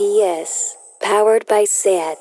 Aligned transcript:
PS, 0.00 0.78
powered 1.02 1.46
by 1.46 1.64
SAT. 1.64 2.16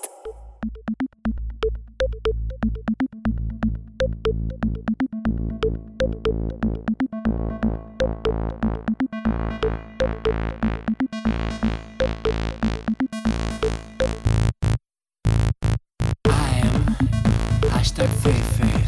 I 16.25 16.59
am 16.61 16.98
hashtag 17.71 18.11
Fifi. 18.21 18.80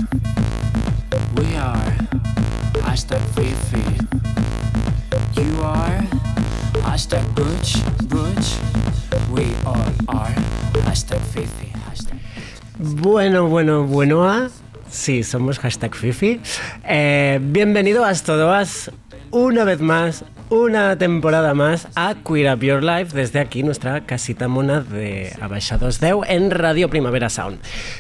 Bueno, 12.84 13.48
bueno, 13.48 13.84
bueno. 13.84 14.28
ah. 14.28 14.50
Sí, 14.90 15.22
somos 15.22 15.60
hashtag 15.60 15.94
Fifi. 15.94 16.40
Eh, 16.84 17.40
bienvenidos 17.40 18.24
todos 18.24 18.90
una 19.30 19.64
vez 19.64 19.82
más, 19.82 20.26
una 20.50 20.98
temporada 20.98 21.54
más 21.54 21.88
a 21.96 22.16
Queer 22.28 22.54
Up 22.56 22.62
Your 22.62 22.84
Life 22.84 23.16
desde 23.16 23.40
aquí, 23.40 23.62
nuestra 23.62 24.08
casita 24.08 24.48
mona 24.48 24.82
de 24.82 25.32
Abaixados 25.40 26.00
Deu 26.00 26.24
en 26.28 26.50
Radio 26.50 26.90
Primavera 26.90 27.30
Sound. 27.30 27.60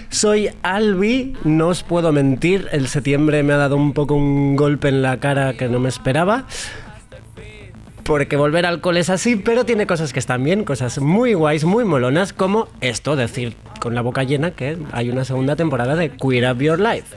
Soy 0.09 0.49
Albi, 0.63 1.37
no 1.43 1.67
os 1.67 1.83
puedo 1.83 2.11
mentir, 2.11 2.67
el 2.71 2.87
septiembre 2.87 3.43
me 3.43 3.53
ha 3.53 3.57
dado 3.57 3.77
un 3.77 3.93
poco 3.93 4.15
un 4.15 4.55
golpe 4.55 4.89
en 4.89 5.03
la 5.03 5.19
cara 5.19 5.53
que 5.53 5.69
no 5.69 5.79
me 5.79 5.89
esperaba. 5.89 6.45
Porque 8.03 8.35
volver 8.35 8.65
al 8.65 8.81
cole 8.81 8.99
es 8.99 9.09
así, 9.09 9.35
pero 9.35 9.65
tiene 9.65 9.85
cosas 9.87 10.11
que 10.11 10.19
están 10.19 10.43
bien, 10.43 10.63
cosas 10.63 10.99
muy 10.99 11.33
guays, 11.33 11.63
muy 11.63 11.85
molonas, 11.85 12.33
como 12.33 12.67
esto, 12.81 13.15
decir 13.15 13.55
con 13.79 13.95
la 13.95 14.01
boca 14.01 14.23
llena 14.23 14.51
que 14.51 14.77
hay 14.91 15.09
una 15.09 15.23
segunda 15.25 15.55
temporada 15.55 15.95
de 15.95 16.09
Queer 16.11 16.51
Up 16.51 16.59
Your 16.61 16.79
Life. 16.79 17.15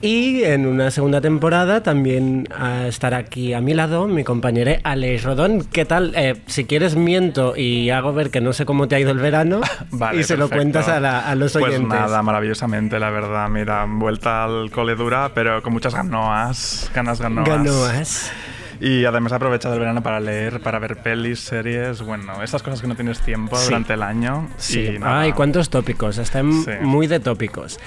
Y 0.00 0.44
en 0.44 0.66
una 0.66 0.90
segunda 0.90 1.20
temporada 1.20 1.82
también 1.82 2.46
ah, 2.56 2.84
estará 2.86 3.18
aquí 3.18 3.52
a 3.54 3.60
mi 3.60 3.74
lado 3.74 4.06
mi 4.06 4.24
compañera 4.24 4.78
Alex 4.84 5.24
Rodón. 5.24 5.64
¿Qué 5.72 5.84
tal? 5.84 6.12
Eh, 6.16 6.36
si 6.46 6.64
quieres 6.64 6.96
miento 6.96 7.54
y 7.56 7.90
hago 7.90 8.12
ver 8.12 8.30
que 8.30 8.40
no 8.40 8.52
sé 8.52 8.64
cómo 8.64 8.88
te 8.88 8.94
ha 8.96 9.00
ido 9.00 9.10
el 9.10 9.18
verano 9.18 9.60
Vale, 9.90 10.20
y 10.20 10.24
se 10.24 10.36
lo 10.36 10.48
perfecto. 10.48 10.56
cuentas 10.80 10.88
a, 10.88 11.00
la- 11.00 11.20
a 11.28 11.34
los 11.34 11.54
oyentes. 11.56 11.80
Pues 11.80 11.88
nada, 12.00 12.22
maravillosamente, 12.22 12.98
la 12.98 13.10
verdad. 13.10 13.48
Mira, 13.48 13.86
vuelta 13.88 14.44
al 14.44 14.70
cole 14.70 14.94
dura, 14.94 15.32
pero 15.34 15.62
con 15.62 15.72
muchas 15.72 15.94
ganoas. 15.94 16.90
Ganas 16.94 17.20
ganoas. 17.20 17.48
Ganoas. 17.48 18.32
Y 18.80 19.04
además 19.04 19.32
he 19.32 19.34
aprovechado 19.36 19.74
el 19.74 19.80
verano 19.80 20.02
para 20.02 20.20
leer, 20.20 20.60
para 20.60 20.78
ver 20.78 20.96
pelis, 21.02 21.40
series, 21.40 22.02
bueno, 22.02 22.42
esas 22.42 22.62
cosas 22.62 22.80
que 22.80 22.86
no 22.86 22.94
tienes 22.94 23.20
tiempo 23.20 23.56
Sí. 23.56 23.66
durante 23.66 23.94
el 23.94 24.02
año. 24.02 24.48
Sí, 24.56 24.80
Y 24.80 24.98
ay, 25.02 25.32
cuántos 25.32 25.70
tópicos, 25.70 26.18
están 26.18 26.52
Sí. 26.64 26.70
muy 26.82 27.06
de 27.06 27.20
tópicos. 27.20 27.78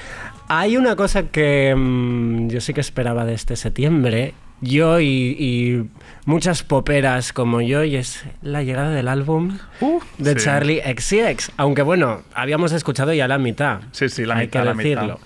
Hay 0.47 0.77
una 0.77 0.95
cosa 0.95 1.23
que 1.23 1.75
mm, 1.77 2.47
yo 2.49 2.59
sí 2.61 2.73
que 2.73 2.81
esperaba 2.81 3.25
de 3.25 3.33
este 3.35 3.55
septiembre, 3.55 4.33
yo 4.61 4.99
y, 4.99 5.05
y 5.39 5.89
muchas 6.25 6.63
poperas 6.63 7.33
como 7.33 7.61
yo, 7.61 7.83
y 7.83 7.95
es 7.95 8.23
la 8.41 8.63
llegada 8.63 8.91
del 8.91 9.07
álbum 9.07 9.57
Uh, 9.81 9.99
de 10.17 10.33
sí. 10.37 10.45
Charlie 10.45 10.81
XCX. 10.81 11.51
Aunque 11.57 11.81
bueno, 11.81 12.21
habíamos 12.33 12.71
escuchado 12.73 13.13
ya 13.13 13.27
la 13.27 13.37
mitad. 13.37 13.79
Sí, 13.91 14.09
sí, 14.09 14.25
la 14.25 14.35
hay 14.35 14.47
mitad, 14.47 14.59
que 14.61 14.65
la 14.65 14.73
decirlo. 14.73 15.03
mitad. 15.03 15.17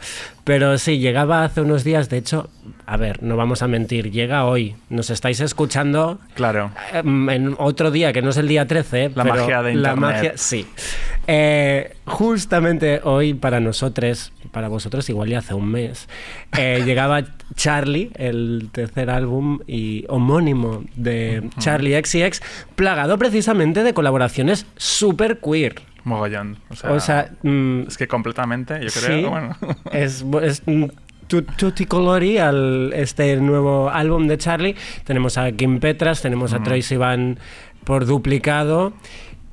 Pero 0.43 0.77
sí, 0.77 0.99
llegaba 0.99 1.43
hace 1.45 1.61
unos 1.61 1.83
días, 1.85 2.09
de 2.09 2.17
hecho, 2.17 2.49
a 2.85 2.97
ver, 2.97 3.23
no 3.23 3.37
vamos 3.37 3.61
a 3.63 3.67
mentir, 3.67 4.11
llega 4.11 4.45
hoy. 4.45 4.75
Nos 4.89 5.09
estáis 5.09 5.39
escuchando 5.39 6.19
Claro. 6.35 6.71
Em, 6.91 7.29
en 7.29 7.55
otro 7.57 7.91
día 7.91 8.11
que 8.13 8.21
no 8.21 8.29
es 8.31 8.37
el 8.37 8.47
día 8.49 8.67
13 8.67 9.11
La 9.15 9.23
pero 9.23 9.35
magia 9.35 9.61
de 9.63 9.73
la 9.75 9.93
Internet. 9.93 9.97
magia 9.97 10.31
sí 10.35 10.67
Eh, 11.27 11.95
justamente 12.05 12.99
hoy 13.03 13.33
para 13.33 13.61
nosotros 13.61 14.33
para 14.51 14.67
vosotros 14.67 15.07
igual 15.09 15.29
ya 15.29 15.39
hace 15.39 15.53
un 15.53 15.71
mes 15.71 16.09
eh, 16.57 16.81
llegaba 16.85 17.23
Charlie 17.55 18.11
el 18.15 18.67
tercer 18.73 19.09
álbum 19.09 19.59
y 19.65 20.03
homónimo 20.09 20.83
de 20.97 21.49
Charlie 21.59 21.95
XCX 22.03 22.41
plagado 22.75 23.17
precisamente 23.17 23.83
de 23.83 23.93
colaboraciones 23.93 24.65
super 24.75 25.39
queer 25.39 25.75
Mogollón. 26.03 26.57
O 26.69 26.75
sea, 26.75 26.91
o 26.91 26.99
sea 26.99 27.31
mm, 27.43 27.83
es 27.87 27.97
que 27.97 28.09
completamente, 28.09 28.77
yo 28.83 28.89
Sí, 28.89 28.99
creo. 29.05 29.29
Bueno. 29.29 29.55
es, 29.93 30.25
es 30.41 30.61
mm, 30.65 30.85
tu- 31.27 31.43
tutti 31.43 31.85
colori 31.85 32.37
al 32.37 32.91
este 32.93 33.37
nuevo 33.37 33.89
álbum 33.89 34.27
de 34.27 34.37
Charlie. 34.37 34.75
Tenemos 35.05 35.37
a 35.37 35.49
Kim 35.53 35.79
Petras, 35.79 36.21
tenemos 36.21 36.51
a 36.51 36.61
Troy 36.61 36.81
Sivan 36.81 37.39
por 37.85 38.05
duplicado. 38.05 38.91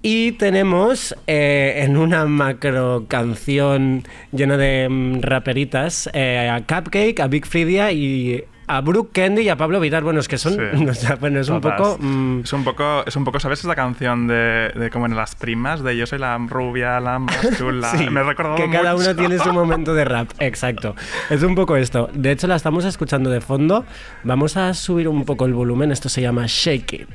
Y 0.03 0.33
tenemos 0.33 1.15
eh, 1.27 1.83
en 1.85 1.97
una 1.99 2.25
macro 2.25 3.05
canción 3.07 4.05
llena 4.33 4.57
de 4.57 4.89
mm, 4.89 5.21
raperitas 5.21 6.09
eh, 6.15 6.49
a 6.51 6.61
Cupcake, 6.61 7.21
a 7.21 7.27
Big 7.27 7.45
Fridia 7.47 7.93
y 7.93 8.43
a 8.67 8.81
Brooke 8.81 9.11
Candy 9.13 9.43
y 9.43 9.49
a 9.51 9.57
Pablo 9.57 9.79
Vidal. 9.79 10.03
Bueno, 10.03 10.21
es 10.21 10.29
que 10.29 10.39
son. 10.39 10.55
Sí. 10.55 10.85
o 10.89 10.95
sea, 10.95 11.17
bueno, 11.17 11.39
es 11.41 11.51
un 11.51 11.61
poco. 11.61 11.99
mm, 12.01 12.41
Es 12.45 12.53
un 12.55 12.65
poco, 12.65 13.05
es 13.07 13.15
un 13.17 13.25
poco, 13.25 13.41
¿sabes 13.41 13.59
esa 13.63 13.75
canción 13.75 14.27
de, 14.27 14.71
de 14.75 14.89
como 14.91 15.05
en 15.05 15.15
las 15.17 15.35
primas? 15.35 15.83
De 15.83 15.95
yo 15.95 16.07
soy 16.07 16.19
la 16.19 16.39
rubia, 16.39 16.99
la 16.99 17.19
más 17.19 17.37
chula. 17.59 17.91
Sí, 17.91 18.09
Me 18.09 18.21
he 18.21 18.25
recordado 18.25 18.57
que 18.57 18.71
cada 18.71 18.95
uno 18.95 19.15
tiene 19.15 19.39
su 19.39 19.53
momento 19.53 19.93
de 19.93 20.07
rap, 20.07 20.31
exacto. 20.39 20.97
Es 21.29 21.43
un 21.43 21.55
poco 21.55 21.77
esto. 21.77 22.09
De 22.15 22.31
hecho, 22.31 22.47
la 22.47 22.57
estamos 22.57 22.87
escuchando 22.87 23.29
de 23.29 23.43
fondo. 23.43 23.85
Vamos 24.25 24.57
a 24.57 24.73
subir 24.73 25.09
un 25.09 25.27
poco 25.27 25.45
el 25.45 25.53
volumen. 25.53 25.93
Esto 25.93 26.09
se 26.09 26.23
llama 26.23 26.45
Shake 26.47 26.93
It. 26.95 27.09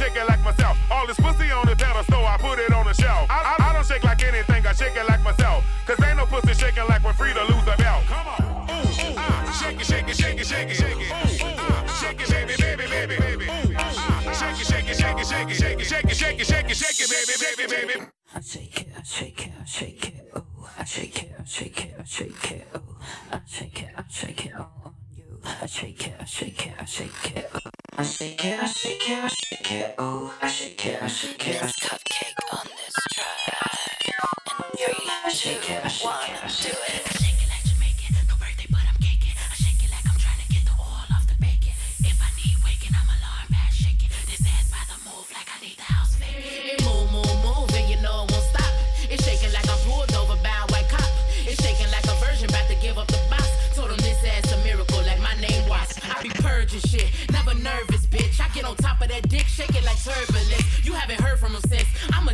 Shake 0.00 0.16
it 0.16 0.26
like 0.26 0.42
myself. 0.42 0.78
All 0.90 1.06
this 1.06 1.20
pussy 1.20 1.50
on 1.52 1.66
the 1.66 1.76
pedestal, 1.76 2.24
I 2.24 2.38
put 2.38 2.58
it 2.58 2.72
on 2.72 2.86
the 2.86 2.94
shelf. 2.94 3.28
I, 3.28 3.56
I, 3.58 3.68
I 3.68 3.72
don't 3.74 3.84
shake 3.84 4.02
like 4.02 4.22
anything, 4.24 4.66
I 4.66 4.72
shake 4.72 4.96
it 4.96 5.06
like 5.06 5.22
myself. 5.22 5.62
Cause 5.86 6.00
ain't 6.02 6.16
no 6.16 6.24
pussy 6.24 6.54
shaking 6.54 6.88
like 6.88 7.04
we're 7.04 7.12
free 7.12 7.34
to 7.34 7.44
lose 7.44 7.66
a 7.68 7.76
belt. 7.76 8.04
Come 8.08 8.26
on. 8.26 8.40
Ooh, 8.40 9.14
ah, 9.20 9.60
shake 9.60 9.78
it, 9.80 9.84
shake 9.84 10.08
it, 10.08 10.16
shake 10.16 10.40
it, 10.40 10.46
shake 10.46 10.70
it. 10.70 10.76
Shake 10.76 10.96
it, 10.96 11.10
ooh, 11.44 11.60
ah, 11.60 11.84
shake 12.00 12.20
it, 12.20 12.30
baby, 12.30 12.54
baby, 12.56 12.86
baby, 12.88 13.16
baby. 13.20 13.44
Ooh, 13.44 13.76
ah, 13.76 14.32
shake 14.32 14.60
it, 14.60 14.66
shake 14.72 14.88
it, 14.88 14.96
shake 14.96 15.20
it, 15.20 15.26
shake 15.26 15.50
it, 15.50 15.56
shake 15.60 15.80
it, 15.80 15.86
shake 15.86 16.08
it, 16.08 16.16
shake 16.16 16.40
it, 16.40 16.46
shake 16.46 16.70
it, 16.70 16.76
shake 16.80 17.00
it, 17.04 17.08
baby, 17.12 17.34
baby, 17.44 17.92
baby. 17.92 18.06
I 18.34 18.40
shake 18.40 18.80
it, 18.80 18.88
I 18.96 19.02
shake 19.02 19.46
it, 19.46 19.52
I 19.60 19.64
shake 19.66 20.08
it, 20.08 20.32
ooh, 20.34 20.44
I 20.78 20.84
shake 20.84 21.22
it, 21.24 21.32
I 21.38 21.44
shake 21.44 21.84
it, 21.84 21.94
I 22.00 22.04
shake 22.04 22.50
it, 22.52 22.66
ooh, 22.74 22.96
I 23.30 23.40
shake 23.46 23.82
it, 23.82 23.90
I 23.98 24.04
shake 24.08 24.46
it 24.46 24.54
all 24.56 24.72
on 24.86 24.94
you. 25.14 25.40
I 25.44 25.66
shake 25.66 26.06
it, 26.06 26.14
I 26.18 26.24
shake 26.24 26.66
it, 26.68 26.72
I 26.80 26.84
shake 26.86 27.36
it, 27.36 27.50
ooh, 27.54 27.59
I 27.98 28.02
shake 28.04 28.44
it, 28.44 28.60
I 28.60 28.66
shake 28.66 29.10
it, 29.10 29.24
I 29.24 29.28
shake 29.28 29.72
it, 29.72 29.94
ooh, 30.00 30.32
I 30.42 30.48
shake 30.48 30.86
it, 30.86 31.02
I 31.02 31.06
shake 31.08 31.48
it, 31.48 31.62
I 31.62 31.66
cupcake 31.66 32.54
on 32.58 32.66
this 32.84 32.94
track. 33.12 34.14
And 34.50 34.78
three, 34.78 35.10
I 35.24 35.30
shake 35.30 35.70
it, 35.70 35.84
I 35.84 35.88
shake 35.88 36.10
it, 36.10 36.44
I 36.44 36.48
shake 36.48 36.74
it. 37.16 37.19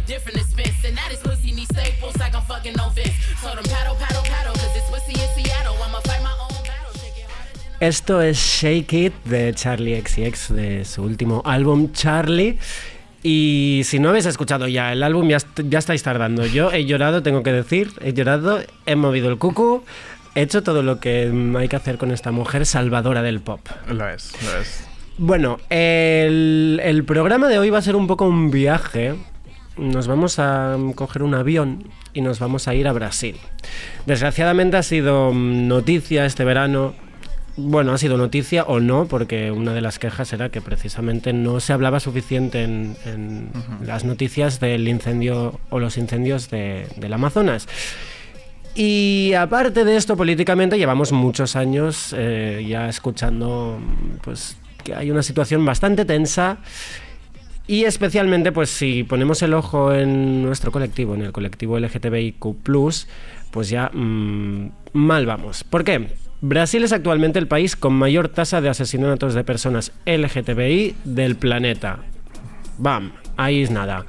Different 0.06 0.38
expense, 0.38 0.76
and 0.86 0.96
that 0.96 1.10
is 1.12 1.18
pussy 1.20 1.52
need 1.52 1.66
staples 1.72 2.16
like 2.18 2.34
I'm 2.34 2.42
fucking 2.42 2.74
no 2.76 2.90
Vince. 2.90 3.14
Told 3.42 3.58
him 3.58 3.64
paddle, 3.70 3.94
paddle, 3.96 4.22
paddle, 4.22 4.54
cause 4.54 4.72
it's 4.76 4.88
pussy 4.90 5.12
in 5.12 5.28
Seattle. 5.34 5.74
I'ma 5.84 6.00
fight 6.02 6.22
my 6.22 6.32
own 6.40 6.54
battle, 6.64 6.92
shake 7.00 7.18
it 7.18 7.28
harder 7.30 7.58
than 7.78 7.88
Esto 7.88 8.20
es 8.22 8.38
Shake 8.38 8.92
It 8.92 9.14
de 9.24 9.52
Charlie 9.54 10.00
XCX 10.00 10.54
de 10.54 10.84
su 10.84 11.02
último 11.02 11.42
álbum 11.44 11.92
Charlie. 11.92 12.58
Y 13.22 13.82
si 13.84 13.98
no 13.98 14.10
habéis 14.10 14.26
escuchado 14.26 14.68
ya 14.68 14.92
el 14.92 15.02
álbum, 15.02 15.28
ya, 15.28 15.38
est- 15.38 15.60
ya 15.68 15.78
estáis 15.80 16.02
tardando. 16.04 16.46
Yo 16.46 16.70
he 16.70 16.84
llorado, 16.84 17.22
tengo 17.24 17.42
que 17.42 17.52
decir, 17.52 17.90
he 18.00 18.12
llorado, 18.12 18.60
he 18.86 18.94
movido 18.94 19.28
el 19.30 19.38
cucu, 19.38 19.82
he 20.36 20.42
hecho 20.42 20.62
todo 20.62 20.82
lo 20.84 21.00
que 21.00 21.32
hay 21.58 21.66
que 21.68 21.74
hacer 21.76 21.98
con 21.98 22.12
esta 22.12 22.30
mujer 22.30 22.66
salvadora 22.66 23.22
del 23.22 23.40
pop. 23.40 23.60
Lo 23.88 24.08
es, 24.08 24.30
lo 24.44 24.60
es. 24.60 24.84
Bueno, 25.18 25.58
el, 25.70 26.78
el 26.84 27.02
programa 27.04 27.48
de 27.48 27.58
hoy 27.58 27.70
va 27.70 27.78
a 27.78 27.82
ser 27.82 27.96
un 27.96 28.06
poco 28.06 28.26
un 28.26 28.50
viaje. 28.52 29.16
Nos 29.76 30.06
vamos 30.06 30.38
a 30.38 30.76
coger 30.94 31.22
un 31.22 31.34
avión 31.34 31.84
y 32.14 32.22
nos 32.22 32.38
vamos 32.38 32.66
a 32.66 32.74
ir 32.74 32.88
a 32.88 32.92
Brasil. 32.92 33.36
Desgraciadamente 34.06 34.76
ha 34.78 34.82
sido 34.82 35.32
noticia 35.34 36.24
este 36.24 36.44
verano. 36.44 36.94
Bueno, 37.58 37.92
ha 37.92 37.98
sido 37.98 38.16
noticia 38.18 38.64
o 38.64 38.80
no, 38.80 39.06
porque 39.06 39.50
una 39.50 39.72
de 39.72 39.80
las 39.80 39.98
quejas 39.98 40.32
era 40.32 40.50
que 40.50 40.60
precisamente 40.60 41.32
no 41.32 41.58
se 41.60 41.72
hablaba 41.72 42.00
suficiente 42.00 42.62
en, 42.64 42.96
en 43.06 43.50
las 43.82 44.04
noticias 44.04 44.60
del 44.60 44.86
incendio 44.88 45.58
o 45.70 45.78
los 45.78 45.96
incendios 45.96 46.50
de- 46.50 46.86
del 46.96 47.12
Amazonas. 47.14 47.66
Y 48.74 49.32
aparte 49.38 49.84
de 49.86 49.96
esto, 49.96 50.16
políticamente 50.18 50.76
llevamos 50.76 51.12
muchos 51.12 51.56
años 51.56 52.14
eh, 52.16 52.64
ya 52.68 52.90
escuchando 52.90 53.78
pues, 54.22 54.58
que 54.84 54.94
hay 54.94 55.10
una 55.10 55.22
situación 55.22 55.64
bastante 55.64 56.04
tensa 56.04 56.58
y 57.66 57.84
especialmente 57.84 58.52
pues 58.52 58.70
si 58.70 59.02
ponemos 59.02 59.42
el 59.42 59.54
ojo 59.54 59.92
en 59.92 60.42
nuestro 60.42 60.70
colectivo, 60.70 61.14
en 61.14 61.22
el 61.22 61.32
colectivo 61.32 61.78
LGTBIQ+, 61.78 62.56
pues 63.50 63.68
ya 63.68 63.90
mm, 63.92 64.70
mal 64.92 65.26
vamos. 65.26 65.64
¿Por 65.64 65.84
qué? 65.84 66.08
Brasil 66.40 66.84
es 66.84 66.92
actualmente 66.92 67.38
el 67.38 67.48
país 67.48 67.76
con 67.76 67.94
mayor 67.94 68.28
tasa 68.28 68.60
de 68.60 68.68
asesinatos 68.68 69.34
de 69.34 69.42
personas 69.42 69.92
LGTBI 70.04 70.94
del 71.04 71.36
planeta. 71.36 72.00
Bam, 72.78 73.12
ahí 73.36 73.62
es 73.62 73.70
nada. 73.70 74.04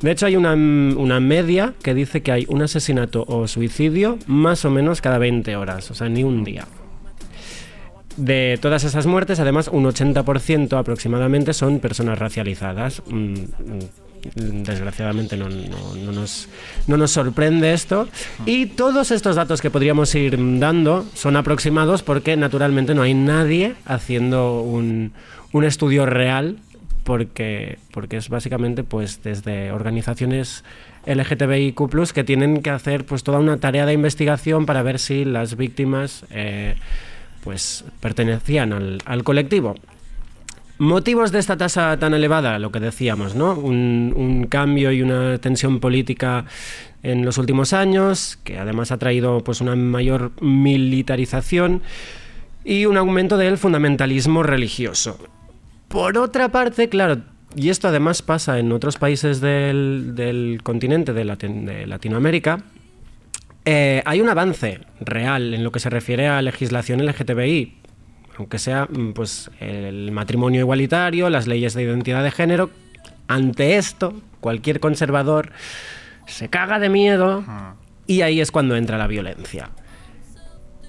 De 0.00 0.10
hecho, 0.10 0.26
hay 0.26 0.34
una, 0.34 0.54
una, 0.54 1.20
media 1.20 1.74
que 1.80 1.94
dice 1.94 2.22
que 2.22 2.32
hay 2.32 2.44
un 2.48 2.62
asesinato 2.62 3.24
o 3.28 3.46
suicidio 3.46 4.18
más 4.26 4.64
o 4.64 4.70
menos 4.70 5.00
cada 5.00 5.18
20 5.18 5.54
horas, 5.54 5.92
o 5.92 5.94
sea, 5.94 6.08
ni 6.08 6.24
un 6.24 6.42
día. 6.42 6.66
De 8.16 8.58
todas 8.60 8.84
esas 8.84 9.06
muertes, 9.06 9.40
además, 9.40 9.68
un 9.72 9.84
80% 9.84 10.78
aproximadamente 10.78 11.54
son 11.54 11.80
personas 11.80 12.18
racializadas. 12.18 13.02
Mm, 13.06 13.32
mm, 13.32 14.62
desgraciadamente 14.62 15.36
no, 15.36 15.48
no, 15.48 16.12
nos, 16.12 16.48
no, 16.86 16.96
nos, 16.96 17.10
sorprende 17.10 17.72
esto. 17.72 18.08
Y 18.46 18.66
todos 18.66 19.10
estos 19.10 19.36
datos 19.36 19.60
que 19.60 19.70
podríamos 19.70 20.14
ir 20.14 20.38
dando 20.58 21.04
son 21.14 21.36
aproximados 21.36 22.02
porque 22.02 22.36
naturalmente 22.36 22.94
no 22.94 23.02
hay 23.02 23.14
nadie 23.14 23.74
haciendo 23.84 24.60
un, 24.60 25.12
un 25.52 25.64
estudio 25.64 26.06
real 26.06 26.58
porque, 27.04 27.78
porque 27.90 28.16
es 28.16 28.28
básicamente 28.28 28.84
pues 28.84 29.22
desde 29.22 29.72
organizaciones 29.72 30.64
LGTBIQ 31.06 32.12
que 32.12 32.24
tienen 32.24 32.62
que 32.62 32.70
hacer 32.70 33.04
pues 33.04 33.24
toda 33.24 33.38
una 33.38 33.56
tarea 33.56 33.86
de 33.86 33.92
investigación 33.92 34.66
para 34.66 34.82
ver 34.82 34.98
si 34.98 35.24
las 35.24 35.56
víctimas 35.56 36.24
eh, 36.30 36.76
pues 37.42 37.84
pertenecían 38.00 38.72
al, 38.72 38.98
al, 39.04 39.24
colectivo. 39.24 39.74
Motivos 40.78 41.32
de 41.32 41.38
esta 41.38 41.56
tasa 41.56 41.96
tan 41.98 42.14
elevada, 42.14 42.58
lo 42.58 42.72
que 42.72 42.80
decíamos, 42.80 43.34
¿no? 43.34 43.54
Un, 43.54 44.12
un, 44.16 44.46
cambio 44.46 44.90
y 44.90 45.02
una 45.02 45.38
tensión 45.38 45.80
política 45.80 46.44
en 47.02 47.24
los 47.24 47.38
últimos 47.38 47.72
años, 47.72 48.38
que 48.42 48.58
además 48.58 48.90
ha 48.90 48.98
traído 48.98 49.44
pues 49.44 49.60
una 49.60 49.76
mayor 49.76 50.32
militarización 50.40 51.82
y 52.64 52.86
un 52.86 52.96
aumento 52.96 53.36
del 53.36 53.58
fundamentalismo 53.58 54.42
religioso. 54.42 55.18
Por 55.88 56.16
otra 56.18 56.50
parte, 56.50 56.88
claro, 56.88 57.18
y 57.54 57.68
esto 57.68 57.88
además 57.88 58.22
pasa 58.22 58.58
en 58.58 58.72
otros 58.72 58.96
países 58.96 59.40
del, 59.40 60.12
del 60.14 60.60
continente 60.62 61.12
de, 61.12 61.24
de 61.24 61.86
Latinoamérica, 61.86 62.64
eh, 63.64 64.02
hay 64.04 64.20
un 64.20 64.28
avance 64.28 64.80
real 65.00 65.54
en 65.54 65.64
lo 65.64 65.72
que 65.72 65.80
se 65.80 65.90
refiere 65.90 66.28
a 66.28 66.42
legislación 66.42 67.04
LGTBI, 67.04 67.76
aunque 68.38 68.58
sea 68.58 68.88
pues, 69.14 69.50
el 69.60 70.10
matrimonio 70.12 70.60
igualitario, 70.60 71.30
las 71.30 71.46
leyes 71.46 71.74
de 71.74 71.82
identidad 71.82 72.22
de 72.22 72.30
género. 72.30 72.70
Ante 73.28 73.76
esto, 73.76 74.20
cualquier 74.40 74.80
conservador 74.80 75.52
se 76.26 76.48
caga 76.48 76.78
de 76.78 76.88
miedo 76.88 77.44
y 78.06 78.22
ahí 78.22 78.40
es 78.40 78.50
cuando 78.50 78.76
entra 78.76 78.98
la 78.98 79.06
violencia. 79.06 79.70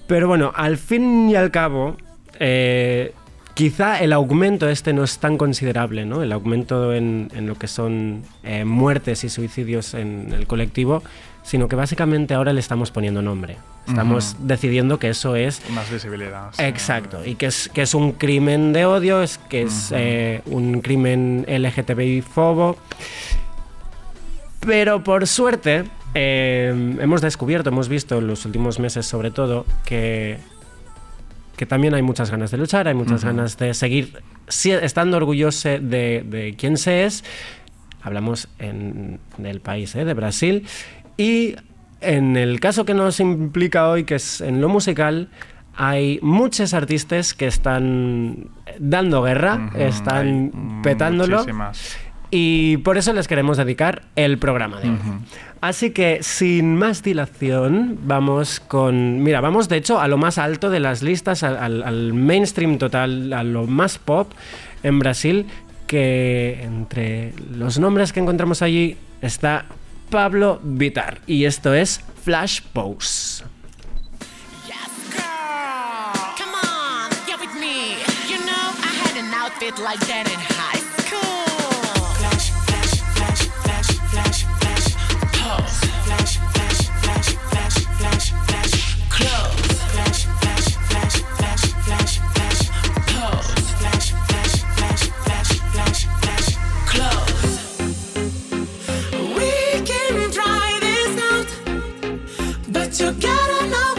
Pero 0.06 0.28
bueno, 0.28 0.52
al 0.54 0.76
fin 0.76 1.30
y 1.30 1.36
al 1.36 1.50
cabo, 1.50 1.96
eh, 2.38 3.14
Quizá 3.54 4.00
el 4.00 4.12
aumento 4.12 4.68
este 4.68 4.92
no 4.92 5.04
es 5.04 5.18
tan 5.18 5.38
considerable, 5.38 6.04
¿no? 6.04 6.24
El 6.24 6.32
aumento 6.32 6.92
en, 6.92 7.30
en 7.36 7.46
lo 7.46 7.54
que 7.54 7.68
son 7.68 8.24
eh, 8.42 8.64
muertes 8.64 9.22
y 9.22 9.28
suicidios 9.28 9.94
en 9.94 10.32
el 10.32 10.48
colectivo, 10.48 11.04
sino 11.44 11.68
que 11.68 11.76
básicamente 11.76 12.34
ahora 12.34 12.52
le 12.52 12.58
estamos 12.58 12.90
poniendo 12.90 13.22
nombre. 13.22 13.58
Estamos 13.86 14.32
uh 14.32 14.42
-huh. 14.42 14.46
decidiendo 14.46 14.98
que 14.98 15.10
eso 15.10 15.36
es... 15.36 15.60
Más 15.70 15.90
visibilidad. 15.90 16.48
Sí. 16.52 16.62
Exacto, 16.62 17.24
y 17.24 17.36
que 17.36 17.46
es, 17.46 17.70
que 17.72 17.82
es 17.82 17.94
un 17.94 18.12
crimen 18.12 18.72
de 18.72 18.86
odio, 18.86 19.22
es 19.22 19.38
que 19.38 19.62
es 19.62 19.90
uh 19.90 19.94
-huh. 19.94 19.98
eh, 20.00 20.42
un 20.46 20.80
crimen 20.80 21.44
LGTBI-fobo. 21.46 22.76
Pero 24.60 25.04
por 25.04 25.26
suerte, 25.26 25.84
eh, 26.14 26.96
hemos 26.98 27.20
descubierto, 27.20 27.68
hemos 27.68 27.88
visto 27.88 28.18
en 28.18 28.26
los 28.26 28.46
últimos 28.46 28.80
meses 28.80 29.06
sobre 29.06 29.30
todo, 29.30 29.66
que 29.84 30.38
que 31.56 31.66
también 31.66 31.94
hay 31.94 32.02
muchas 32.02 32.32
ganas 32.32 32.50
de 32.50 32.56
luchar, 32.56 32.88
hay 32.88 32.94
muchas 32.94 33.22
uh 33.22 33.26
-huh. 33.26 33.28
ganas 33.28 33.56
de 33.58 33.74
seguir 33.74 34.20
si, 34.48 34.72
estando 34.72 35.16
orgulloso 35.16 35.68
de, 35.68 36.24
de, 36.26 36.54
quién 36.58 36.76
se 36.76 37.04
es. 37.04 37.22
Hablamos 38.02 38.48
en, 38.58 39.20
del 39.38 39.60
país, 39.60 39.94
¿eh? 39.94 40.04
de 40.04 40.14
Brasil. 40.14 40.66
Y 41.16 41.56
en 42.00 42.36
el 42.36 42.60
caso 42.60 42.84
que 42.84 42.94
nos 42.94 43.20
implica 43.20 43.88
hoy, 43.88 44.04
que 44.04 44.16
es 44.16 44.40
en 44.40 44.60
lo 44.60 44.68
musical, 44.68 45.28
hay 45.76 46.18
muchos 46.22 46.74
artistas 46.74 47.34
que 47.34 47.46
están 47.46 48.48
dando 48.78 49.22
guerra, 49.22 49.54
uh 49.54 49.76
-huh. 49.76 49.80
están 49.80 50.80
petándolo. 50.82 51.38
Muchísimas. 51.38 51.96
Y 52.30 52.78
por 52.78 52.98
eso 52.98 53.12
les 53.12 53.28
queremos 53.28 53.56
dedicar 53.56 54.02
el 54.16 54.38
programa 54.38 54.80
de 54.80 54.88
hoy. 54.88 54.94
Uh 54.94 54.98
-huh. 54.98 55.18
Así 55.60 55.90
que, 55.92 56.18
sin 56.20 56.76
más 56.76 57.02
dilación, 57.02 57.98
vamos 58.04 58.60
con... 58.60 59.22
Mira, 59.22 59.40
vamos 59.40 59.68
de 59.68 59.76
hecho 59.78 59.98
a 59.98 60.08
lo 60.08 60.18
más 60.18 60.36
alto 60.36 60.68
de 60.68 60.78
las 60.78 61.02
listas, 61.02 61.42
al, 61.42 61.82
al 61.82 62.12
mainstream 62.12 62.76
total, 62.76 63.32
a 63.32 63.42
lo 63.42 63.66
más 63.66 63.98
pop 63.98 64.30
en 64.82 64.98
Brasil, 64.98 65.46
que 65.86 66.60
entre 66.62 67.32
los 67.50 67.78
nombres 67.78 68.12
que 68.12 68.20
encontramos 68.20 68.60
allí 68.60 68.96
está 69.22 69.64
Pablo 70.10 70.60
Vitar. 70.62 71.20
Y 71.26 71.44
esto 71.44 71.74
es 71.74 72.00
Flash 72.22 72.60
Pose. 72.72 73.44
together 102.94 103.66
now 103.66 103.93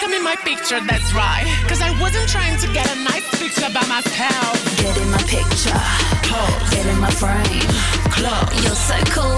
Come 0.00 0.12
in 0.14 0.22
my 0.22 0.36
picture, 0.36 0.80
that's 0.86 1.12
right. 1.12 1.44
Cause 1.68 1.80
I 1.80 1.90
wasn't 2.00 2.28
trying 2.28 2.56
to 2.60 2.66
get 2.72 2.86
a 2.94 2.98
nice 3.02 3.26
picture 3.38 3.68
by 3.72 3.84
myself. 3.86 4.54
Get 4.80 4.96
in 4.96 5.10
my 5.10 5.18
picture, 5.24 5.80
Pose, 6.28 6.70
get 6.70 6.86
in 6.86 6.98
my 7.00 7.10
frame. 7.10 7.68
close, 8.12 8.48
You're 8.62 8.76
so 8.76 8.96
cool. 9.16 9.36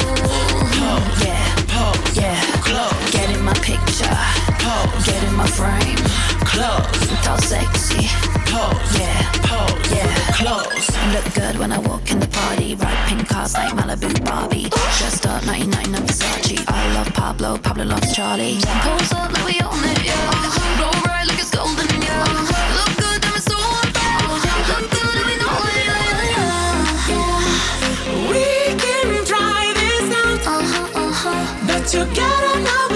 pose. 0.76 1.25
Yeah, 1.25 1.54
pose, 1.73 2.16
yeah. 2.16 2.40
close, 2.66 3.11
Get 3.12 3.30
in 3.30 3.42
my 3.45 3.54
picture, 3.54 4.16
pose, 4.59 5.07
get 5.07 5.23
in 5.25 5.35
my 5.35 5.47
frame. 5.47 5.97
close, 6.45 7.25
Talk 7.25 7.40
sexy. 7.40 7.70
Look 11.12 11.35
good 11.35 11.59
when 11.59 11.73
I 11.73 11.78
walk 11.78 12.11
in 12.12 12.21
the 12.21 12.28
party. 12.28 12.75
Ride 12.76 13.09
pink 13.09 13.28
cars 13.28 13.54
like 13.54 13.73
Malibu 13.75 14.25
Barbie. 14.25 14.69
Dressed 14.99 15.26
up 15.26 15.45
99 15.47 15.85
Versace. 16.07 16.64
I 16.69 16.95
love 16.95 17.12
Pablo, 17.14 17.59
Pablo 17.59 17.85
loves 17.85 18.14
Charlie. 18.14 18.59
Pulls 18.85 19.12
up 19.12 19.33
like 19.33 19.45
we 19.45 19.61
own 19.61 19.83
it, 19.92 20.04
yeah. 20.04 20.80
Roll 20.80 20.92
right 21.09 21.26
like 21.26 21.38
it's 21.40 21.50
golden, 21.50 21.88
yeah. 22.02 22.25
Look 22.78 22.92
good, 23.02 23.25
I'm 23.25 23.40
so 23.40 23.57
on 23.57 23.87
Look 24.71 24.85
good, 24.95 25.14
let 25.16 25.26
me 25.26 25.37
know 25.42 25.57
it, 25.73 25.85
yeah, 25.90 26.30
yeah, 26.37 27.11
yeah. 27.11 28.30
We 28.30 28.45
can 28.83 29.25
try 29.25 29.73
this 29.80 30.09
out, 30.23 30.47
Uh-huh, 30.47 31.00
uh-huh. 31.02 31.66
but 31.66 31.85
you 31.95 32.04
gotta 32.14 32.61
know 32.61 32.89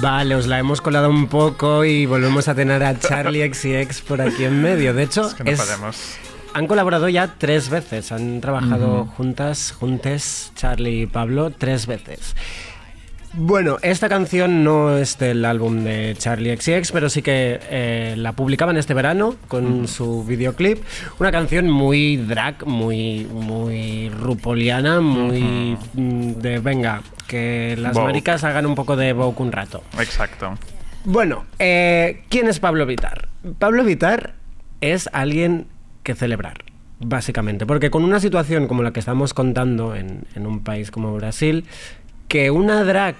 Vale, 0.00 0.34
os 0.36 0.46
la 0.46 0.58
hemos 0.58 0.80
colado 0.80 1.10
un 1.10 1.26
poco 1.26 1.84
y 1.84 2.06
volvemos 2.06 2.46
a 2.46 2.54
tener 2.54 2.84
a 2.84 2.96
Charlie 2.98 3.52
XCX 3.52 4.00
por 4.02 4.20
aquí 4.20 4.44
en 4.44 4.62
medio. 4.62 4.94
De 4.94 5.02
hecho, 5.02 5.26
Es 5.26 5.34
que 5.34 5.42
no 5.44 5.50
es- 5.50 5.60
podemos. 5.60 5.96
han 6.54 6.66
colaborado 6.68 7.08
ya 7.08 7.34
tres 7.36 7.68
veces. 7.68 8.12
Han 8.12 8.40
trabajado 8.40 9.06
juntas, 9.06 9.74
juntes, 9.78 10.52
Charlie 10.54 11.02
y 11.02 11.06
Pablo, 11.06 11.50
tres 11.50 11.86
veces. 11.86 12.36
Bueno, 13.34 13.76
esta 13.82 14.08
canción 14.08 14.64
no 14.64 14.96
es 14.96 15.18
del 15.18 15.44
álbum 15.44 15.84
de 15.84 16.14
Charlie 16.18 16.56
XCX, 16.56 16.92
pero 16.92 17.08
sí 17.10 17.22
que 17.22 17.60
eh, 17.70 18.14
la 18.16 18.32
publicaban 18.32 18.76
este 18.76 18.94
verano 18.94 19.36
con 19.48 19.86
su 19.86 20.24
videoclip. 20.24 20.82
Una 21.20 21.30
canción 21.30 21.70
muy 21.70 22.16
drag, 22.16 22.66
muy, 22.66 23.26
muy 23.26 24.08
rupoliana, 24.08 25.00
muy 25.00 25.76
mm, 25.92 26.32
de 26.40 26.58
venga, 26.58 27.02
que 27.26 27.76
las 27.78 27.92
Vogue. 27.92 28.06
maricas 28.06 28.44
hagan 28.44 28.66
un 28.66 28.74
poco 28.74 28.96
de 28.96 29.12
Vogue 29.12 29.36
un 29.42 29.52
rato. 29.52 29.82
Exacto. 29.98 30.54
Bueno, 31.04 31.44
eh, 31.58 32.22
¿quién 32.30 32.48
es 32.48 32.58
Pablo 32.58 32.86
Vitar? 32.86 33.28
Pablo 33.58 33.84
Vitar 33.84 34.34
es 34.80 35.08
alguien 35.12 35.68
que 36.02 36.14
celebrar, 36.14 36.64
básicamente, 36.98 37.66
porque 37.66 37.90
con 37.90 38.04
una 38.04 38.20
situación 38.20 38.66
como 38.66 38.82
la 38.82 38.92
que 38.92 39.00
estamos 39.00 39.32
contando 39.32 39.94
en, 39.94 40.24
en 40.34 40.46
un 40.46 40.64
país 40.64 40.90
como 40.90 41.14
Brasil, 41.14 41.66
que 42.28 42.50
una 42.50 42.84
drag 42.84 43.16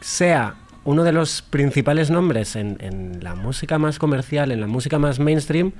sea 0.00 0.54
uno 0.84 1.02
de 1.02 1.12
los 1.12 1.42
principales 1.42 2.10
nombres 2.10 2.56
en, 2.56 3.18
la 3.22 3.34
música 3.34 3.78
más 3.78 3.98
comercial, 3.98 4.52
en 4.52 4.60
la 4.60 4.66
música 4.66 4.98
más 4.98 5.18
mainstream, 5.18 5.72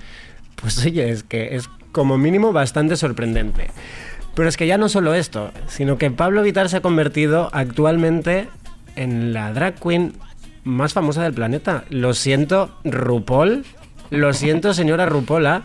pues 0.57 0.85
oye, 0.85 1.11
es 1.11 1.23
que 1.23 1.57
es 1.57 1.69
como 1.93 2.17
mínimo 2.17 2.53
bastante 2.53 2.97
sorprendente. 2.97 3.69
Pero 4.35 4.49
es 4.49 4.57
que 4.57 4.67
ya 4.67 4.79
no 4.79 4.89
solo 4.89 5.15
esto, 5.15 5.53
sino 5.69 5.99
que 5.99 6.11
Pablo 6.11 6.43
Vitar 6.43 6.69
se 6.69 6.79
ha 6.79 6.81
convertido 6.81 7.51
actualmente 7.53 8.49
en 8.97 9.33
la 9.33 9.53
drag 9.53 9.75
queen 9.79 10.15
más 10.65 10.95
famosa 10.95 11.23
del 11.23 11.35
planeta. 11.35 11.85
Lo 11.91 12.15
siento, 12.15 12.77
RuPaul. 12.85 13.65
Lo 14.11 14.33
siento, 14.33 14.75
señora 14.75 15.07
Rupola. 15.07 15.63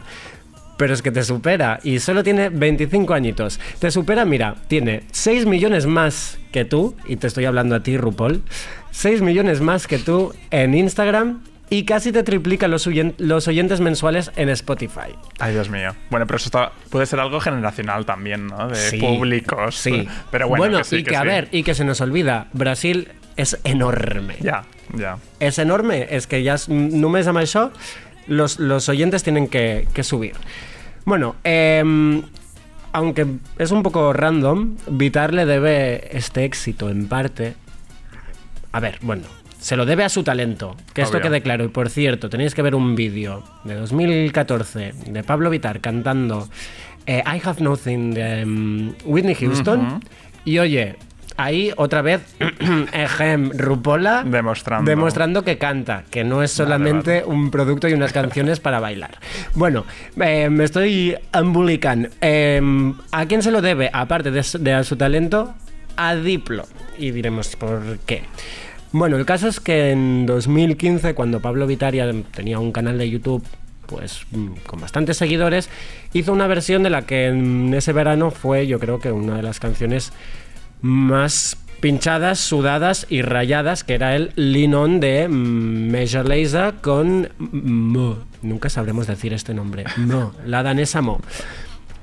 Pero 0.80 0.94
es 0.94 1.02
que 1.02 1.12
te 1.12 1.24
supera 1.24 1.82
y 1.84 2.00
solo 2.00 2.24
tiene 2.24 2.48
25 2.48 3.14
añitos. 3.14 3.60
Te 3.80 3.92
supera, 3.92 4.24
mira, 4.24 4.56
tiene 4.70 5.04
6 5.12 5.46
millones 5.46 5.86
más 5.86 6.40
que 6.54 6.64
tú, 6.64 6.96
y 7.06 7.18
te 7.18 7.28
estoy 7.28 7.44
hablando 7.44 7.76
a 7.76 7.84
ti, 7.84 7.98
RuPaul, 7.98 8.44
6 8.92 9.22
millones 9.22 9.60
más 9.60 9.88
que 9.88 9.98
tú 10.00 10.34
en 10.52 10.74
Instagram 10.74 11.42
y 11.70 11.84
casi 11.84 12.14
te 12.14 12.24
triplica 12.24 12.70
los, 12.70 12.88
los 13.18 13.48
oyentes 13.50 13.82
mensuales 13.82 14.32
en 14.38 14.48
Spotify. 14.50 15.12
Ay, 15.38 15.52
Dios 15.54 15.70
mío. 15.70 15.94
Bueno, 16.10 16.26
pero 16.26 16.38
eso 16.38 16.46
está- 16.48 16.72
puede 16.90 17.06
ser 17.06 17.20
algo 17.20 17.42
generacional 17.42 18.06
también, 18.06 18.48
¿no? 18.48 18.70
De 18.70 18.76
Sí, 18.76 19.00
públicos. 19.00 19.76
Sí. 19.76 20.08
Pero 20.32 20.48
bueno, 20.48 20.78
que 20.78 20.84
sí, 20.86 20.96
y 20.96 21.04
que, 21.04 21.18
a 21.18 21.22
sí. 21.24 21.28
ver, 21.28 21.50
y 21.52 21.64
que 21.64 21.76
se 21.76 21.84
nos 21.84 22.00
olvida, 22.00 22.48
Brasil 22.54 23.10
es 23.36 23.60
enorme. 23.66 24.38
Ya, 24.40 24.64
ya. 24.98 25.18
Es 25.42 25.60
enorme, 25.60 26.08
es 26.10 26.26
que 26.26 26.42
ya 26.42 26.54
es- 26.56 26.70
només 26.70 27.28
amb 27.28 27.38
això 27.38 27.70
los, 28.28 28.60
los 28.60 28.88
oyentes 28.90 29.24
tienen 29.24 29.48
que, 29.48 29.88
que 29.94 30.04
subir. 30.04 30.34
Bueno, 31.06 31.36
em, 31.44 32.22
aunque 32.94 33.26
es 33.58 33.72
un 33.72 33.84
poco 33.84 34.14
random, 34.14 34.76
Vitar 34.90 35.34
le 35.34 35.46
debe 35.46 36.16
este 36.18 36.46
éxito 36.46 36.90
en 36.90 37.08
parte. 37.08 37.56
A 38.72 38.80
ver, 38.80 39.00
bueno, 39.02 39.24
se 39.60 39.76
lo 39.76 39.86
debe 39.86 40.04
a 40.04 40.10
su 40.10 40.24
talento, 40.24 40.76
que 40.94 41.02
esto 41.02 41.18
Obvio. 41.18 41.30
quede 41.30 41.42
claro. 41.42 41.64
Y 41.64 41.68
por 41.70 41.90
cierto, 41.90 42.30
tenéis 42.30 42.56
que 42.56 42.62
ver 42.62 42.76
un 42.76 42.96
vídeo 42.96 43.44
de 43.64 43.76
2014 43.76 44.94
de 45.08 45.24
Pablo 45.24 45.50
Vitar 45.50 45.82
cantando 45.82 46.48
eh, 47.06 47.24
I 47.26 47.42
Have 47.44 47.62
Nothing 47.62 48.14
de 48.14 48.42
em, 48.42 48.94
Whitney 49.06 49.36
Houston. 49.36 50.00
Y 50.46 50.60
oye, 50.60 50.96
ahí 51.40 51.72
otra 51.78 52.02
vez, 52.02 52.22
ejem, 52.94 53.52
Rupola 53.58 54.24
Demostrando. 54.26 54.90
demostrando 54.90 55.44
que 55.44 55.58
canta, 55.58 56.04
que 56.12 56.24
no 56.24 56.44
es 56.44 56.52
solamente 56.52 57.24
un 57.26 57.50
producto 57.52 57.88
y 57.88 57.94
unas 57.94 58.12
canciones 58.14 58.60
para 58.60 58.80
bailar. 58.80 59.18
Bueno, 59.56 59.86
eh, 60.20 60.50
me 60.50 60.64
estoy 60.66 61.16
embulicando. 61.34 62.10
Eh, 62.22 62.62
¿A 63.12 63.26
quién 63.26 63.42
se 63.42 63.52
lo 63.52 63.62
debe? 63.62 63.90
Aparte 63.94 64.32
de, 64.32 64.44
su- 64.44 64.60
de 64.60 64.74
a 64.74 64.84
su 64.84 64.96
talento, 64.96 65.54
a 65.96 66.16
Diplo. 66.16 66.66
Y 66.98 67.12
diremos 67.12 67.56
por 67.56 68.00
qué. 68.06 68.24
Bueno, 68.92 69.18
el 69.18 69.26
caso 69.26 69.48
es 69.48 69.60
que 69.60 69.92
en 69.92 70.26
2015, 70.26 71.14
cuando 71.14 71.40
Pablo 71.40 71.68
Vitaria 71.68 72.12
tenía 72.34 72.60
un 72.60 72.72
canal 72.72 72.98
de 72.98 73.10
YouTube 73.10 73.44
pues 73.86 74.22
mm, 74.32 74.50
con 74.68 74.82
bastantes 74.82 75.18
seguidores, 75.18 75.68
hizo 76.14 76.32
una 76.32 76.46
versión 76.46 76.84
de 76.84 76.92
la 76.92 77.04
que 77.08 77.26
en 77.28 77.74
ese 77.74 77.92
verano 77.92 78.30
fue, 78.30 78.68
yo 78.68 78.80
creo 78.80 79.00
que 79.00 79.12
una 79.12 79.36
de 79.38 79.42
las 79.44 79.60
canciones 79.60 80.14
más 80.82 81.58
pinchadas, 81.80 82.40
sudadas 82.40 83.06
y 83.10 83.22
rayadas, 83.22 83.84
que 83.84 83.94
era 83.94 84.16
el 84.16 84.32
Lean 84.36 84.74
On 84.74 85.00
de 85.00 85.28
Major 85.28 86.28
Lazer 86.28 86.76
con 86.82 87.30
Mo. 87.40 88.18
Nunca 88.42 88.70
sabremos 88.70 89.08
decir 89.08 89.34
este 89.34 89.54
nombre. 89.54 89.86
Mo, 89.98 90.34
la 90.46 90.64
danesa 90.64 91.02
Mo. 91.02 91.22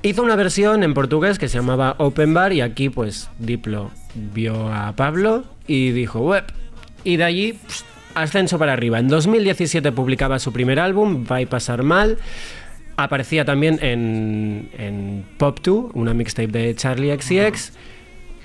Hizo 0.03 0.23
una 0.23 0.35
versión 0.35 0.83
en 0.83 0.93
portugués 0.93 1.39
que 1.39 1.47
se 1.47 1.57
llamaba 1.57 1.95
Open 1.97 2.33
Bar 2.33 2.53
y 2.53 2.61
aquí 2.61 2.89
pues 2.89 3.29
Diplo 3.39 3.91
vio 4.13 4.71
a 4.71 4.95
Pablo 4.95 5.43
y 5.67 5.91
dijo 5.91 6.19
web. 6.19 6.43
Y 7.03 7.17
de 7.17 7.23
allí 7.23 7.59
ascenso 8.13 8.59
para 8.59 8.73
arriba. 8.73 8.99
En 8.99 9.07
2017 9.07 9.91
publicaba 9.91 10.39
su 10.39 10.51
primer 10.51 10.79
álbum, 10.79 11.25
Va 11.29 11.37
a 11.37 11.45
pasar 11.45 11.83
mal. 11.83 12.17
Aparecía 12.95 13.45
también 13.45 13.79
en, 13.81 14.69
en 14.77 15.25
Pop 15.37 15.59
2, 15.61 15.91
una 15.93 16.13
mixtape 16.13 16.47
de 16.47 16.75
Charlie 16.75 17.15
XCX. 17.15 17.73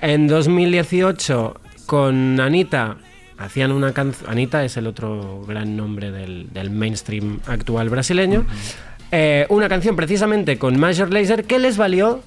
En 0.05 0.27
2018 0.27 1.61
con 1.85 2.37
Anita 2.41 2.97
hacían 3.37 3.71
una 3.71 3.93
canción. 3.93 4.29
Anita 4.29 4.65
es 4.65 4.75
el 4.75 4.85
otro 4.85 5.45
gran 5.47 5.77
nombre 5.77 6.11
del, 6.11 6.51
del 6.51 6.71
mainstream 6.71 7.39
actual 7.47 7.87
brasileño. 7.87 8.45
Eh, 9.13 9.45
una 9.47 9.69
canción 9.69 9.95
precisamente 9.95 10.57
con 10.57 10.77
Major 10.77 11.09
Lazer 11.09 11.45
que 11.45 11.57
les 11.57 11.77
valió 11.77 12.21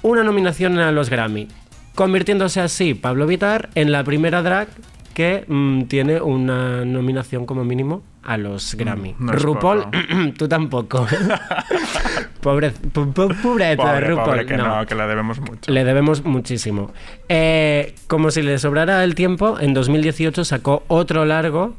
una 0.00 0.24
nominación 0.24 0.78
a 0.78 0.92
los 0.92 1.10
Grammy, 1.10 1.48
convirtiéndose 1.94 2.62
así 2.62 2.94
Pablo 2.94 3.26
Vitar 3.26 3.68
en 3.74 3.92
la 3.92 4.02
primera 4.02 4.40
drag 4.40 4.68
que 5.20 5.44
mm, 5.46 5.82
tiene 5.84 6.18
una 6.20 6.82
nominación 6.86 7.44
como 7.44 7.62
mínimo 7.62 8.02
a 8.22 8.38
los 8.38 8.74
Grammy. 8.74 9.14
no 9.18 9.32
RuPaul, 9.32 9.84
tú 10.38 10.48
tampoco. 10.48 11.06
Pobre, 12.40 12.70
po- 12.70 13.06
po- 13.12 13.28
pobrete, 13.42 13.76
Pobre, 13.76 14.00
RuPaul. 14.08 14.24
pobre, 14.30 14.46
que 14.46 14.56
no. 14.56 14.76
no. 14.78 14.86
que 14.86 14.94
le 14.94 15.06
debemos 15.06 15.40
mucho. 15.40 15.70
Le 15.70 15.84
debemos 15.84 16.24
muchísimo. 16.24 16.90
Eh, 17.28 17.94
como 18.06 18.30
si 18.30 18.40
le 18.40 18.58
sobrara 18.58 19.04
el 19.04 19.14
tiempo, 19.14 19.58
en 19.60 19.74
2018 19.74 20.44
sacó 20.46 20.82
otro 20.88 21.26
largo 21.26 21.74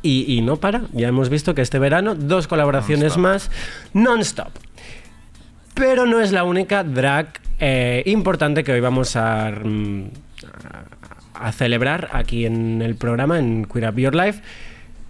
y, 0.00 0.32
y 0.32 0.42
no 0.42 0.58
para. 0.58 0.82
Ya 0.92 1.08
hemos 1.08 1.28
visto 1.28 1.56
que 1.56 1.62
este 1.62 1.80
verano 1.80 2.14
dos 2.14 2.46
colaboraciones 2.46 3.16
más 3.16 3.50
non-stop. 3.94 4.52
Pero 5.74 6.06
no 6.06 6.20
es 6.20 6.30
la 6.30 6.44
única 6.44 6.84
drag 6.84 7.40
eh, 7.58 8.04
importante 8.06 8.62
que 8.62 8.70
hoy 8.72 8.80
vamos 8.80 9.16
a, 9.16 9.50
mm, 9.50 10.04
a- 10.72 10.84
a 11.40 11.52
celebrar 11.52 12.08
aquí 12.12 12.46
en 12.46 12.82
el 12.82 12.96
programa, 12.96 13.38
en 13.38 13.64
Queer 13.64 13.90
Up 13.90 13.96
Your 13.96 14.14
Life. 14.14 14.42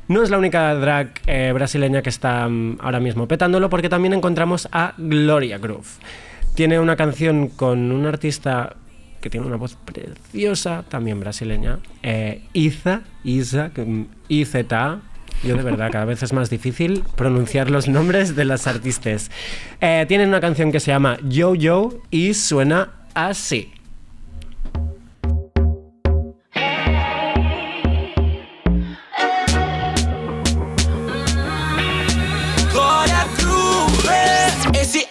No 0.09 0.23
es 0.23 0.31
la 0.31 0.39
única 0.39 0.75
drag 0.75 1.21
eh, 1.27 1.53
brasileña 1.53 2.01
que 2.01 2.09
está 2.09 2.49
mm, 2.49 2.79
ahora 2.81 2.99
mismo 2.99 3.29
petándolo, 3.29 3.69
porque 3.69 3.89
también 3.89 4.15
encontramos 4.15 4.69
a 4.73 4.95
Gloria 4.97 5.59
Groove. 5.59 5.87
Tiene 6.55 6.81
una 6.81 6.97
canción 6.97 7.49
con 7.49 7.93
un 7.93 8.07
artista 8.07 8.77
que 9.21 9.31
tiene 9.31 9.47
una 9.47 9.57
voz 9.57 9.77
preciosa, 9.77 10.85
también 10.89 11.21
brasileña, 11.21 11.79
eh, 12.03 12.43
Iza, 12.53 13.03
Isa, 13.25 13.71
IZA. 14.29 15.01
Yo 15.45 15.57
de 15.57 15.63
verdad, 15.63 15.91
cada 15.93 16.05
vez 16.05 16.23
es 16.23 16.33
más 16.33 16.51
difícil 16.51 17.05
pronunciar 17.15 17.71
los 17.71 17.87
nombres 17.87 18.35
de 18.35 18.45
las 18.45 18.67
artistas. 18.67 19.31
Eh, 19.81 20.05
tienen 20.09 20.29
una 20.31 20.41
canción 20.41 20.73
que 20.73 20.81
se 20.81 20.91
llama 20.91 21.19
Yo 21.23 21.55
Yo 21.55 22.01
y 22.11 22.35
suena 22.35 22.91
así. 23.15 23.73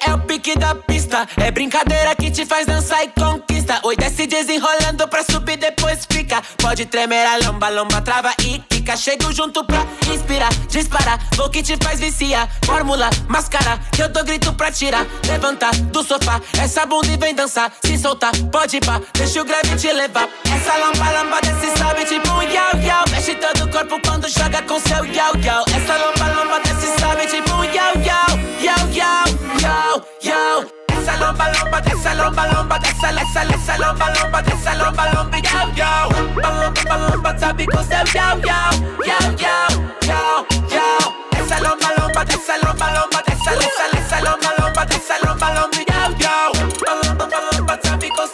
É 0.06 0.14
o 0.14 0.20
pique 0.20 0.58
da 0.58 0.76
pista. 0.76 1.28
É 1.38 1.52
brincadeira 1.52 2.16
que 2.16 2.30
te 2.32 2.46
faz 2.46 2.66
dançar 2.66 3.04
e. 3.06 3.17
Oi, 3.88 3.96
desce 3.96 4.28
desenrolando 4.28 5.08
pra 5.08 5.24
subir, 5.24 5.56
depois 5.56 6.06
fica. 6.12 6.42
Pode 6.58 6.86
tremer 6.88 7.26
a 7.26 7.38
lomba, 7.38 7.70
lomba, 7.70 8.02
trava 8.02 8.34
e 8.44 8.60
quica. 8.60 8.98
Chego 8.98 9.32
junto 9.32 9.64
pra 9.64 9.78
inspirar, 10.14 10.54
disparar. 10.68 11.18
Vou 11.38 11.50
que 11.50 11.64
te 11.64 11.78
faz 11.82 11.98
viciar. 11.98 12.50
Fórmula, 12.66 13.10
máscara, 13.30 13.80
que 13.94 14.04
eu 14.04 14.10
dou 14.10 14.26
grito 14.26 14.52
pra 14.56 14.74
tirar. 14.74 15.08
Levanta 15.26 15.72
do 15.72 16.04
sofá, 16.04 16.42
essa 16.62 16.86
bunda 16.86 17.08
e 17.08 17.16
vem 17.16 17.34
dançar. 17.34 17.72
Se 17.82 17.98
soltar, 17.98 18.34
pode 18.52 18.76
ir 18.76 18.86
pá, 18.86 19.00
deixa 19.14 19.42
o 19.42 19.46
grave 19.46 19.78
te 19.78 19.90
levar. 19.94 20.28
Essa 20.54 20.76
lomba, 20.76 21.10
lomba, 21.10 21.40
desce, 21.40 21.78
sobe 21.78 22.04
tipo 22.04 22.30
um 22.30 22.42
yau, 22.42 22.78
yau. 22.84 23.06
Mexe 23.10 23.36
todo 23.36 23.64
o 23.64 23.72
corpo 23.72 24.02
quando 24.06 24.28
joga 24.28 24.62
com 24.64 24.82
seu 24.82 25.06
yau, 25.06 25.32
yau. 25.38 25.64
Essa 25.74 25.96
lomba, 25.96 26.28
lomba, 26.38 26.60
desce, 26.60 26.88
sobe 27.00 27.26
tipo 27.26 27.54
um 27.54 27.64
yau, 27.64 27.94
yau. 28.06 28.38
Yau, 28.60 28.90
yau, 28.92 29.26
yau, 29.62 30.08
yau. 30.24 30.77
lomba 31.16 31.50
lomba, 31.52 31.82
de 31.82 31.92
esa 31.92 32.14
lomba 32.14 32.48
lomba, 32.48 32.80
de 32.80 32.90
esa 32.90 33.12
la 33.12 33.22
esa 33.22 33.44
esa 33.44 33.78
lomba 33.78 34.10
lomba, 34.10 34.42
de 34.42 34.54
esa 34.54 34.76
lomba 34.76 35.12
lomba, 35.14 35.38
yo 35.40 35.74
yo. 35.76 36.10
Lomba 36.42 36.98
lomba 37.10 37.36
tabico 37.38 37.80
yo 37.82 38.04
yo 38.14 38.42
yo 38.42 38.60
yo 39.06 39.20
yo 39.38 39.56
yo 40.02 40.46
yo. 40.70 41.44
Esa 41.44 41.60
lomba 41.62 41.90
lomba, 41.98 42.26
de 42.26 42.34
esa 42.34 42.58
lomba 42.58 42.92
lomba, 42.94 43.22
de 43.26 43.34
esa 43.34 43.52
la 43.52 43.66
esa 43.66 43.98
esa 43.98 44.22
lomba 44.22 44.54
lomba, 44.60 44.86
de 44.86 44.96
esa 44.96 45.18
lomba 45.26 45.54
lomba, 45.54 45.78
yo 45.78 46.18
yo. 46.18 46.52
Lomba 46.86 47.28
lomba 47.58 47.78
tabico 47.80 48.28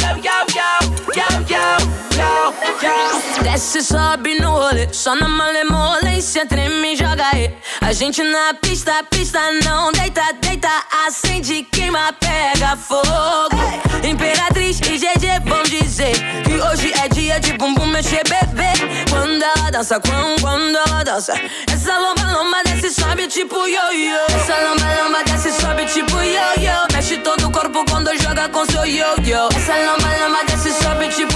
Desce, 3.54 3.84
sobe 3.84 4.34
no 4.40 4.50
rolê, 4.50 4.88
só 4.92 5.16
na 5.16 5.30
malemolência, 5.30 6.44
treme 6.44 6.94
e 6.94 6.96
joga 6.96 7.24
aí. 7.32 7.56
A 7.82 7.94
gente 7.94 8.24
na 8.24 8.56
pista, 8.56 9.04
pista 9.04 9.40
não 9.64 9.92
deita, 9.92 10.24
deita, 10.42 10.68
acende, 11.06 11.62
queima, 11.72 12.12
pega 12.14 12.76
fogo. 12.76 13.56
Imperatriz 14.04 14.80
e 14.80 14.98
GG 14.98 15.48
vão 15.48 15.62
dizer 15.62 16.14
que 16.44 16.56
hoje 16.56 16.92
é 16.94 17.08
dia 17.10 17.40
de 17.40 17.54
bumbum 17.54 17.86
mexer, 17.86 18.24
bebê. 18.28 18.74
Quando 19.08 19.44
ela 19.44 19.70
dança, 19.70 20.00
quando, 20.00 20.42
quando 20.42 20.76
ela 20.76 21.04
dança, 21.04 21.34
essa 21.72 22.00
lomba, 22.00 22.24
lomba 22.32 22.64
desce, 22.64 22.90
sobe 22.90 23.28
tipo 23.28 23.56
yo-yo. 23.68 24.18
Essa 24.36 24.56
lomba, 24.62 25.04
lomba 25.04 25.24
desce, 25.26 25.52
sobe 25.52 25.86
tipo 25.86 26.18
yo-yo. 26.18 26.88
Mexe 26.92 27.18
todo 27.18 27.48
o 27.48 27.52
corpo 27.52 27.86
quando 27.88 28.10
joga 28.18 28.50
com 28.50 28.66
seu 28.66 28.84
yo-yo. 28.84 29.48
Essa 29.56 29.76
lomba, 29.78 30.10
lomba 30.18 30.44
desce, 30.44 30.72
sobe 30.72 31.08
tipo 31.10 31.33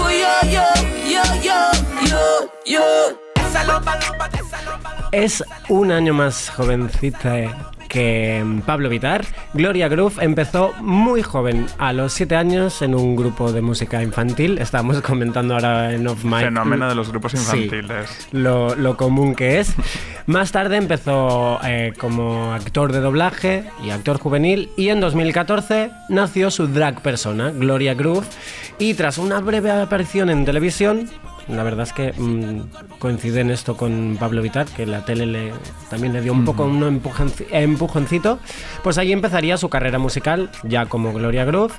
Es 5.11 5.43
un 5.69 5.91
año 5.91 6.13
más 6.13 6.49
jovencita 6.49 7.73
que 7.87 8.43
Pablo 8.65 8.89
Vitar. 8.89 9.25
Gloria 9.53 9.87
Groove 9.87 10.21
empezó 10.21 10.73
muy 10.81 11.21
joven, 11.23 11.65
a 11.77 11.93
los 11.93 12.11
7 12.13 12.35
años, 12.35 12.81
en 12.81 12.93
un 12.93 13.15
grupo 13.15 13.53
de 13.53 13.61
música 13.61 14.03
infantil. 14.03 14.57
Estábamos 14.57 15.01
comentando 15.01 15.53
ahora 15.53 15.93
en 15.93 16.05
Off 16.07 16.25
Mic 16.25 16.39
Fenómeno 16.41 16.89
de 16.89 16.95
los 16.95 17.09
grupos 17.09 17.31
Sí. 17.31 17.37
infantiles. 17.37 18.27
lo, 18.33 18.75
lo 18.75 18.97
común 18.97 19.33
que 19.35 19.59
es. 19.61 19.73
Más 20.25 20.51
tarde 20.51 20.75
empezó 20.75 21.59
eh, 21.63 21.93
como 21.97 22.51
actor 22.53 22.91
de 22.91 22.99
doblaje 22.99 23.63
y 23.81 23.91
actor 23.91 24.19
juvenil 24.19 24.69
y 24.75 24.89
en 24.89 24.99
2014 24.99 25.89
nació 26.09 26.51
su 26.51 26.67
drag 26.67 27.01
persona, 27.01 27.51
Gloria 27.51 27.93
Groove, 27.93 28.27
y 28.79 28.93
tras 28.95 29.17
una 29.17 29.39
breve 29.39 29.71
aparición 29.71 30.29
en 30.29 30.43
televisión, 30.43 31.09
la 31.47 31.63
verdad 31.63 31.83
es 31.83 31.93
que 31.93 32.13
mm, 32.13 32.97
coincide 32.99 33.41
en 33.41 33.51
esto 33.51 33.77
con 33.77 34.17
Pablo 34.19 34.41
Vitar, 34.41 34.65
que 34.67 34.85
la 34.85 35.05
tele 35.05 35.25
le, 35.25 35.53
también 35.89 36.13
le 36.13 36.21
dio 36.21 36.33
un 36.33 36.45
poco 36.45 36.65
un 36.65 36.81
empujonci- 36.81 37.47
empujoncito, 37.51 38.39
pues 38.83 38.97
ahí 38.97 39.11
empezaría 39.13 39.57
su 39.57 39.69
carrera 39.69 39.99
musical 39.99 40.49
ya 40.63 40.85
como 40.87 41.13
Gloria 41.13 41.45
Groove 41.45 41.73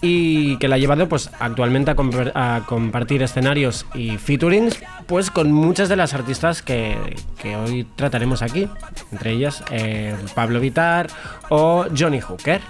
y 0.00 0.58
que 0.58 0.68
la 0.68 0.74
ha 0.74 0.78
llevado 0.78 1.08
pues 1.08 1.30
actualmente 1.40 1.94
a, 2.34 2.62
compartir 2.66 3.22
escenarios 3.22 3.86
y 3.94 4.18
featurings 4.18 4.78
pues 5.06 5.30
con 5.30 5.50
muchas 5.50 5.88
de 5.88 5.96
las 5.96 6.12
artistas 6.12 6.60
que, 6.60 6.96
que 7.40 7.56
hoy 7.56 7.86
trataremos 7.96 8.42
aquí, 8.42 8.68
entre 9.12 9.30
ellas 9.30 9.62
eh, 9.70 10.14
Pablo 10.34 10.60
Vitar 10.60 11.06
o 11.48 11.86
Johnny 11.96 12.20
Hooker. 12.20 12.60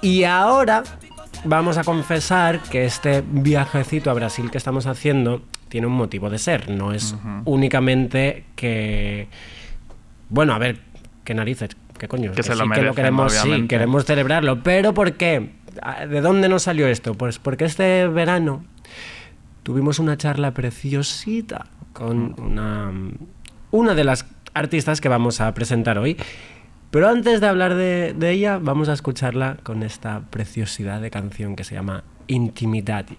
Y 0.00 0.22
ahora 0.24 0.84
vamos 1.44 1.78
a 1.78 1.84
confesar 1.84 2.60
que 2.60 2.84
este 2.84 3.22
viajecito 3.26 4.10
a 4.10 4.14
Brasil 4.14 4.50
que 4.50 4.58
estamos 4.58 4.86
haciendo 4.86 5.42
tiene 5.68 5.86
un 5.86 5.92
motivo 5.92 6.30
de 6.30 6.38
ser, 6.38 6.70
no 6.70 6.92
es 6.92 7.14
únicamente 7.44 8.44
que 8.56 9.28
bueno, 10.30 10.52
a 10.54 10.58
ver, 10.58 10.80
qué 11.24 11.34
narices, 11.34 11.70
qué 11.98 12.08
coño, 12.08 12.32
Que 12.32 12.42
se 12.42 12.54
lo 12.54 12.56
sí 12.56 12.60
que 12.60 12.64
lo 12.64 12.68
merecen, 12.68 12.94
queremos, 12.94 13.32
sí, 13.32 13.66
queremos 13.66 14.04
celebrarlo, 14.04 14.62
pero 14.62 14.94
¿por 14.94 15.14
qué? 15.14 15.50
Ah, 15.82 16.06
¿De 16.06 16.20
dónde 16.20 16.48
nos 16.48 16.64
salió 16.64 16.86
esto? 16.86 17.14
Pues 17.14 17.38
porque 17.38 17.64
este 17.64 18.06
verano 18.08 18.64
tuvimos 19.62 19.98
una 19.98 20.16
charla 20.16 20.52
preciosita 20.52 21.66
con 21.92 22.34
una, 22.40 22.92
una 23.70 23.94
de 23.94 24.04
las 24.04 24.26
artistas 24.54 25.00
que 25.00 25.08
vamos 25.08 25.40
a 25.40 25.52
presentar 25.54 25.98
hoy. 25.98 26.16
Pero 26.90 27.08
antes 27.08 27.40
de 27.40 27.46
hablar 27.46 27.74
de, 27.74 28.14
de 28.14 28.30
ella, 28.30 28.58
vamos 28.58 28.88
a 28.88 28.94
escucharla 28.94 29.58
con 29.62 29.82
esta 29.82 30.22
preciosidad 30.30 31.02
de 31.02 31.10
canción 31.10 31.54
que 31.54 31.64
se 31.64 31.74
llama 31.74 32.04
Intimidade. 32.26 33.16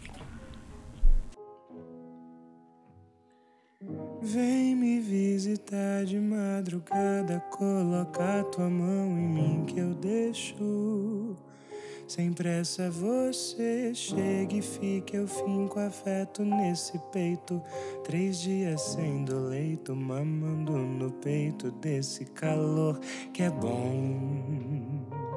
Vem 4.21 4.75
me 4.75 4.99
visitar 4.99 6.03
de 6.05 6.19
madrugada, 6.19 7.39
coloca 7.51 8.43
tua 8.51 8.69
mão 8.69 9.17
em 9.17 9.27
mim 9.27 9.65
que 9.65 9.79
eu 9.79 9.93
deixo. 9.93 11.37
Sem 12.09 12.33
pressa 12.33 12.89
você 12.89 13.93
chega 13.93 14.55
e 14.55 14.63
fica, 14.63 15.15
eu 15.15 15.27
finco 15.27 15.79
afeto 15.79 16.43
nesse 16.43 16.97
peito. 17.11 17.61
Três 18.03 18.39
dias 18.39 18.81
sendo 18.81 19.47
leito, 19.47 19.95
mamando 19.95 20.71
no 20.75 21.11
peito 21.11 21.69
desse 21.69 22.25
calor 22.25 22.99
que 23.31 23.43
é 23.43 23.51
bom. 23.51 25.28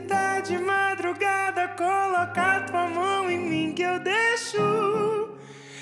De 0.00 0.58
madrugada, 0.58 1.68
colocar 1.68 2.64
tua 2.66 2.88
mão 2.88 3.30
em 3.30 3.38
mim 3.38 3.72
que 3.74 3.82
eu 3.82 3.98
deixo. 4.00 5.28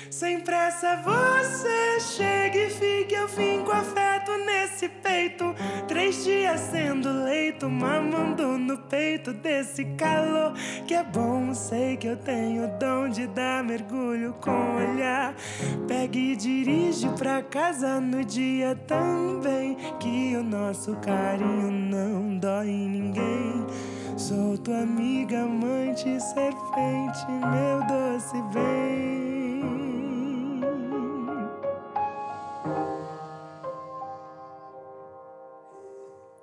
Sem 0.09 0.41
pressa 0.41 0.97
você 0.97 1.99
chega 1.99 2.57
e 2.57 2.69
fica, 2.69 3.15
eu 3.15 3.29
finco 3.29 3.71
afeto 3.71 4.31
nesse 4.45 4.89
peito. 4.89 5.55
Três 5.87 6.25
dias 6.25 6.59
sendo 6.59 7.23
leito, 7.23 7.69
mamando 7.69 8.57
no 8.57 8.77
peito 8.77 9.31
desse 9.31 9.85
calor 9.95 10.53
que 10.85 10.93
é 10.93 11.03
bom. 11.03 11.53
Sei 11.53 11.95
que 11.95 12.07
eu 12.07 12.17
tenho 12.17 12.67
dom 12.77 13.07
de 13.07 13.27
dar 13.27 13.63
mergulho 13.63 14.33
com 14.41 14.75
olhar. 14.75 15.33
Pega 15.87 16.17
e 16.17 16.35
dirige 16.35 17.07
pra 17.17 17.41
casa 17.41 17.99
no 18.01 18.23
dia 18.23 18.75
também. 18.85 19.75
Que 19.99 20.35
o 20.35 20.43
nosso 20.43 20.97
carinho 20.97 21.71
não 21.71 22.37
dói 22.37 22.67
em 22.67 22.89
ninguém. 22.89 23.90
Sou 24.21 24.55
tua 24.55 24.81
amiga, 24.81 25.41
amante, 25.41 26.03
serpente, 26.19 27.25
meu 27.27 27.79
doce 27.87 28.37
bem. 28.53 29.61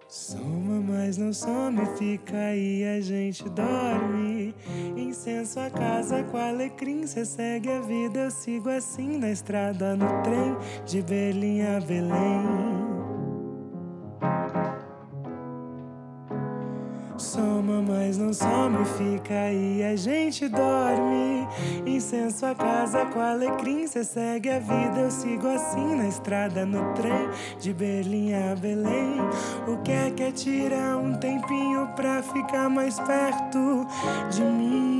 Soma, 0.08 0.80
mas 0.88 1.18
não 1.18 1.32
some, 1.32 1.86
fica 1.96 2.36
aí, 2.36 2.84
a 2.84 3.00
gente 3.00 3.48
dorme. 3.48 4.52
Incenso 4.96 5.60
a 5.60 5.70
casa 5.70 6.24
com 6.24 6.36
alecrim, 6.36 7.06
cê 7.06 7.24
segue 7.24 7.70
a 7.70 7.80
vida, 7.80 8.18
eu 8.24 8.30
sigo 8.32 8.70
assim 8.70 9.18
na 9.18 9.30
estrada, 9.30 9.94
no 9.94 10.20
trem, 10.24 10.56
de 10.84 11.00
Berlim 11.00 11.62
a 11.62 11.78
Belém. 11.78 12.87
Mas 18.08 18.16
não 18.16 18.32
some, 18.32 18.82
fica 18.96 19.34
aí, 19.34 19.84
a 19.84 19.94
gente 19.94 20.48
dorme. 20.48 21.46
Incenso 21.84 22.46
a 22.46 22.54
casa 22.54 23.04
com 23.04 23.20
alecrim, 23.20 23.86
cê 23.86 24.02
segue 24.02 24.48
a 24.48 24.58
vida, 24.58 25.00
eu 25.00 25.10
sigo 25.10 25.46
assim 25.46 25.94
na 25.94 26.08
estrada, 26.08 26.64
no 26.64 26.94
trem, 26.94 27.28
de 27.60 27.74
Berlim 27.74 28.32
a 28.32 28.56
Belém. 28.56 29.20
O 29.66 29.76
que 29.82 29.92
é 29.92 30.10
que 30.10 30.22
é 30.22 30.32
tirar 30.32 30.96
um 30.96 31.14
tempinho 31.18 31.86
pra 31.96 32.22
ficar 32.22 32.70
mais 32.70 32.98
perto 32.98 33.86
de 34.30 34.42
mim? 34.42 34.97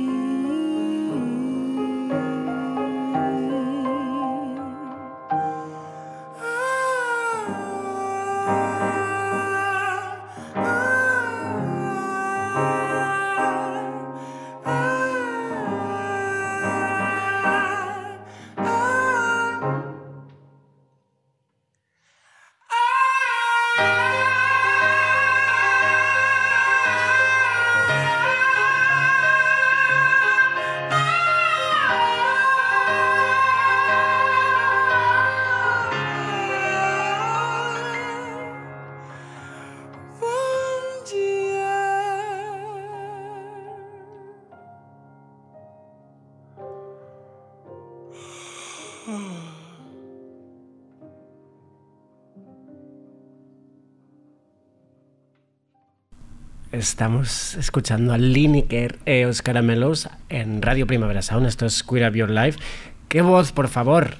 Estamos 56.71 57.55
escuchando 57.55 58.13
a 58.13 58.17
Lineker 58.17 58.99
e 59.05 59.25
Oscar 59.25 59.57
Amelos 59.57 60.07
en 60.29 60.61
Radio 60.61 60.85
Primavera 60.85 61.21
Sound. 61.23 61.47
Esto 61.47 61.65
es 61.65 61.81
Queer 61.83 62.09
Up 62.09 62.15
Your 62.15 62.29
Life. 62.29 62.59
¡Qué 63.07 63.21
voz, 63.23 63.51
por 63.51 63.69
favor! 63.69 64.15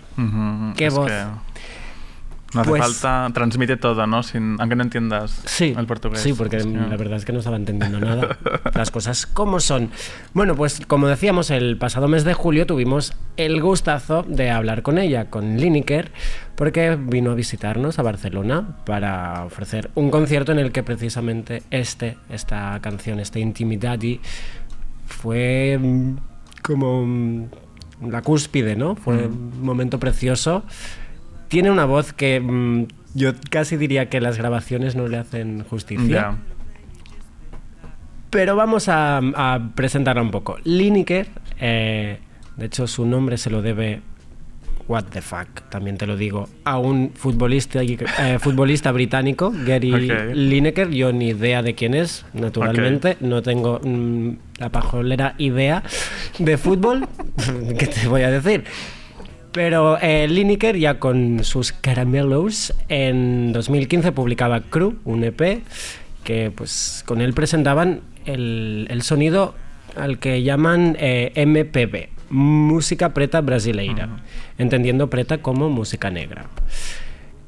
¡Qué 0.75 0.89
voz! 0.89 1.11
No 2.53 2.61
hace 2.61 2.69
Pues- 2.71 2.81
falta, 3.01 3.29
transmite 3.33 3.77
todo, 3.77 4.07
¿no? 4.07 4.23
Sin, 4.23 4.55
aunque 4.59 4.75
no 4.75 4.83
entiendas 4.83 5.41
Sí, 5.45 5.73
el 5.77 5.85
portugués. 5.85 6.19
sí, 6.19 6.33
porque 6.33 6.59
Sí. 6.61 6.69
la 6.73 6.97
verdad 6.97 7.17
es 7.17 7.25
que 7.25 7.31
no 7.31 7.39
estaba 7.39 7.57
entendiendo 7.57 7.99
nada. 7.99 8.37
Las 8.73 8.89
cosas 8.91 9.25
como 9.27 9.59
son. 9.59 9.91
Bueno, 10.33 10.55
pues 10.55 10.81
como 10.87 11.07
decíamos, 11.07 11.51
el 11.51 11.77
pasado 11.77 12.07
mes 12.07 12.23
de 12.23 12.33
julio 12.33 12.65
tuvimos 12.65 13.13
el 13.37 13.61
gustazo 13.61 14.23
de 14.27 14.49
hablar 14.49 14.81
con 14.81 14.97
ella, 14.97 15.29
con 15.29 15.57
Lineker, 15.57 16.11
porque 16.55 16.97
vino 16.99 17.31
a 17.31 17.35
visitarnos 17.35 17.99
a 17.99 18.01
Barcelona 18.01 18.77
para 18.85 19.43
ofrecer 19.45 19.91
un 19.95 20.09
concierto 20.09 20.51
en 20.51 20.59
el 20.59 20.71
que 20.71 20.81
precisamente 20.83 21.61
este, 21.69 22.17
esta 22.29 22.79
canción, 22.81 23.19
este 23.19 23.39
Intimidadi, 23.39 24.19
fue 25.05 25.77
mm, 25.79 26.15
como 26.63 27.05
mm, 27.05 27.45
la 28.09 28.21
cúspide, 28.21 28.75
¿no? 28.75 28.95
Fue 28.95 29.27
un 29.27 29.61
momento 29.63 29.99
precioso. 29.99 30.63
Tiene 31.49 31.71
una 31.71 31.85
voz 31.85 32.13
que 32.13 32.39
mm, 32.39 32.85
yo 33.15 33.33
casi 33.49 33.75
diría 33.75 34.07
que 34.09 34.21
las 34.21 34.37
grabaciones 34.37 34.95
no 34.95 35.07
le 35.07 35.17
hacen 35.17 35.63
justicia. 35.63 36.37
Pero 38.29 38.55
vamos 38.55 38.87
a, 38.87 39.17
a 39.17 39.71
presentarla 39.75 40.21
un 40.21 40.31
poco. 40.31 40.57
Lineker, 40.63 41.27
eh, 41.59 42.19
de 42.55 42.65
hecho 42.65 42.85
su 42.85 43.05
nombre 43.07 43.37
se 43.37 43.49
lo 43.49 43.63
debe, 43.63 44.01
what 44.87 45.05
the 45.05 45.21
fuck, 45.21 45.47
también 45.69 45.97
te 45.97 46.05
lo 46.05 46.15
digo, 46.15 46.47
a 46.63 46.77
un 46.77 47.11
futbolista, 47.15 47.81
eh, 47.81 48.37
futbolista 48.39 48.91
británico, 48.91 49.51
Gary. 49.65 49.91
Lineker. 50.35 50.91
Yo 50.91 51.11
ni 51.11 51.29
idea 51.29 51.63
de 51.63 51.73
quién 51.73 51.95
es, 51.95 52.25
naturalmente. 52.33 53.17
No 53.21 53.41
tengo 53.41 53.81
mm, 53.83 54.33
la 54.59 54.69
pajolera 54.69 55.33
idea 55.39 55.81
de 56.37 56.57
fútbol. 56.59 57.07
¿Qué 57.79 57.87
te 57.87 58.07
voy 58.07 58.21
a 58.21 58.29
decir? 58.29 58.65
Pero 59.59 59.97
eh, 60.01 60.25
Lineker 60.29 60.77
ya 60.77 60.99
con 60.99 61.43
sus 61.43 61.73
caramelos 61.73 62.73
en 62.87 63.51
2015 63.51 64.13
publicaba 64.13 64.61
Cru, 64.61 64.99
un 65.03 65.25
EP 65.25 65.63
que 66.23 66.49
pues 66.49 67.03
con 67.05 67.19
él 67.19 67.33
presentaban 67.33 67.99
el, 68.25 68.87
el 68.89 69.01
sonido 69.01 69.55
al 69.97 70.17
que 70.17 70.43
llaman 70.43 70.95
eh, 70.97 71.33
MPB, 71.45 72.07
música 72.29 73.13
preta 73.13 73.41
brasileira, 73.41 74.21
entendiendo 74.57 75.09
preta 75.09 75.39
como 75.39 75.67
música 75.67 76.09
negra. 76.09 76.45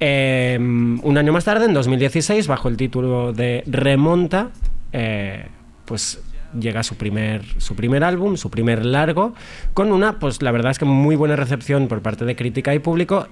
Eh, 0.01 0.57
un 0.59 1.17
año 1.17 1.31
más 1.31 1.45
tarde, 1.45 1.63
en 1.63 1.73
2016, 1.73 2.45
bajo 2.45 2.67
el 2.67 2.75
título 2.75 3.31
de 3.31 3.63
Remonta, 3.67 4.49
eh, 4.91 5.45
pues 5.85 6.21
llega 6.59 6.83
su 6.83 6.95
primer, 6.95 7.43
su 7.57 7.75
primer 7.75 8.03
álbum, 8.03 8.37
su 8.37 8.49
primer 8.49 8.85
largo, 8.85 9.33
con 9.73 9.91
una, 9.91 10.19
pues 10.19 10.41
la 10.41 10.51
verdad 10.51 10.71
es 10.71 10.79
que 10.79 10.85
muy 10.85 11.15
buena 11.15 11.35
recepción 11.35 11.87
por 11.87 12.01
parte 12.01 12.25
de 12.25 12.35
crítica 12.35 12.73
y 12.73 12.79
público, 12.79 13.27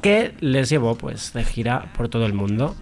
que 0.00 0.32
les 0.40 0.68
llevó 0.70 0.96
pues 0.96 1.32
de 1.32 1.44
gira 1.44 1.92
por 1.96 2.08
todo 2.08 2.26
el 2.26 2.32
mundo. 2.32 2.74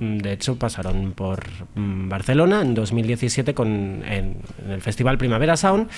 De 0.00 0.32
hecho, 0.32 0.56
pasaron 0.56 1.12
por 1.12 1.42
mm, 1.74 2.08
Barcelona 2.08 2.62
en 2.62 2.74
2017 2.74 3.52
con, 3.54 4.02
en, 4.06 4.36
el 4.68 4.80
Festival 4.80 5.18
Primavera 5.18 5.56
Sound 5.56 5.88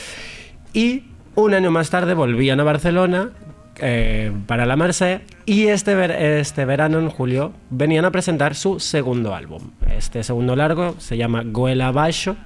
y 0.72 1.04
un 1.34 1.52
año 1.52 1.70
más 1.70 1.90
tarde 1.90 2.14
volvían 2.14 2.60
a 2.60 2.64
Barcelona 2.64 3.30
eh, 3.76 4.32
para 4.46 4.64
la 4.64 4.76
Merced 4.76 5.20
y 5.44 5.66
este, 5.66 5.94
ver- 5.94 6.10
este 6.12 6.64
verano, 6.64 6.98
en 6.98 7.10
julio, 7.10 7.52
venían 7.68 8.06
a 8.06 8.10
presentar 8.10 8.54
su 8.54 8.80
segundo 8.80 9.34
álbum. 9.34 9.70
Este 9.94 10.22
segundo 10.22 10.56
largo 10.56 10.94
se 10.98 11.18
llama 11.18 11.42
Goela 11.44 11.90
Baixo. 11.92 12.36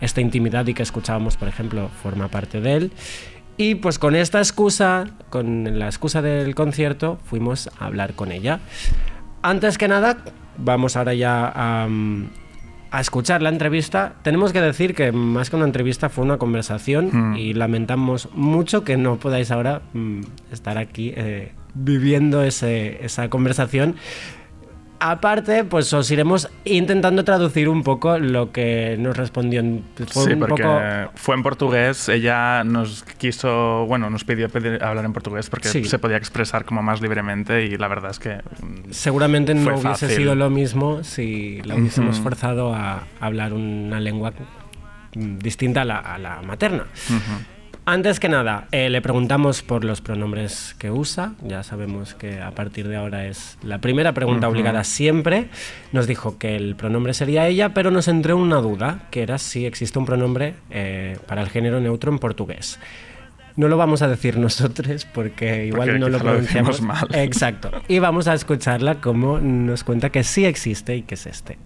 Esta 0.00 0.20
intimidad 0.20 0.66
y 0.66 0.74
que 0.74 0.82
escuchábamos, 0.82 1.36
por 1.36 1.48
ejemplo, 1.48 1.88
forma 2.02 2.28
parte 2.28 2.60
de 2.60 2.74
él. 2.74 2.92
Y 3.56 3.74
pues 3.74 3.98
con 3.98 4.14
esta 4.16 4.38
excusa, 4.38 5.04
con 5.28 5.78
la 5.78 5.86
excusa 5.86 6.22
del 6.22 6.54
concierto, 6.54 7.18
fuimos 7.24 7.68
a 7.78 7.86
hablar 7.86 8.14
con 8.14 8.32
ella. 8.32 8.60
Antes 9.42 9.76
que 9.76 9.88
nada, 9.88 10.18
vamos 10.56 10.96
ahora 10.96 11.12
ya 11.14 11.52
a, 11.54 11.86
a 12.90 13.00
escuchar 13.00 13.42
la 13.42 13.50
entrevista. 13.50 14.14
Tenemos 14.22 14.52
que 14.54 14.60
decir 14.62 14.94
que 14.94 15.12
más 15.12 15.50
que 15.50 15.56
una 15.56 15.66
entrevista 15.66 16.08
fue 16.08 16.24
una 16.24 16.38
conversación 16.38 17.10
Mm. 17.12 17.36
y 17.36 17.52
lamentamos 17.54 18.28
mucho 18.32 18.82
que 18.84 18.96
no 18.96 19.16
podáis 19.18 19.50
ahora 19.50 19.82
mm, 19.92 20.20
estar 20.52 20.78
aquí 20.78 21.12
eh, 21.14 21.52
viviendo 21.74 22.42
ese- 22.42 23.04
esa 23.04 23.28
conversación. 23.28 23.96
Aparte, 25.02 25.64
pues 25.64 25.90
os 25.94 26.10
iremos 26.10 26.50
intentando 26.66 27.24
traducir 27.24 27.70
un 27.70 27.82
poco 27.82 28.18
lo 28.18 28.52
que 28.52 28.96
nos 28.98 29.16
respondió. 29.16 29.62
Fue 30.08 30.24
sí, 30.24 30.32
un 30.34 30.40
porque 30.40 30.62
poco 30.62 30.78
fue 31.14 31.34
en 31.36 31.42
portugués. 31.42 32.08
Ella 32.10 32.64
nos 32.64 33.02
quiso, 33.16 33.86
bueno, 33.86 34.10
nos 34.10 34.24
pidió 34.24 34.50
pedir- 34.50 34.82
hablar 34.84 35.06
en 35.06 35.14
portugués 35.14 35.48
porque 35.48 35.68
Sí. 35.68 35.84
se 35.84 35.98
podía 35.98 36.18
expresar 36.18 36.66
como 36.66 36.82
más 36.82 37.00
libremente 37.00 37.64
y 37.64 37.78
la 37.78 37.88
verdad 37.88 38.10
es 38.10 38.18
que 38.18 38.34
mm, 38.36 38.90
Seguramente 38.90 39.54
no 39.54 39.70
hubiese 39.70 39.82
fácil. 39.88 40.10
sido 40.10 40.34
lo 40.34 40.50
mismo 40.50 41.02
si 41.02 41.62
la 41.62 41.76
hubiésemos 41.76 42.16
Ujú. 42.16 42.24
forzado 42.24 42.74
a 42.74 43.04
hablar 43.20 43.54
una 43.54 44.00
lengua 44.00 44.34
distinta 45.14 45.80
a 45.80 45.84
la, 45.86 45.96
a 45.98 46.18
la 46.18 46.42
materna. 46.42 46.84
ujú. 47.08 47.59
Antes 47.90 48.20
que 48.20 48.28
nada, 48.28 48.68
eh, 48.70 48.88
le 48.88 49.02
preguntamos 49.02 49.62
por 49.62 49.84
los 49.84 50.00
pronombres 50.00 50.76
que 50.78 50.92
usa. 50.92 51.34
Ya 51.42 51.64
sabemos 51.64 52.14
que 52.14 52.40
a 52.40 52.52
partir 52.52 52.86
de 52.86 52.94
ahora 52.94 53.26
es 53.26 53.58
la 53.64 53.78
primera 53.78 54.12
pregunta 54.14 54.46
Ujú. 54.46 54.52
obligada 54.52 54.84
siempre. 54.84 55.48
Nos 55.90 56.06
dijo 56.06 56.38
que 56.38 56.54
el 56.54 56.76
pronombre 56.76 57.14
sería 57.14 57.48
ella, 57.48 57.74
pero 57.74 57.90
nos 57.90 58.06
entró 58.06 58.36
una 58.36 58.58
duda, 58.58 59.08
que 59.10 59.22
era 59.22 59.38
si 59.38 59.66
existe 59.66 59.98
un 59.98 60.06
pronombre 60.06 60.54
eh, 60.70 61.18
para 61.26 61.42
el 61.42 61.48
género 61.48 61.80
neutro 61.80 62.12
en 62.12 62.20
portugués. 62.20 62.78
No 63.56 63.66
lo 63.66 63.76
vamos 63.76 64.02
a 64.02 64.06
decir 64.06 64.38
nosotros 64.38 65.04
porque 65.12 65.66
igual 65.66 65.88
Porque 65.88 65.98
no 65.98 66.08
lo 66.08 66.18
lo 66.18 66.24
pronunciamos 66.24 66.76
decimos 66.76 66.96
mal. 67.00 67.08
Exacto. 67.20 67.72
Y 67.88 67.98
vamos 67.98 68.28
a 68.28 68.34
escucharla 68.34 69.00
como 69.00 69.40
nos 69.40 69.82
cuenta 69.82 70.10
que 70.10 70.22
sí 70.22 70.44
existe 70.44 70.94
y 70.94 71.02
que 71.02 71.14
es 71.16 71.26
este. 71.26 71.58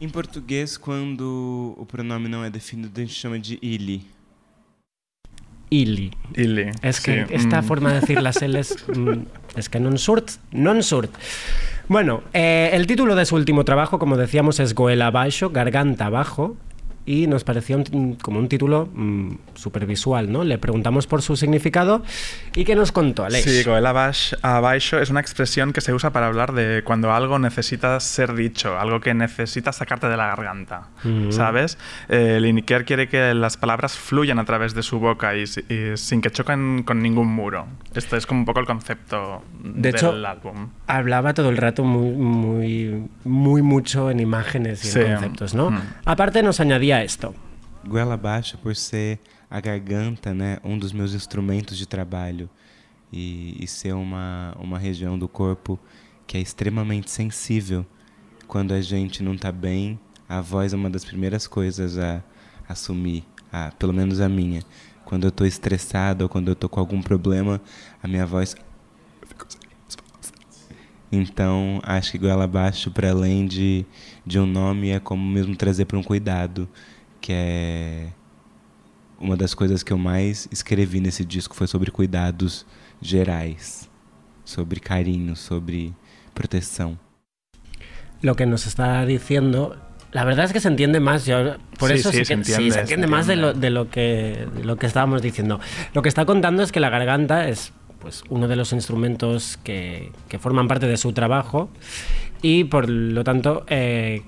Em 0.00 0.10
português, 0.10 0.76
quando 0.76 1.76
o 1.78 1.86
pronome 1.86 2.28
não 2.28 2.42
é 2.44 2.50
definido, 2.50 2.90
a 2.96 3.00
gente 3.04 3.14
chama 3.14 3.38
de 3.38 3.60
ele. 3.62 4.02
Ili. 5.72 6.10
Ili, 6.34 6.70
Es 6.82 7.00
que 7.00 7.24
sí, 7.26 7.34
esta 7.34 7.62
mm. 7.62 7.64
forma 7.64 7.92
de 7.92 8.00
decir 8.00 8.20
las 8.20 8.42
L's 8.42 8.76
mm, 8.94 9.56
es 9.56 9.70
que 9.70 9.80
non 9.80 9.96
surt, 9.96 10.36
non 10.52 10.84
surt. 10.84 11.16
Bueno, 11.88 12.20
eh, 12.36 12.70
el 12.76 12.86
título 12.86 13.16
de 13.16 13.24
su 13.24 13.36
último 13.36 13.64
trabajo, 13.64 13.98
como 13.98 14.18
decíamos, 14.18 14.60
es 14.60 14.74
Goela 14.74 15.08
Abaixo, 15.08 15.48
Garganta 15.48 16.06
Abajo, 16.06 16.56
y 17.04 17.26
nos 17.26 17.42
parecía 17.44 17.76
un- 17.76 18.16
como 18.22 18.38
un 18.38 18.48
título 18.48 18.88
súper 19.54 19.86
visual, 19.86 20.30
¿no? 20.30 20.44
Le 20.44 20.58
preguntamos 20.58 21.06
por 21.06 21.20
su 21.22 21.36
significado 21.36 22.02
y 22.54 22.64
¿qué 22.64 22.74
nos 22.74 22.92
contó, 22.92 23.24
Alex? 23.24 23.44
Sí, 23.44 23.62
abaix- 23.64 24.36
abaixo 24.42 24.98
es 25.00 25.10
una 25.10 25.20
expresión 25.20 25.72
que 25.72 25.80
se 25.80 25.92
usa 25.92 26.10
para 26.12 26.26
hablar 26.26 26.52
de 26.52 26.82
cuando 26.84 27.12
algo 27.12 27.38
necesita 27.38 27.98
ser 28.00 28.34
dicho, 28.34 28.78
algo 28.78 29.00
que 29.00 29.14
necesita 29.14 29.72
sacarte 29.72 30.08
de 30.08 30.16
la 30.16 30.26
garganta, 30.28 30.88
Mm. 31.04 31.32
¿sabes? 31.32 31.78
Eh, 32.08 32.38
Lineker 32.40 32.84
quiere 32.84 33.08
que 33.08 33.34
las 33.34 33.56
palabras 33.56 33.96
fluyan 33.98 34.38
a 34.38 34.44
través 34.44 34.74
de 34.74 34.82
su 34.82 34.98
boca 35.00 35.36
y, 35.36 35.42
y 35.42 35.96
sin 35.96 36.20
que 36.20 36.30
choquen 36.30 36.82
con 36.84 37.02
ningún 37.02 37.28
muro. 37.28 37.66
Este 37.94 38.16
es 38.16 38.26
como 38.26 38.40
un 38.40 38.46
poco 38.46 38.60
el 38.60 38.66
concepto 38.66 39.42
De 39.62 39.82
del 39.82 39.94
hecho, 39.96 40.10
álbum. 40.12 40.68
Hablaba 40.86 41.34
todo 41.34 41.48
el 41.50 41.56
rato 41.56 41.84
muy, 41.84 42.10
muy, 42.16 43.08
muy 43.24 43.62
mucho 43.62 44.10
en 44.10 44.20
imágenes 44.20 44.84
y 44.84 44.88
Sí. 44.88 45.00
en 45.00 45.12
conceptos, 45.14 45.54
¿no? 45.54 45.70
Mm. 45.70 45.80
Aparte 46.04 46.42
nos 46.42 46.60
añadía 46.60 46.91
esto. 46.92 47.34
Goela 47.86 48.16
baixa 48.16 48.56
por 48.56 48.76
ser 48.76 49.18
a 49.50 49.60
garganta, 49.60 50.32
né, 50.32 50.58
um 50.64 50.78
dos 50.78 50.92
meus 50.92 51.14
instrumentos 51.14 51.76
de 51.76 51.86
trabalho 51.86 52.48
e, 53.12 53.62
e 53.62 53.66
ser 53.66 53.92
uma, 53.94 54.54
uma 54.58 54.78
região 54.78 55.18
do 55.18 55.28
corpo 55.28 55.78
que 56.26 56.36
é 56.36 56.40
extremamente 56.40 57.10
sensível. 57.10 57.84
Quando 58.46 58.72
a 58.72 58.80
gente 58.80 59.22
não 59.22 59.36
tá 59.36 59.52
bem, 59.52 59.98
a 60.28 60.40
voz 60.40 60.72
é 60.72 60.76
uma 60.76 60.88
das 60.88 61.04
primeiras 61.04 61.46
coisas 61.46 61.98
a 61.98 62.22
assumir, 62.68 63.24
a, 63.52 63.70
pelo 63.72 63.92
menos 63.92 64.20
a 64.20 64.28
minha. 64.28 64.62
Quando 65.04 65.24
eu 65.24 65.30
tô 65.30 65.44
estressado 65.44 66.24
ou 66.24 66.28
quando 66.28 66.48
eu 66.48 66.54
tô 66.54 66.68
com 66.68 66.80
algum 66.80 67.02
problema, 67.02 67.60
a 68.02 68.08
minha 68.08 68.24
voz 68.24 68.54
então, 71.14 71.78
acho 71.82 72.10
que 72.10 72.16
goela 72.16 72.44
abaixo, 72.44 72.90
para 72.90 73.10
além 73.10 73.46
de, 73.46 73.84
de 74.24 74.38
um 74.38 74.46
nome, 74.46 74.90
é 74.90 75.00
como 75.00 75.24
mesmo 75.24 75.54
trazer 75.56 75.84
para 75.86 75.98
um 75.98 76.02
cuidado, 76.02 76.68
que 77.20 77.32
é 77.34 78.08
uma 79.18 79.36
das 79.36 79.54
coisas 79.54 79.82
que 79.82 79.92
eu 79.92 79.98
mais 79.98 80.48
escrevi 80.50 81.00
nesse 81.00 81.24
disco 81.24 81.54
foi 81.54 81.66
sobre 81.66 81.90
cuidados 81.90 82.66
gerais, 83.00 83.88
sobre 84.44 84.80
carinho, 84.80 85.36
sobre 85.36 85.94
proteção. 86.34 86.98
lo 88.22 88.36
que 88.36 88.46
nos 88.46 88.66
está 88.66 89.04
diciendo, 89.04 89.76
la 90.12 90.24
verdad 90.24 90.44
es 90.44 90.52
que 90.52 90.60
se 90.60 90.68
entiende 90.68 91.00
más. 91.00 91.26
Yo, 91.26 91.56
por 91.78 91.90
Sí, 91.90 91.94
eso 91.94 92.12
sí, 92.12 92.18
sí, 92.18 92.24
se 92.24 92.36
que, 92.36 92.44
sí, 92.44 92.52
entiende, 92.52 92.70
se 92.70 92.74
se 92.74 92.80
entiende 92.80 93.06
más 93.08 93.26
de 93.26 93.34
lo, 93.36 93.48
entiende. 93.48 93.66
de, 93.66 93.70
lo 93.70 93.90
que, 93.90 94.46
de 94.56 94.64
lo 94.64 94.76
que 94.76 94.86
estábamos 94.86 95.22
diciendo. 95.22 95.58
Lo 95.94 96.02
que 96.02 96.08
está 96.08 96.24
contando 96.24 96.62
es 96.62 96.70
que 96.70 96.78
la 96.80 96.88
garganta 96.90 97.48
es 97.48 97.72
pues, 98.00 98.22
uno 98.28 98.46
de 98.48 98.54
los 98.56 98.72
instrumentos 98.72 99.58
que, 99.64 100.12
que 100.28 100.38
forman 100.38 100.68
parte 100.68 100.86
de 100.86 100.96
su 100.96 101.12
trabajo 101.12 101.70
y 102.42 102.64
por 102.64 102.88
lo 102.88 103.24
tanto 103.24 103.64
eh, 103.68 104.22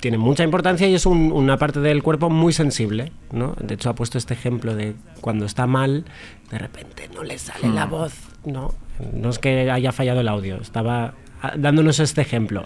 tiene 0.00 0.16
mucha 0.16 0.44
importancia 0.44 0.86
y 0.88 0.94
es 0.94 1.06
un- 1.06 1.32
una 1.32 1.56
parte 1.58 1.80
del 1.80 2.02
cuerpo 2.02 2.30
muy 2.30 2.52
sensible, 2.52 3.12
¿no? 3.32 3.54
De 3.60 3.74
hecho 3.74 3.90
ha 3.90 3.94
puesto 3.94 4.16
este 4.16 4.34
ejemplo 4.34 4.74
de 4.76 4.94
cuando 5.20 5.44
está 5.44 5.66
mal, 5.66 6.04
de 6.50 6.58
repente 6.58 7.08
no 7.14 7.24
le 7.24 7.36
sale 7.38 7.68
la 7.68 7.84
voz, 7.86 8.14
¿no? 8.44 8.72
No 9.12 9.28
es 9.30 9.38
que 9.38 9.70
haya 9.70 9.92
fallado 9.92 10.20
el 10.20 10.28
audio, 10.28 10.60
estaba 10.60 11.14
ah, 11.42 11.52
dándonos 11.56 11.98
este 12.00 12.20
ejemplo. 12.20 12.64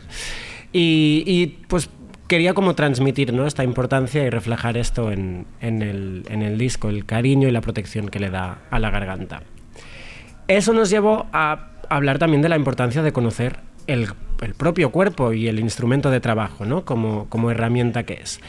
Y, 0.72 1.24
y, 1.26 1.46
pues 1.68 1.90
quería 2.28 2.55
como 2.55 2.74
transmitir 2.74 3.35
¿no? 3.35 3.46
esta 3.46 3.62
importancia 3.62 4.24
y 4.24 4.31
reflejar 4.31 4.78
esto 4.78 5.11
en, 5.12 5.44
en 5.61 5.83
el, 5.83 6.24
en 6.31 6.40
el 6.40 6.57
disco, 6.57 6.88
el 6.88 7.05
cariño 7.05 7.46
y 7.46 7.50
la 7.50 7.61
protección 7.61 8.09
que 8.09 8.18
le 8.20 8.31
da 8.31 8.59
a 8.70 8.78
la 8.78 8.88
garganta. 8.90 9.42
Eso 10.48 10.72
nos 10.72 10.88
llevó 10.88 11.26
a 11.35 11.68
hablar 11.90 12.18
también 12.18 12.40
de 12.40 12.48
la 12.48 12.57
importancia 12.57 13.02
de 13.02 13.12
conocer 13.12 13.59
el, 13.87 14.09
el 14.42 14.55
propio 14.55 14.90
cuerpo 14.90 15.33
y 15.33 15.48
el 15.48 15.59
instrumento 15.61 16.11
de 16.11 16.20
trabajo, 16.20 16.64
¿no? 16.64 16.85
Como, 16.85 17.26
como 17.28 17.50
herramienta 17.50 18.05
que 18.05 18.14
es. 18.14 18.40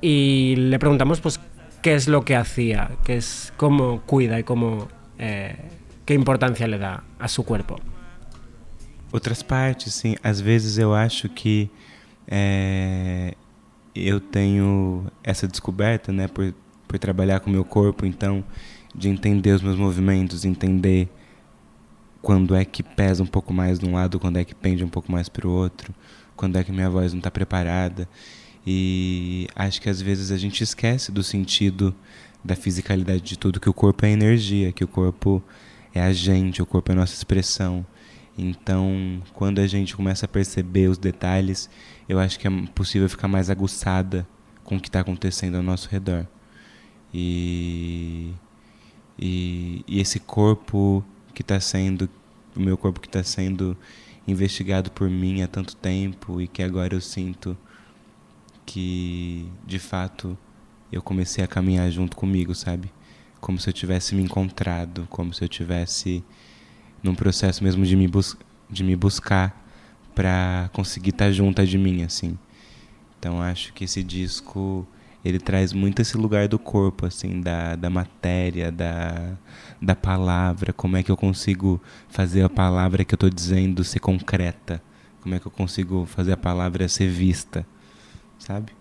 Y 0.00 0.56
le 0.56 0.78
preguntamos, 0.78 1.20
pues, 1.20 1.40
qué 1.82 1.94
es 1.94 2.08
lo 2.08 2.24
que 2.24 2.36
hacía, 2.36 2.90
qué 3.04 3.16
es, 3.16 3.52
cómo 3.56 4.02
cuida 4.02 4.38
y 4.38 4.44
cómo, 4.44 4.88
eh, 5.18 5.56
qué 6.04 6.14
importancia 6.14 6.66
le 6.66 6.78
da 6.78 7.04
a 7.18 7.28
su 7.28 7.44
cuerpo. 7.44 7.78
Outras 9.12 9.42
partes, 9.42 9.92
sim. 9.92 10.16
Às 10.22 10.40
vezes 10.40 10.78
eu 10.78 10.94
acho 10.94 11.28
que 11.28 11.70
é, 12.26 13.34
eu 13.94 14.20
tenho 14.20 15.04
essa 15.22 15.46
descoberta, 15.46 16.10
né, 16.10 16.28
por, 16.28 16.54
por 16.88 16.98
trabalhar 16.98 17.40
com 17.40 17.50
meu 17.50 17.64
corpo, 17.64 18.06
então, 18.06 18.42
de 18.94 19.10
entender 19.10 19.52
os 19.52 19.60
meus 19.60 19.76
movimentos, 19.76 20.46
entender 20.46 21.08
quando 22.22 22.54
é 22.54 22.64
que 22.64 22.82
pesa 22.82 23.22
um 23.22 23.26
pouco 23.26 23.52
mais 23.52 23.80
de 23.80 23.84
um 23.84 23.94
lado, 23.94 24.20
quando 24.20 24.38
é 24.38 24.44
que 24.44 24.54
pende 24.54 24.84
um 24.84 24.88
pouco 24.88 25.10
mais 25.10 25.28
para 25.28 25.46
o 25.46 25.50
outro, 25.50 25.92
quando 26.36 26.56
é 26.56 26.64
que 26.64 26.70
minha 26.70 26.88
voz 26.88 27.12
não 27.12 27.18
está 27.18 27.30
preparada. 27.30 28.08
E 28.64 29.48
acho 29.56 29.82
que 29.82 29.90
às 29.90 30.00
vezes 30.00 30.30
a 30.30 30.36
gente 30.38 30.62
esquece 30.62 31.10
do 31.10 31.22
sentido 31.22 31.92
da 32.44 32.54
fisicalidade 32.54 33.22
de 33.22 33.36
tudo, 33.36 33.60
que 33.60 33.68
o 33.68 33.74
corpo 33.74 34.06
é 34.06 34.10
energia, 34.10 34.72
que 34.72 34.84
o 34.84 34.88
corpo 34.88 35.42
é 35.92 36.00
a 36.00 36.12
gente, 36.12 36.62
o 36.62 36.66
corpo 36.66 36.92
é 36.92 36.94
a 36.94 36.98
nossa 36.98 37.14
expressão. 37.14 37.84
Então, 38.38 39.20
quando 39.34 39.58
a 39.58 39.66
gente 39.66 39.94
começa 39.94 40.24
a 40.24 40.28
perceber 40.28 40.88
os 40.88 40.98
detalhes, 40.98 41.68
eu 42.08 42.18
acho 42.18 42.38
que 42.38 42.46
é 42.46 42.50
possível 42.74 43.08
ficar 43.08 43.28
mais 43.28 43.50
aguçada 43.50 44.26
com 44.64 44.76
o 44.76 44.80
que 44.80 44.88
está 44.88 45.00
acontecendo 45.00 45.56
ao 45.56 45.62
nosso 45.62 45.88
redor. 45.88 46.26
E, 47.12 48.32
e, 49.18 49.84
e 49.86 50.00
esse 50.00 50.18
corpo 50.18 51.04
que 51.32 51.42
está 51.42 51.58
sendo, 51.60 52.08
o 52.54 52.60
meu 52.60 52.76
corpo 52.76 53.00
que 53.00 53.08
está 53.08 53.22
sendo 53.22 53.76
investigado 54.26 54.90
por 54.90 55.10
mim 55.10 55.42
há 55.42 55.48
tanto 55.48 55.74
tempo 55.76 56.40
e 56.40 56.46
que 56.46 56.62
agora 56.62 56.94
eu 56.94 57.00
sinto 57.00 57.56
que, 58.64 59.48
de 59.66 59.78
fato, 59.78 60.38
eu 60.90 61.02
comecei 61.02 61.42
a 61.42 61.46
caminhar 61.46 61.90
junto 61.90 62.16
comigo, 62.16 62.54
sabe? 62.54 62.92
Como 63.40 63.58
se 63.58 63.68
eu 63.68 63.72
tivesse 63.72 64.14
me 64.14 64.22
encontrado, 64.22 65.06
como 65.10 65.34
se 65.34 65.42
eu 65.42 65.48
tivesse 65.48 66.22
num 67.02 67.14
processo 67.14 67.64
mesmo 67.64 67.84
de 67.84 67.96
me, 67.96 68.06
bus 68.06 68.36
de 68.70 68.84
me 68.84 68.94
buscar 68.94 69.60
para 70.14 70.70
conseguir 70.72 71.10
estar 71.10 71.32
junto 71.32 71.66
de 71.66 71.76
mim, 71.76 72.02
assim. 72.02 72.38
Então 73.18 73.42
acho 73.42 73.72
que 73.72 73.84
esse 73.84 74.02
disco 74.02 74.86
ele 75.24 75.38
traz 75.38 75.72
muito 75.72 76.02
esse 76.02 76.16
lugar 76.16 76.48
do 76.48 76.58
corpo, 76.58 77.06
assim, 77.06 77.40
da, 77.40 77.76
da 77.76 77.88
matéria, 77.88 78.72
da, 78.72 79.36
da 79.82 79.96
palavra, 79.96 80.72
como 80.72 80.96
é 80.96 81.02
que 81.02 81.10
eu 81.10 81.16
consigo 81.16 81.82
fazer 82.08 82.44
a 82.44 82.48
palavra 82.48 83.04
que 83.04 83.12
eu 83.12 83.16
estou 83.16 83.28
dizendo 83.28 83.82
ser 83.82 83.98
concreta, 83.98 84.80
como 85.20 85.34
é 85.34 85.40
que 85.40 85.46
eu 85.46 85.50
consigo 85.50 86.06
fazer 86.06 86.32
a 86.32 86.36
palavra 86.36 86.88
ser 86.88 87.08
vista, 87.08 87.66
sabe? 88.38 88.72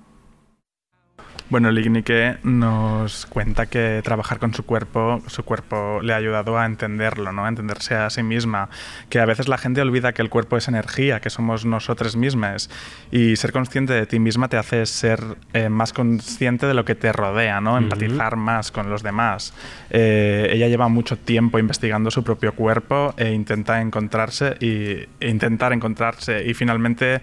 Bueno, 1.51 1.69
Lignike 1.69 2.37
nos 2.43 3.25
cuenta 3.25 3.65
que 3.65 3.99
trabajar 4.05 4.39
con 4.39 4.53
su 4.53 4.63
cuerpo, 4.63 5.21
su 5.27 5.43
cuerpo 5.43 5.99
le 6.01 6.13
ha 6.13 6.15
ayudado 6.15 6.57
a 6.57 6.65
entenderlo, 6.65 7.33
¿no? 7.33 7.43
A 7.43 7.49
entenderse 7.49 7.93
a 7.93 8.09
sí 8.09 8.23
misma. 8.23 8.69
Que 9.09 9.19
a 9.19 9.25
veces 9.25 9.49
la 9.49 9.57
gente 9.57 9.81
olvida 9.81 10.13
que 10.13 10.21
el 10.21 10.29
cuerpo 10.29 10.55
es 10.55 10.69
energía, 10.69 11.19
que 11.19 11.29
somos 11.29 11.65
nosotros 11.65 12.15
mismas. 12.15 12.69
Y 13.11 13.35
ser 13.35 13.51
consciente 13.51 13.91
de 13.91 14.05
ti 14.05 14.17
misma 14.17 14.47
te 14.47 14.55
hace 14.55 14.85
ser 14.85 15.21
eh, 15.51 15.67
más 15.67 15.91
consciente 15.91 16.67
de 16.67 16.73
lo 16.73 16.85
que 16.85 16.95
te 16.95 17.11
rodea, 17.11 17.59
¿no? 17.59 17.77
Empatizar 17.77 18.37
más 18.37 18.71
con 18.71 18.89
los 18.89 19.03
demás. 19.03 19.53
Eh, 19.89 20.51
ella 20.53 20.69
lleva 20.69 20.87
mucho 20.87 21.17
tiempo 21.17 21.59
investigando 21.59 22.11
su 22.11 22.23
propio 22.23 22.53
cuerpo 22.53 23.13
e 23.17 23.33
intenta 23.33 23.81
encontrarse 23.81 24.55
y 24.61 25.05
e 25.19 25.29
intentar 25.29 25.73
encontrarse 25.73 26.45
y 26.47 26.53
finalmente 26.53 27.21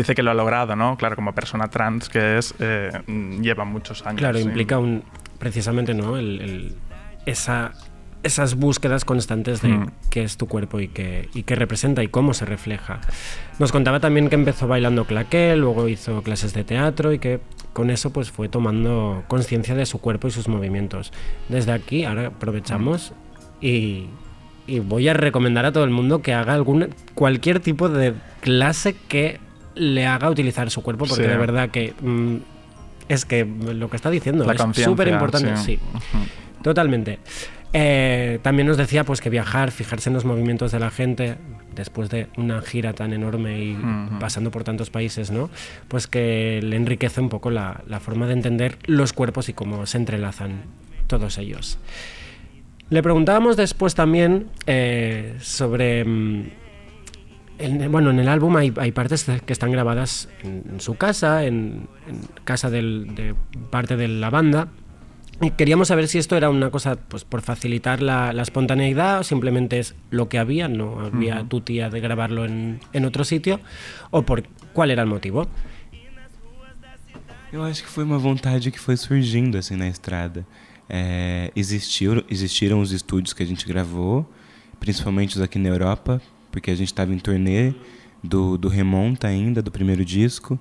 dice 0.00 0.14
que 0.14 0.22
lo 0.22 0.30
ha 0.30 0.34
logrado, 0.34 0.76
¿no? 0.76 0.96
Claro, 0.96 1.16
como 1.16 1.34
persona 1.34 1.68
trans 1.68 2.08
que 2.08 2.38
es, 2.38 2.54
eh, 2.58 2.90
lleva 3.40 3.64
muchos 3.64 4.04
años. 4.06 4.18
Claro, 4.18 4.38
implica 4.38 4.78
un, 4.78 5.02
precisamente 5.38 5.94
¿no? 5.94 6.16
El- 6.16 6.40
el- 6.40 6.74
esa, 7.26 7.72
esas 8.22 8.54
búsquedas 8.56 9.04
constantes 9.04 9.62
de 9.62 9.68
Mm. 9.68 9.90
qué 10.10 10.22
es 10.24 10.36
tu 10.36 10.46
cuerpo 10.46 10.80
y 10.80 10.88
qué, 10.88 11.28
y 11.34 11.42
qué 11.44 11.54
representa 11.54 12.02
y 12.02 12.08
cómo 12.08 12.34
se 12.34 12.44
refleja. 12.44 13.00
Nos 13.58 13.70
contaba 13.72 14.00
también 14.00 14.28
que 14.28 14.34
empezó 14.34 14.66
bailando 14.66 15.04
claqué, 15.04 15.54
luego 15.56 15.88
hizo 15.88 16.22
clases 16.22 16.52
de 16.54 16.64
teatro 16.64 17.12
y 17.12 17.18
que 17.18 17.40
con 17.72 17.90
eso 17.90 18.12
pues 18.12 18.30
fue 18.30 18.48
tomando 18.48 19.22
conciencia 19.28 19.74
de 19.74 19.86
su 19.86 20.00
cuerpo 20.00 20.28
y 20.28 20.30
sus 20.30 20.48
movimientos. 20.48 21.12
Desde 21.48 21.72
aquí, 21.72 22.04
ahora 22.04 22.28
aprovechamos 22.28 23.12
y, 23.60 24.06
y 24.66 24.78
voy 24.80 25.08
a 25.08 25.14
recomendar 25.14 25.64
a 25.66 25.72
todo 25.72 25.84
el 25.84 25.90
mundo 25.90 26.22
que 26.22 26.32
haga 26.34 26.54
algún, 26.54 26.88
cualquier 27.14 27.60
tipo 27.60 27.88
de 27.88 28.14
clase 28.40 28.96
que 29.08 29.38
le 29.76 30.06
haga 30.06 30.28
utilizar 30.28 30.70
su 30.70 30.82
cuerpo, 30.82 31.06
porque 31.06 31.24
Sí. 31.24 31.28
de 31.30 31.36
verdad 31.36 31.70
que 31.70 31.94
mm, 32.00 32.36
es 33.08 33.24
que 33.24 33.44
lo 33.44 33.88
que 33.88 33.96
está 33.96 34.10
diciendo 34.10 34.44
La 34.44 34.54
es 34.54 34.82
súper 34.82 35.08
importante, 35.08 35.56
sí. 35.58 35.78
Totalmente. 36.62 37.20
Eh, 37.72 38.38
también 38.42 38.66
nos 38.66 38.76
decía 38.76 39.04
pues 39.04 39.20
que 39.20 39.28
viajar, 39.28 39.70
fijarse 39.70 40.08
en 40.08 40.14
los 40.14 40.24
movimientos 40.24 40.72
de 40.72 40.80
la 40.80 40.90
gente, 40.90 41.36
después 41.74 42.08
de 42.08 42.28
una 42.36 42.62
gira 42.62 42.94
tan 42.94 43.12
enorme 43.12 43.60
y 43.62 43.78
pasando 44.18 44.50
por 44.50 44.64
tantos 44.64 44.88
países, 44.90 45.30
¿no? 45.30 45.50
Pues 45.88 46.06
que 46.06 46.60
le 46.62 46.76
enriquece 46.76 47.20
un 47.20 47.28
poco 47.28 47.50
la, 47.50 47.82
la 47.86 48.00
forma 48.00 48.26
de 48.26 48.32
entender 48.32 48.78
los 48.86 49.12
cuerpos 49.12 49.48
y 49.48 49.52
cómo 49.52 49.84
se 49.86 49.98
entrelazan 49.98 50.62
todos 51.06 51.38
ellos. 51.38 51.78
Le 52.88 53.02
preguntábamos 53.02 53.56
después 53.56 53.94
también 53.94 54.46
eh, 54.66 55.36
sobre... 55.40 56.04
en- 57.58 57.90
bueno, 57.90 58.10
en 58.10 58.18
el 58.18 58.28
álbum 58.28 58.56
hay, 58.56 58.72
hay 58.76 58.92
partes 58.92 59.24
que 59.44 59.52
están 59.52 59.70
grabadas 59.72 60.28
en, 60.42 60.62
en 60.70 60.80
su 60.80 60.94
casa, 60.96 61.44
en, 61.44 61.88
en 62.08 62.20
casa 62.44 62.70
del- 62.70 63.14
de 63.14 63.34
parte 63.70 63.96
de 63.96 64.08
la 64.08 64.30
banda. 64.30 64.68
Y 65.42 65.50
queríamos 65.50 65.88
saber 65.88 66.08
si 66.08 66.16
esto 66.16 66.34
era 66.36 66.48
una 66.48 66.70
cosa 66.70 66.96
pues, 66.96 67.24
por 67.24 67.42
facilitar 67.42 68.00
la, 68.00 68.32
la 68.32 68.40
espontaneidad 68.40 69.20
o 69.20 69.22
simplemente 69.22 69.78
es 69.78 69.94
lo 70.10 70.30
que 70.30 70.38
había, 70.38 70.66
no 70.66 71.00
había 71.00 71.40
Ujú. 71.40 71.48
tu 71.48 71.60
tía 71.60 71.90
de 71.90 72.00
grabarlo 72.00 72.46
en, 72.46 72.80
en 72.94 73.04
otro 73.04 73.22
sitio, 73.22 73.60
o 74.10 74.22
por 74.22 74.44
cuál 74.72 74.90
era 74.90 75.02
el 75.02 75.08
motivo. 75.08 75.46
Eu 77.52 77.62
acho 77.62 77.82
que 77.84 77.88
foi 77.88 78.04
uma 78.04 78.18
vontade 78.18 78.70
que 78.70 78.78
foi 78.78 78.96
surgindo 78.96 79.56
assim 79.56 79.76
na 79.76 79.88
estrada. 79.88 80.44
É, 80.88 81.50
existiu, 81.54 82.24
existiram 82.28 82.80
os 82.80 82.92
estúdios 82.92 83.32
que 83.32 83.42
a 83.42 83.46
gente 83.46 83.66
gravou, 83.66 84.26
principalmente 84.80 85.36
os 85.36 85.42
aqui 85.42 85.58
na 85.58 85.68
Europa, 85.68 86.20
porque 86.56 86.70
a 86.70 86.74
gente 86.74 86.88
estava 86.88 87.12
em 87.12 87.18
turnê 87.18 87.74
do, 88.24 88.56
do 88.56 88.66
Remonta 88.66 89.28
ainda, 89.28 89.60
do 89.60 89.70
primeiro 89.70 90.02
disco. 90.02 90.58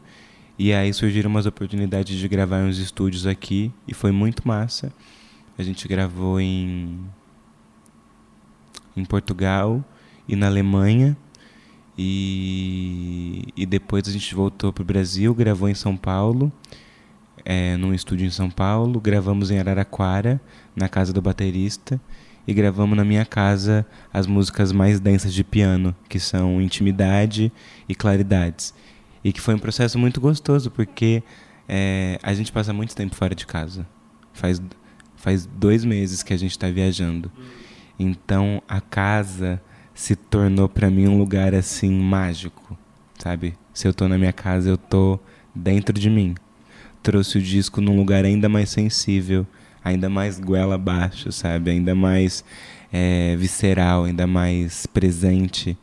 E 0.59 0.73
aí 0.73 0.93
surgiram 0.93 1.29
umas 1.29 1.45
oportunidades 1.45 2.19
de 2.19 2.27
gravar 2.27 2.59
em 2.59 2.67
uns 2.67 2.79
estúdios 2.79 3.25
aqui 3.25 3.71
e 3.87 3.93
foi 3.93 4.11
muito 4.11 4.45
massa. 4.45 4.91
A 5.57 5.63
gente 5.63 5.87
gravou 5.87 6.37
em, 6.37 6.99
em 8.93 9.05
Portugal 9.05 9.81
e 10.27 10.35
na 10.35 10.47
Alemanha. 10.47 11.15
E, 11.97 13.45
e 13.55 13.65
depois 13.65 14.05
a 14.05 14.11
gente 14.11 14.35
voltou 14.35 14.73
para 14.73 14.81
o 14.81 14.85
Brasil, 14.85 15.33
gravou 15.33 15.69
em 15.69 15.75
São 15.75 15.95
Paulo, 15.95 16.51
é, 17.45 17.77
num 17.77 17.93
estúdio 17.93 18.27
em 18.27 18.31
São 18.31 18.49
Paulo, 18.49 18.99
gravamos 18.99 19.49
em 19.49 19.59
Araraquara, 19.59 20.41
na 20.75 20.89
casa 20.89 21.13
do 21.13 21.21
baterista, 21.21 22.01
e 22.47 22.53
gravamos 22.53 22.95
na 22.95 23.03
minha 23.03 23.25
casa 23.25 23.85
as 24.13 24.27
músicas 24.27 24.71
mais 24.71 24.99
densas 24.99 25.33
de 25.33 25.43
piano, 25.43 25.95
que 26.07 26.19
são 26.19 26.61
Intimidade 26.61 27.51
e 27.87 27.95
Claridades. 27.95 28.73
E 29.23 29.33
que 29.33 29.41
foi 29.41 29.55
um 29.55 29.59
processo 29.59 29.97
muito 29.97 30.21
gostoso, 30.21 30.69
porque 30.69 31.23
é, 31.67 32.19
a 32.21 32.33
gente 32.33 32.51
passa 32.51 32.71
muito 32.71 32.95
tempo 32.95 33.15
fora 33.15 33.33
de 33.33 33.45
casa. 33.45 33.87
Faz, 34.33 34.61
faz 35.15 35.45
dois 35.45 35.83
meses 35.83 36.21
que 36.21 36.33
a 36.33 36.37
gente 36.37 36.51
está 36.51 36.69
viajando. 36.69 37.31
Então 37.97 38.61
a 38.67 38.79
casa 38.79 39.61
se 39.93 40.15
tornou 40.15 40.67
para 40.67 40.91
mim 40.91 41.07
um 41.07 41.17
lugar 41.17 41.55
assim 41.55 41.89
mágico, 41.89 42.77
sabe? 43.17 43.57
Se 43.73 43.87
eu 43.87 43.93
tô 43.93 44.07
na 44.07 44.17
minha 44.17 44.33
casa, 44.33 44.69
eu 44.69 44.77
tô 44.77 45.19
dentro 45.55 45.97
de 45.97 46.09
mim. 46.09 46.35
Trouxe 47.01 47.37
o 47.37 47.41
disco 47.41 47.81
num 47.81 47.95
lugar 47.95 48.25
ainda 48.25 48.49
mais 48.49 48.69
sensível, 48.69 49.47
ainda 49.85 50.09
mais 50.09 50.39
goela 50.39 50.75
abaixo, 50.75 51.31
sabe? 51.31 51.71
Ainda 51.71 51.95
mais 51.95 52.43
visceral, 53.37 54.05
ainda 54.05 54.27
mais 54.27 54.87
presente. 54.87 55.77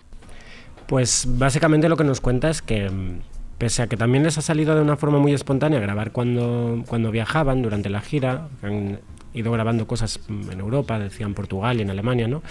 Pues 0.86 1.26
básicamente 1.26 1.88
lo 1.88 1.96
que 1.96 2.04
nos 2.04 2.20
cuenta 2.20 2.50
es 2.50 2.60
que, 2.62 2.88
mm, 2.90 3.20
pese 3.58 3.82
a 3.82 3.86
que 3.86 3.96
también 3.96 4.24
les 4.24 4.36
ha 4.38 4.42
salido 4.42 4.74
de 4.74 4.82
una 4.82 4.96
forma 4.96 5.18
muy 5.18 5.32
espontánea 5.32 5.78
grabar 5.80 6.12
cuando, 6.12 6.84
cuando 6.86 7.10
viajaban 7.10 7.62
durante 7.62 7.88
la 7.88 8.00
gira, 8.00 8.48
han 8.62 9.00
ido 9.34 9.52
grabando 9.52 9.86
cosas 9.86 10.20
en 10.28 10.60
Europa, 10.60 10.98
decían 10.98 11.34
Portugal 11.34 11.78
y 11.78 11.82
en 11.82 11.90
Alemania, 11.90 12.28
¿no? 12.28 12.42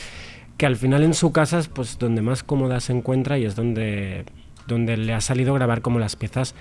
que 0.61 0.67
al 0.67 0.75
final 0.75 1.01
en 1.01 1.15
su 1.15 1.31
casa 1.31 1.57
es 1.57 1.67
pues, 1.67 1.97
donde 1.97 2.21
más 2.21 2.43
cómoda 2.43 2.79
se 2.81 2.93
encuentra 2.93 3.39
y 3.39 3.45
es 3.45 3.55
donde, 3.55 4.25
donde 4.67 4.95
le 4.95 5.11
ha 5.11 5.19
salido 5.19 5.55
grabar 5.55 5.81
como 5.81 5.97
las 5.97 6.15
piezas 6.15 6.53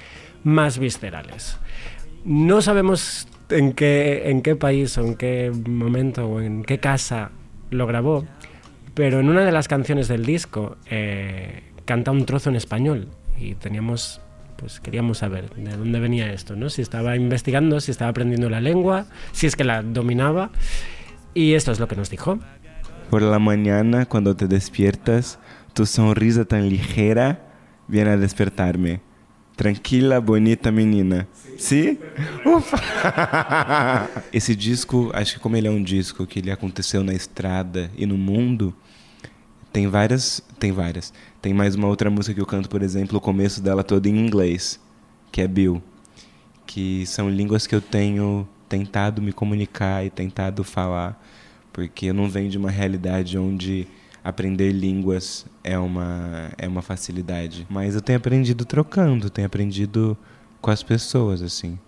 más 0.42 0.79
viscerales. 0.79 1.59
No 2.24 2.62
sabemos 2.62 3.29
en 3.50 3.72
qué, 3.72 4.30
en 4.30 4.42
qué 4.42 4.56
país 4.56 4.96
o 4.98 5.06
en 5.06 5.14
qué 5.16 5.52
momento 5.68 6.26
o 6.26 6.40
en 6.40 6.64
qué 6.64 6.78
casa 6.78 7.30
lo 7.70 7.86
grabó, 7.86 8.24
pero 8.94 9.20
en 9.20 9.28
una 9.28 9.44
de 9.44 9.52
las 9.52 9.68
canciones 9.68 10.08
del 10.08 10.24
disco 10.24 10.76
eh, 10.86 11.62
canta 11.84 12.10
un 12.10 12.26
trozo 12.26 12.50
en 12.50 12.56
español 12.56 13.08
y 13.38 13.54
teníamos 13.54 14.20
pues 14.56 14.78
queríamos 14.78 15.18
saber 15.18 15.48
de 15.54 15.74
dónde 15.74 16.00
venía 16.00 16.30
esto, 16.32 16.54
¿no? 16.54 16.68
Si 16.68 16.82
estaba 16.82 17.16
investigando, 17.16 17.80
si 17.80 17.90
estaba 17.90 18.10
aprendiendo 18.10 18.50
la 18.50 18.60
lengua, 18.60 19.06
si 19.32 19.46
es 19.46 19.56
que 19.56 19.64
la 19.64 19.82
dominaba 19.82 20.50
y 21.32 21.54
esto 21.54 21.72
es 21.72 21.80
lo 21.80 21.88
que 21.88 21.96
nos 21.96 22.10
dijo. 22.10 22.38
Por 23.08 23.22
la 23.22 23.38
mañana, 23.38 24.04
cuando 24.04 24.36
te 24.36 24.46
despiertas, 24.46 25.38
tu 25.72 25.86
sonrisa 25.86 26.44
tan 26.44 26.68
ligera 26.68 27.40
viene 27.88 28.10
a 28.10 28.16
despertarme. 28.18 29.00
Tranquila, 29.61 30.18
bonita 30.23 30.73
menina. 30.73 31.29
Sim? 31.59 31.99
Ufa! 32.46 32.79
Esse 34.33 34.57
disco, 34.57 35.11
acho 35.12 35.35
que 35.35 35.38
como 35.38 35.55
ele 35.55 35.68
é 35.68 35.70
um 35.70 35.83
disco 35.83 36.27
que 36.27 36.38
ele 36.38 36.51
aconteceu 36.51 37.05
na 37.05 37.12
estrada 37.12 37.90
e 37.94 38.07
no 38.07 38.16
mundo, 38.16 38.75
tem 39.70 39.87
várias, 39.87 40.42
tem 40.59 40.73
várias. 40.73 41.12
Tem 41.42 41.53
mais 41.53 41.75
uma 41.75 41.88
outra 41.88 42.09
música 42.09 42.33
que 42.33 42.40
eu 42.40 42.46
canto, 42.46 42.70
por 42.70 42.81
exemplo, 42.81 43.18
o 43.18 43.20
começo 43.20 43.62
dela 43.62 43.85
todo 43.85 44.07
em 44.07 44.16
inglês, 44.16 44.81
que 45.31 45.42
é 45.42 45.46
Bill, 45.46 45.83
que 46.66 47.05
são 47.05 47.29
línguas 47.29 47.66
que 47.66 47.75
eu 47.75 47.83
tenho 47.83 48.49
tentado 48.66 49.20
me 49.20 49.31
comunicar 49.31 50.03
e 50.03 50.09
tentado 50.09 50.64
falar, 50.64 51.23
porque 51.70 52.07
eu 52.07 52.14
não 52.14 52.31
venho 52.31 52.49
de 52.49 52.57
uma 52.57 52.70
realidade 52.70 53.37
onde 53.37 53.87
aprender 54.22 54.72
línguas 54.72 55.46
é 55.64 55.78
uma, 55.78 56.50
é 56.59 56.68
uma 56.68 56.83
facilidade. 56.83 57.66
Mas 57.70 57.94
eu 57.94 58.00
tenho 58.00 58.18
aprendido 58.18 58.64
trocando, 58.64 59.30
tenho 59.30 59.46
aprendido 59.46 60.16
com 60.61 60.70
as 60.70 60.83
pessoas, 60.83 61.42
assim. 61.42 61.78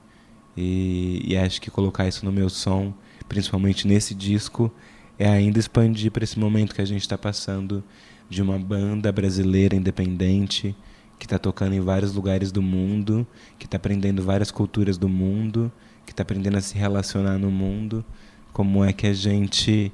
E, 0.57 1.23
e 1.27 1.37
acho 1.37 1.61
que 1.61 1.71
colocar 1.71 2.07
isso 2.07 2.25
no 2.25 2.33
meu 2.33 2.49
som, 2.49 2.93
principalmente 3.29 3.87
nesse 3.87 4.15
disco, 4.15 4.73
é 5.19 5.29
ainda 5.29 5.59
expandir 5.59 6.11
para 6.11 6.25
esse 6.25 6.39
momento 6.39 6.75
que 6.75 6.81
a 6.81 6.87
gente 6.87 7.03
está 7.03 7.17
passando 7.17 7.83
de 8.29 8.41
uma 8.43 8.59
banda 8.59 9.13
brasileira 9.13 9.77
independente 9.77 10.75
que 11.19 11.27
está 11.27 11.39
tocando 11.39 11.75
em 11.75 11.81
vários 11.81 12.13
lugares 12.15 12.51
do 12.51 12.61
mundo, 12.61 13.25
que 13.57 13.67
está 13.67 13.77
aprendendo 13.77 14.23
várias 14.23 14.51
culturas 14.51 14.99
do 14.99 15.09
mundo, 15.09 15.71
que 16.05 16.13
está 16.13 16.23
aprendendo 16.23 16.57
a 16.57 16.61
se 16.61 16.77
relacionar 16.77 17.39
no 17.39 17.51
mundo. 17.51 18.05
Como 18.53 18.85
é 18.85 18.93
que 18.93 19.07
a 19.07 19.15
gente 19.15 19.93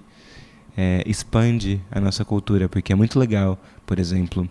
é, 0.81 1.03
expande 1.05 1.81
a 1.91 2.01
nossa 2.01 2.25
cultura, 2.25 2.69
porque 2.69 2.93
é 2.93 2.95
muito 2.95 3.19
legal, 3.19 3.59
por 3.85 3.99
exemplo, 3.99 4.49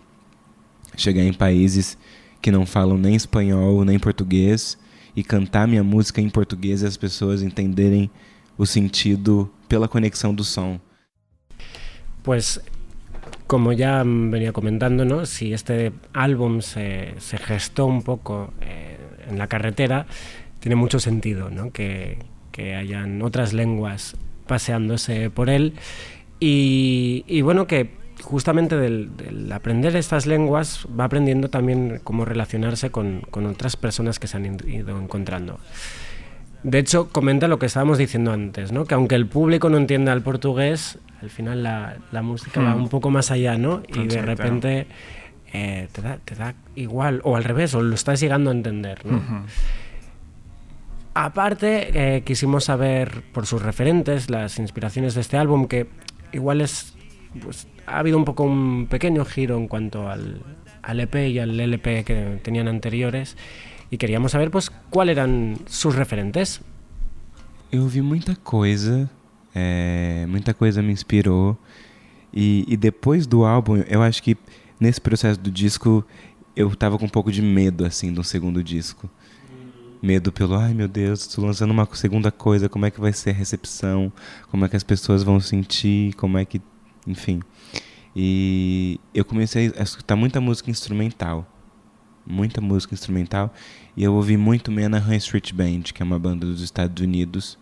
chegar 0.94 1.22
em 1.22 1.32
países 1.32 1.96
que 2.42 2.50
não 2.50 2.66
falam 2.66 2.98
nem 2.98 3.14
espanhol 3.14 3.82
nem 3.82 3.98
português 3.98 4.76
e 5.16 5.24
cantar 5.24 5.66
minha 5.66 5.82
música 5.82 6.20
em 6.20 6.28
português 6.28 6.82
e 6.82 6.86
as 6.86 6.98
pessoas 6.98 7.40
entenderem 7.40 8.10
o 8.58 8.66
sentido 8.66 9.50
pela 9.66 9.88
conexão 9.88 10.34
do 10.34 10.44
som. 10.44 10.78
Pues 12.22 12.60
como 13.46 13.72
ya 13.72 14.02
venía 14.04 14.52
comentando, 14.52 15.06
¿no? 15.06 15.24
si 15.24 15.54
este 15.54 15.92
álbum 16.12 16.60
se, 16.60 17.14
se 17.20 17.38
gestó 17.38 17.86
un 17.86 18.02
poco 18.02 18.52
eh, 18.60 18.98
en 19.30 19.38
la 19.38 19.46
carretera, 19.46 20.06
tiene 20.60 20.76
mucho 20.76 21.00
sentido 21.00 21.48
¿no? 21.48 21.72
que, 21.72 22.18
que 22.52 22.74
hayan 22.74 23.22
otras 23.22 23.54
lenguas 23.54 24.14
paseándose 24.46 25.30
por 25.30 25.48
él 25.48 25.74
y, 26.40 27.24
y 27.26 27.42
bueno, 27.42 27.66
que 27.66 27.90
justamente 28.22 28.76
del, 28.76 29.16
del, 29.16 29.50
aprender 29.52 29.96
estas 29.96 30.26
lenguas 30.26 30.86
va 30.98 31.04
aprendiendo 31.04 31.48
también 31.48 32.00
cómo 32.04 32.24
relacionarse 32.24 32.90
con, 32.90 33.22
con, 33.30 33.46
otras 33.46 33.76
personas 33.76 34.18
que 34.18 34.26
se 34.26 34.36
han 34.36 34.58
ido 34.68 34.98
encontrando. 34.98 35.58
De 36.62 36.78
hecho, 36.78 37.08
comenta 37.10 37.46
lo 37.46 37.58
que 37.58 37.66
estábamos 37.66 37.98
diciendo 37.98 38.32
antes, 38.32 38.72
¿no? 38.72 38.84
que 38.84 38.94
aunque 38.94 39.14
el 39.14 39.26
público 39.26 39.70
no 39.70 39.76
entienda 39.76 40.12
el 40.12 40.22
portugués, 40.22 40.98
al 41.22 41.30
final 41.30 41.62
la, 41.62 41.98
la 42.10 42.22
música 42.22 42.60
hmm. 42.60 42.66
va 42.66 42.74
un 42.74 42.88
poco 42.88 43.10
más 43.10 43.30
allá, 43.30 43.56
¿no? 43.56 43.82
Y 43.88 44.06
de 44.06 44.22
repente 44.22 44.86
eh, 45.52 45.88
te, 45.92 46.02
da, 46.02 46.18
te, 46.24 46.34
da, 46.34 46.54
igual, 46.74 47.20
o 47.24 47.36
al 47.36 47.44
revés, 47.44 47.74
o 47.74 47.82
lo 47.82 47.94
estás 47.94 48.20
llegando 48.20 48.50
a 48.50 48.52
entender. 48.52 49.04
¿no? 49.06 49.16
Uh 49.16 49.20
-huh. 49.20 49.42
Aparte, 51.14 52.16
eh, 52.16 52.22
quisimos 52.22 52.64
saber 52.64 53.22
por 53.32 53.46
sus 53.46 53.62
referentes 53.62 54.30
las 54.30 54.58
inspiraciones 54.58 55.14
de 55.14 55.20
este 55.22 55.36
álbum, 55.36 55.66
que 55.66 55.88
igual 56.32 56.60
es, 56.60 56.94
pues, 57.42 57.66
ha 57.86 57.98
habido 57.98 58.18
un 58.18 58.24
poco 58.24 58.44
un 58.44 58.86
pequeño 58.88 59.24
giro 59.24 59.56
en 59.56 59.68
cuanto 59.68 60.08
al, 60.08 60.40
al 60.82 61.00
EP 61.00 61.14
y 61.28 61.38
al 61.38 61.58
LP 61.58 62.04
que 62.04 62.40
tenían 62.42 62.68
anteriores 62.68 63.36
y 63.90 63.96
queríamos 63.96 64.32
saber 64.32 64.50
pues 64.50 64.70
cuáles 64.90 65.16
eran 65.16 65.58
sus 65.66 65.94
referentes. 65.94 66.60
Eu 67.70 67.82
ouvi 67.82 68.00
muita 68.00 68.34
coisa, 68.34 69.10
é, 69.54 70.24
muita 70.26 70.54
coisa 70.54 70.82
me 70.82 70.90
inspirou 70.90 71.56
e, 72.32 72.64
e, 72.66 72.76
depois 72.76 73.26
do 73.26 73.44
álbum, 73.44 73.76
eu 73.88 74.02
acho 74.02 74.22
que 74.22 74.36
nesse 74.80 75.00
processo 75.00 75.38
do 75.38 75.50
disco 75.50 76.04
eu 76.56 76.74
tava 76.74 76.98
com 76.98 77.04
um 77.04 77.10
pouco 77.10 77.30
de 77.30 77.42
medo 77.42 77.84
assim 77.84 78.12
do 78.12 78.24
segundo 78.24 78.64
disco. 78.64 79.08
Medo 80.00 80.30
pelo, 80.30 80.54
ai 80.54 80.72
meu 80.74 80.86
Deus, 80.86 81.22
estou 81.22 81.44
lançando 81.44 81.70
uma 81.72 81.88
segunda 81.94 82.30
coisa, 82.30 82.68
como 82.68 82.86
é 82.86 82.90
que 82.90 83.00
vai 83.00 83.12
ser 83.12 83.30
a 83.30 83.32
recepção, 83.32 84.12
como 84.50 84.64
é 84.64 84.68
que 84.68 84.76
as 84.76 84.84
pessoas 84.84 85.24
vão 85.24 85.40
sentir, 85.40 86.14
como 86.14 86.38
é 86.38 86.44
que, 86.44 86.60
enfim. 87.06 87.40
E 88.14 89.00
eu 89.12 89.24
comecei 89.24 89.72
a 89.76 89.82
escutar 89.82 90.14
muita 90.14 90.40
música 90.40 90.70
instrumental, 90.70 91.46
muita 92.24 92.60
música 92.60 92.94
instrumental, 92.94 93.52
e 93.96 94.04
eu 94.04 94.14
ouvi 94.14 94.36
muito 94.36 94.70
Menahan 94.70 95.16
Street 95.16 95.52
Band, 95.52 95.82
que 95.92 96.02
é 96.02 96.04
uma 96.04 96.18
banda 96.18 96.46
dos 96.46 96.60
Estados 96.60 97.02
Unidos. 97.02 97.58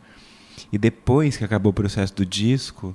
E 0.70 0.77
depois 0.77 1.37
que 1.37 1.44
acabou 1.44 1.70
o 1.70 1.75
processo 1.75 2.14
do 2.14 2.27
disco, 2.27 2.94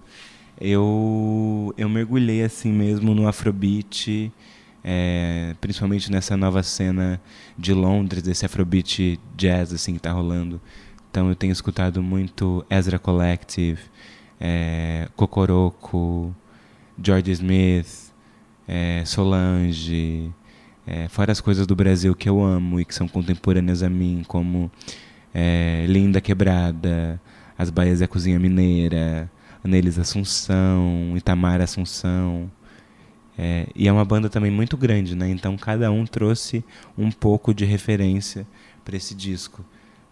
eu 0.59 1.73
eu 1.77 1.89
mergulhei 1.89 2.43
assim 2.43 2.71
mesmo 2.71 3.15
no 3.15 3.27
Afrobeat, 3.27 4.31
é, 4.83 5.55
principalmente 5.61 6.11
nessa 6.11 6.35
nova 6.35 6.63
cena 6.63 7.21
de 7.57 7.73
Londres, 7.73 8.23
desse 8.23 8.45
Afrobeat 8.45 9.19
jazz 9.35 9.73
assim 9.73 9.93
que 9.93 9.99
tá 9.99 10.11
rolando. 10.11 10.61
Então 11.09 11.29
eu 11.29 11.35
tenho 11.35 11.51
escutado 11.51 12.01
muito 12.01 12.65
Ezra 12.69 12.97
Collective, 12.97 13.79
é, 14.39 15.07
Cocoroco, 15.15 16.35
George 17.01 17.31
Smith, 17.31 18.11
é, 18.67 19.03
Solange, 19.05 20.31
é, 20.87 21.07
fora 21.09 21.31
as 21.31 21.41
coisas 21.41 21.67
do 21.67 21.75
Brasil 21.75 22.15
que 22.15 22.29
eu 22.29 22.41
amo 22.41 22.79
e 22.79 22.85
que 22.85 22.95
são 22.95 23.07
contemporâneas 23.07 23.83
a 23.83 23.89
mim, 23.89 24.23
como 24.27 24.71
é, 25.33 25.85
Linda 25.87 26.19
Quebrada, 26.21 27.21
As 27.57 27.69
Baias 27.69 28.01
e 28.01 28.03
a 28.03 28.07
Cozinha 28.07 28.39
Mineira, 28.39 29.29
Anelis 29.63 29.99
Assunção, 29.99 31.13
Itamar 31.15 31.61
Assunção. 31.61 32.49
É, 33.43 33.65
e 33.75 33.87
é 33.87 33.91
uma 33.91 34.05
banda 34.05 34.29
também 34.29 34.51
muito 34.51 34.77
grande, 34.77 35.15
né? 35.15 35.27
Então 35.27 35.57
cada 35.57 35.91
um 35.91 36.05
trouxe 36.05 36.63
um 36.95 37.09
pouco 37.09 37.55
de 37.55 37.65
referência 37.65 38.45
para 38.85 38.95
esse 38.95 39.15
disco. 39.15 39.65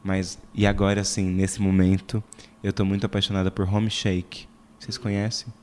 Mas 0.04 0.40
e 0.52 0.66
agora 0.66 1.04
sim, 1.04 1.30
nesse 1.30 1.62
momento, 1.62 2.24
eu 2.64 2.72
estou 2.72 2.84
muito 2.84 3.06
apaixonada 3.06 3.52
por 3.52 3.72
Home 3.72 3.92
Shake. 3.92 4.48
Vocês 4.80 4.98
conhecem? 4.98 5.54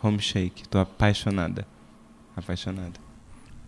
Home 0.00 0.20
Shake. 0.20 0.62
Estou 0.62 0.80
apaixonada. 0.80 1.66
Apaixonada. 2.36 3.05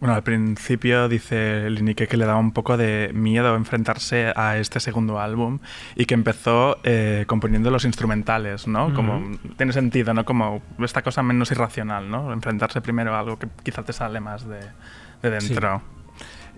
Bueno, 0.01 0.15
al 0.15 0.23
principio 0.23 1.09
dice 1.09 1.69
Linique 1.71 2.07
que 2.07 2.17
le 2.17 2.25
daba 2.25 2.39
un 2.39 2.53
poco 2.53 2.77
de 2.77 3.11
miedo 3.13 3.57
enfrentarse 3.57 4.33
a 4.37 4.57
este 4.57 4.79
segundo 4.79 5.19
álbum 5.19 5.59
y 5.97 6.05
que 6.05 6.15
empezó 6.15 6.79
eh, 6.85 7.25
componiendo 7.27 7.73
los 7.73 7.85
instrumentales, 7.85 8.69
¿no? 8.69 8.95
Como 8.95 9.37
tiene 9.57 9.73
sentido, 9.73 10.15
¿no? 10.15 10.25
Como 10.25 10.63
esta 10.79 11.03
cosa 11.03 11.25
menos 11.25 11.51
irracional, 11.51 12.09
¿no? 12.09 12.33
Enfrentarse 12.33 12.81
primero 12.81 13.13
a 13.17 13.19
algo 13.19 13.41
que 13.41 13.49
quizá 13.65 13.83
te 13.83 13.93
sale 13.93 14.21
más 14.21 14.47
de, 14.47 14.61
de 15.23 15.31
dentro. 15.31 15.83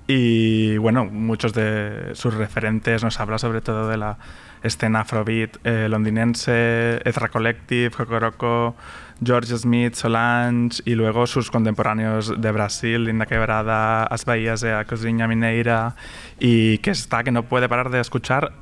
Sí. 0.06 0.12
Y 0.12 0.76
bueno, 0.76 1.06
muchos 1.06 1.54
de 1.54 2.10
sus 2.14 2.34
referentes 2.34 3.02
nos 3.02 3.20
habla 3.20 3.38
sobre 3.38 3.62
todo 3.62 3.88
de 3.88 3.96
la 3.96 4.18
escena 4.62 5.00
afrobeat 5.00 5.58
eh, 5.64 5.88
londinense, 5.88 7.00
Ezra 7.04 7.28
Collective, 7.28 7.90
Cocoroco, 7.90 8.76
George 9.22 9.56
Smith, 9.56 9.94
Solange 9.94 10.82
y 10.84 10.94
luego 10.94 11.26
sus 11.26 11.50
contemporáneos 11.50 12.40
de 12.40 12.52
Brasil, 12.52 13.04
Linda 13.04 13.26
Quebrada, 13.26 14.04
As 14.04 14.24
Bahías 14.24 14.60
de 14.60 14.72
a 14.72 14.84
Cozinha 14.84 15.28
Mineira 15.28 15.94
y 16.38 16.78
que 16.78 16.90
está 16.90 17.22
que 17.22 17.30
no 17.30 17.44
puede 17.44 17.68
parar 17.68 17.90
de 17.90 18.00
escuchar 18.00 18.52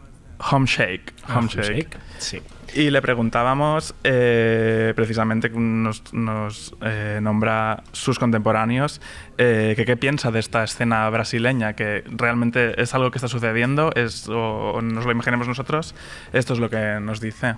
Home 0.51 0.67
Shake. 0.67 1.13
Home, 1.29 1.49
ah, 1.51 1.63
Shake. 1.63 1.63
Home 1.63 1.75
Shake. 1.75 1.97
Sí. 2.19 2.43
Y 2.79 2.91
le 2.91 3.03
preguntábamos, 3.03 3.93
eh, 4.05 4.93
precisamente, 4.95 5.51
nos, 5.51 6.15
nos 6.15 6.73
eh, 6.81 7.19
nombra 7.21 7.83
sus 7.91 8.21
contemporáneos, 8.21 9.01
eh, 9.37 9.73
que 9.75 9.85
qué 9.85 9.97
piensa 9.97 10.31
de 10.31 10.39
esta 10.39 10.63
escena 10.63 11.11
brasileña, 11.11 11.73
que 11.73 12.05
realmente 12.07 12.81
es 12.81 12.95
algo 12.95 13.11
que 13.11 13.19
está 13.19 13.27
sucediendo, 13.27 13.91
es, 13.97 14.29
o, 14.29 14.75
o 14.77 14.81
nos 14.81 15.05
lo 15.05 15.11
imaginemos 15.11 15.49
nosotros, 15.49 15.93
esto 16.33 16.53
es 16.53 16.61
lo 16.61 16.71
que 16.71 17.01
nos 17.01 17.21
dice. 17.21 17.57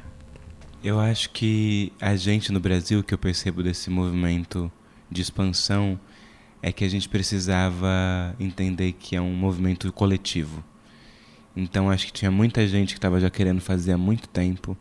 Eu 0.82 0.98
acho 0.98 1.28
que 1.34 1.92
a 2.00 2.16
gente 2.16 2.50
no 2.50 2.58
Brasil, 2.58 3.04
que 3.04 3.12
eu 3.12 3.18
percebo 3.18 3.62
desse 3.62 3.90
movimento 3.90 4.72
de 5.10 5.20
expansão, 5.20 6.00
é 6.62 6.72
que 6.72 6.82
a 6.82 6.88
gente 6.88 7.10
precisava 7.10 8.34
entender 8.40 8.92
que 8.92 9.16
é 9.16 9.20
um 9.20 9.34
movimento 9.34 9.92
coletivo. 9.92 10.64
Então 11.54 11.90
acho 11.90 12.06
que 12.06 12.12
tinha 12.14 12.30
muita 12.30 12.66
gente 12.66 12.94
que 12.94 12.98
estava 12.98 13.20
já 13.20 13.28
querendo 13.28 13.60
fazer 13.60 13.92
há 13.92 13.98
muito 13.98 14.26
tempo 14.30 14.78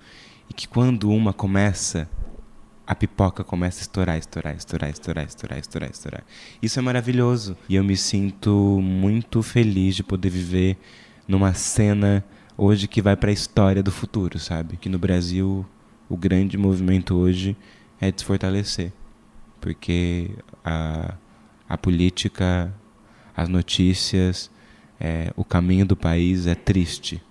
e 0.49 0.53
que 0.53 0.67
quando 0.67 1.09
uma 1.09 1.31
começa, 1.33 2.09
a 2.85 2.95
pipoca 2.95 3.43
começa 3.43 3.79
a 3.79 3.83
estourar, 3.83 4.17
estourar, 4.17 4.55
estourar, 4.55 4.89
estourar, 4.89 5.25
estourar, 5.25 5.59
estourar, 5.59 5.89
estourar. 5.91 6.23
Isso 6.61 6.79
é 6.79 6.81
maravilhoso 6.81 7.55
e 7.67 7.75
eu 7.75 7.83
me 7.83 7.95
sinto 7.95 8.79
muito 8.81 9.43
feliz 9.43 9.95
de 9.95 10.03
poder 10.03 10.29
viver 10.29 10.77
numa 11.27 11.53
cena 11.53 12.25
hoje 12.57 12.87
que 12.87 13.01
vai 13.01 13.15
para 13.15 13.29
a 13.29 13.33
história 13.33 13.83
do 13.83 13.91
futuro, 13.91 14.39
sabe? 14.39 14.75
Que 14.75 14.89
no 14.89 14.97
Brasil 14.97 15.65
o 16.09 16.17
grande 16.17 16.57
movimento 16.57 17.15
hoje 17.15 17.55
é 18.01 18.11
de 18.11 18.21
se 18.21 18.25
fortalecer, 18.25 18.91
porque 19.61 20.31
a, 20.65 21.13
a 21.69 21.77
política, 21.77 22.73
as 23.37 23.47
notícias, 23.47 24.49
é, 24.99 25.31
o 25.37 25.45
caminho 25.45 25.85
do 25.85 25.95
país 25.95 26.47
é 26.47 26.55
triste, 26.55 27.21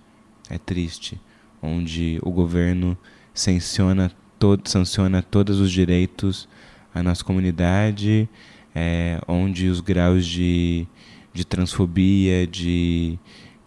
é 0.49 0.57
triste, 0.57 1.19
onde 1.61 2.19
o 2.21 2.31
governo 2.31 2.97
sanciona, 3.33 4.11
todo, 4.37 4.67
sanciona 4.67 5.21
todos 5.21 5.59
os 5.59 5.71
direitos 5.71 6.47
à 6.93 7.03
nossa 7.03 7.23
comunidade, 7.23 8.27
é, 8.73 9.19
onde 9.27 9.67
os 9.67 9.79
graus 9.79 10.25
de, 10.25 10.87
de 11.33 11.45
transfobia, 11.45 12.45
de, 12.47 13.17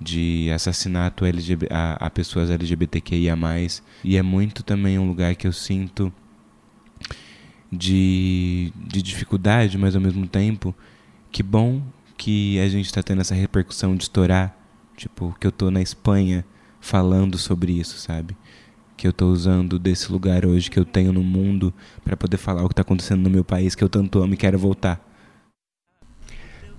de 0.01 0.51
assassinato 0.55 1.25
LGBT, 1.25 1.73
a, 1.73 1.95
a 1.95 2.11
pessoas 2.11 2.51
LGBTQIA+, 2.51 3.37
e 4.05 4.17
é 4.17 4.23
muito 4.23 4.63
também 4.63 4.99
um 4.99 5.07
lugar 5.07 5.35
que 5.35 5.47
eu 5.47 5.53
sinto 5.53 6.13
de, 7.71 8.73
de 8.77 9.01
dificuldade, 9.01 9.79
mas 9.79 9.95
ao 9.95 10.03
mesmo 10.03 10.27
tempo, 10.27 10.75
que 11.31 11.43
bom 11.43 11.83
que 12.17 12.61
a 12.61 12.69
gente 12.69 12.87
está 12.87 13.03
tendo 13.03 13.23
essa 13.23 13.35
repercussão 13.35 13.97
de 13.97 14.05
estourar, 14.05 14.55
tipo, 14.97 15.35
que 15.41 15.47
eu 15.47 15.53
tô 15.53 15.71
na 15.71 15.81
Espanha 15.81 16.45
falando 16.83 17.39
sobre 17.39 17.73
isso, 17.73 17.97
sabe? 17.97 18.37
Que 18.97 19.07
eu 19.07 19.13
tô 19.13 19.29
usando 19.29 19.79
desse 19.79 20.13
lugar 20.13 20.45
hoje 20.45 20.71
que 20.71 20.79
eu 20.79 20.85
tenho 20.85 21.13
no 21.13 21.23
mundo 21.23 21.73
para 22.05 22.17
poder 22.17 22.37
falar 22.37 22.63
o 22.63 22.69
que 22.69 22.73
está 22.73 22.83
acontecendo 22.83 23.23
no 23.23 23.31
meu 23.31 23.45
país 23.45 23.75
que 23.75 23.83
eu 23.83 23.89
tanto 23.89 24.23
amo 24.23 24.35
e 24.35 24.37
quero 24.37 24.59
voltar. 24.59 25.01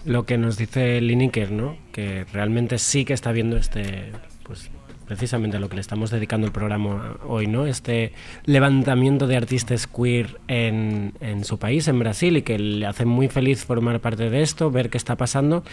Lo 0.06 0.26
que 0.26 0.38
nos 0.38 0.58
dice 0.58 1.00
Lineker, 1.00 1.50
¿no? 1.50 1.78
Que 1.94 2.26
realmente 2.34 2.78
sí 2.78 3.06
que 3.06 3.14
está 3.14 3.32
viendo 3.32 3.56
este, 3.56 4.12
pues 4.44 4.70
precisamente 5.08 5.58
a 5.58 5.60
lo 5.60 5.70
que 5.70 5.76
le 5.76 5.82
estamos 5.82 6.12
dedicando 6.12 6.46
el 6.46 6.52
programa 6.52 7.18
hoy, 7.26 7.48
¿no? 7.48 7.66
Este 7.66 8.12
levantamiento 8.46 9.28
de 9.28 9.38
artistas 9.38 9.88
queer 9.88 10.42
en, 10.50 11.14
en 11.22 11.46
su 11.46 11.58
país, 11.58 11.88
en 11.88 12.00
Brasil, 12.00 12.36
y 12.36 12.42
que 12.42 12.60
le 12.60 12.86
hace 12.86 13.06
muy 13.06 13.30
feliz 13.30 13.64
formar 13.64 14.02
parte 14.02 14.30
de 14.30 14.42
esto, 14.42 14.70
ver 14.70 14.90
qué 14.90 14.98
está 14.98 15.16
pasando 15.16 15.64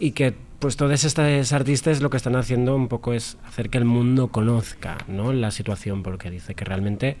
y 0.00 0.10
que 0.10 0.34
pues 0.62 0.76
todos 0.76 1.02
estos 1.02 1.52
artistas 1.52 2.00
lo 2.00 2.08
que 2.08 2.16
están 2.16 2.36
haciendo 2.36 2.76
un 2.76 2.86
poco 2.86 3.14
es 3.14 3.36
hacer 3.44 3.68
que 3.68 3.78
el 3.78 3.84
mundo 3.84 4.28
conozca 4.28 4.96
¿no? 5.08 5.32
la 5.32 5.50
situación, 5.50 6.04
porque 6.04 6.30
dice 6.30 6.54
que 6.54 6.64
realmente 6.64 7.16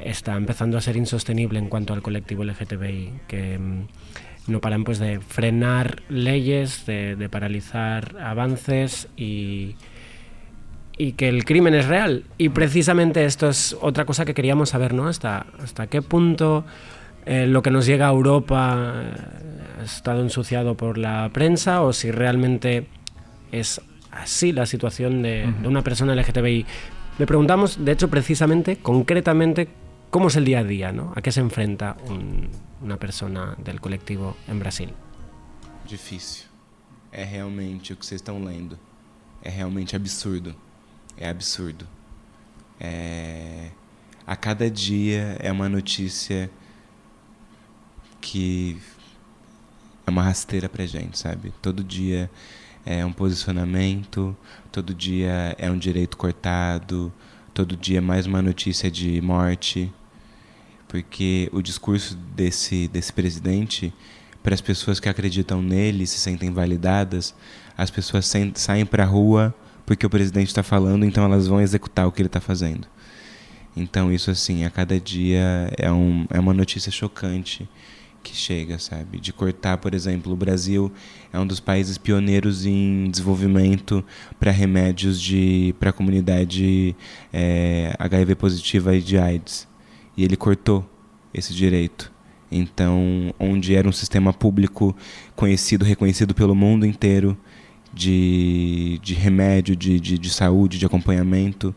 está 0.00 0.34
empezando 0.34 0.76
a 0.76 0.80
ser 0.80 0.96
insostenible 0.96 1.60
en 1.60 1.68
cuanto 1.68 1.92
al 1.92 2.02
colectivo 2.02 2.42
LGTBI, 2.42 3.12
que 3.28 3.60
mm, 3.60 3.86
no 4.48 4.60
paran 4.60 4.82
pues 4.82 4.98
de 4.98 5.20
frenar 5.20 6.02
leyes, 6.08 6.84
de, 6.84 7.28
paralizar 7.30 8.16
avances 8.20 9.06
y, 9.16 9.76
y 10.98 11.12
que 11.12 11.28
el 11.28 11.44
crimen 11.44 11.74
es 11.74 11.86
real. 11.86 12.24
Y 12.38 12.48
precisamente 12.48 13.24
esto 13.24 13.48
es 13.48 13.76
otra 13.82 14.04
cosa 14.04 14.24
que 14.24 14.34
queríamos 14.34 14.70
saber, 14.70 14.94
¿no? 14.94 15.06
Hasta, 15.06 15.46
hasta 15.62 15.86
qué 15.86 16.02
punto 16.02 16.64
eh, 17.24 17.46
lo 17.46 17.62
que 17.62 17.70
nos 17.70 17.86
llega 17.86 18.08
a 18.08 18.10
Europa 18.10 19.04
estado 19.84 20.20
ensuciado 20.22 20.76
por 20.76 20.98
la 20.98 21.30
prensa 21.32 21.82
o 21.82 21.92
si 21.92 22.10
realmente 22.10 22.86
es 23.52 23.80
así 24.10 24.52
la 24.52 24.66
situación 24.66 25.22
de, 25.22 25.52
de 25.60 25.68
una 25.68 25.82
persona 25.82 26.14
LGTBI. 26.14 26.66
Le 27.18 27.26
preguntamos, 27.26 27.84
de 27.84 27.92
hecho, 27.92 28.08
precisamente, 28.10 28.76
concretamente, 28.78 29.68
cómo 30.10 30.28
es 30.28 30.36
el 30.36 30.44
día 30.44 30.60
a 30.60 30.64
día, 30.64 30.92
¿no? 30.92 31.12
A 31.16 31.22
qué 31.22 31.30
se 31.32 31.40
enfrenta 31.40 31.96
un- 32.08 32.48
una 32.82 32.96
persona 32.96 33.56
del 33.64 33.80
colectivo 33.80 34.36
en 34.48 34.58
Brasil. 34.58 34.92
Difícil. 35.88 36.46
É 37.12 37.24
realmente 37.24 37.92
o 37.92 37.96
que 37.96 38.04
vocês 38.04 38.20
estão 38.20 38.42
lendo. 38.44 38.76
É 39.42 39.48
realmente 39.50 39.94
absurdo. 39.94 40.54
É 41.16 41.28
absurdo. 41.28 41.86
É... 42.80 43.70
A 44.26 44.34
cada 44.36 44.68
dia 44.70 45.36
é 45.38 45.52
uma 45.52 45.68
notícia 45.68 46.50
que 48.20 48.78
é 50.06 50.10
uma 50.10 50.22
rasteira 50.22 50.68
pra 50.68 50.86
gente, 50.86 51.18
sabe? 51.18 51.52
Todo 51.62 51.82
dia 51.82 52.30
é 52.84 53.04
um 53.04 53.12
posicionamento, 53.12 54.36
todo 54.70 54.94
dia 54.94 55.54
é 55.58 55.70
um 55.70 55.78
direito 55.78 56.16
cortado, 56.16 57.12
todo 57.52 57.76
dia 57.76 57.98
é 57.98 58.00
mais 58.00 58.26
uma 58.26 58.42
notícia 58.42 58.90
de 58.90 59.20
morte. 59.20 59.92
Porque 60.88 61.48
o 61.52 61.62
discurso 61.62 62.16
desse, 62.36 62.86
desse 62.88 63.12
presidente, 63.12 63.92
para 64.42 64.54
as 64.54 64.60
pessoas 64.60 65.00
que 65.00 65.08
acreditam 65.08 65.62
nele, 65.62 66.06
se 66.06 66.18
sentem 66.20 66.52
validadas, 66.52 67.34
as 67.76 67.90
pessoas 67.90 68.30
saem, 68.54 68.86
para 68.86 69.02
a 69.02 69.06
rua 69.06 69.54
porque 69.86 70.06
o 70.06 70.10
presidente 70.10 70.48
está 70.48 70.62
falando, 70.62 71.04
então 71.04 71.24
elas 71.24 71.46
vão 71.46 71.60
executar 71.60 72.06
o 72.06 72.12
que 72.12 72.22
ele 72.22 72.28
está 72.28 72.40
fazendo. 72.40 72.86
Então 73.76 74.12
isso 74.12 74.30
assim, 74.30 74.64
a 74.64 74.70
cada 74.70 74.98
dia 75.00 75.70
é, 75.76 75.90
um, 75.90 76.26
é 76.30 76.38
uma 76.38 76.54
notícia 76.54 76.92
chocante 76.92 77.68
que 78.24 78.34
chega, 78.34 78.78
sabe? 78.78 79.20
De 79.20 79.32
cortar, 79.32 79.76
por 79.76 79.94
exemplo, 79.94 80.32
o 80.32 80.36
Brasil 80.36 80.90
é 81.32 81.38
um 81.38 81.46
dos 81.46 81.60
países 81.60 81.98
pioneiros 81.98 82.64
em 82.64 83.10
desenvolvimento 83.10 84.02
para 84.40 84.50
remédios 84.50 85.20
de 85.20 85.74
para 85.78 85.90
a 85.90 85.92
comunidade 85.92 86.96
é, 87.32 87.94
HIV 87.98 88.34
positiva 88.34 88.96
e 88.96 89.02
de 89.02 89.18
AIDS. 89.18 89.68
E 90.16 90.24
ele 90.24 90.36
cortou 90.36 90.88
esse 91.32 91.52
direito. 91.52 92.10
Então, 92.50 93.34
onde 93.38 93.74
era 93.74 93.88
um 93.88 93.92
sistema 93.92 94.32
público 94.32 94.96
conhecido, 95.36 95.84
reconhecido 95.84 96.34
pelo 96.34 96.54
mundo 96.54 96.86
inteiro, 96.86 97.36
de, 97.92 98.98
de 99.02 99.14
remédio, 99.14 99.76
de, 99.76 100.00
de, 100.00 100.18
de 100.18 100.30
saúde, 100.30 100.78
de 100.78 100.86
acompanhamento, 100.86 101.74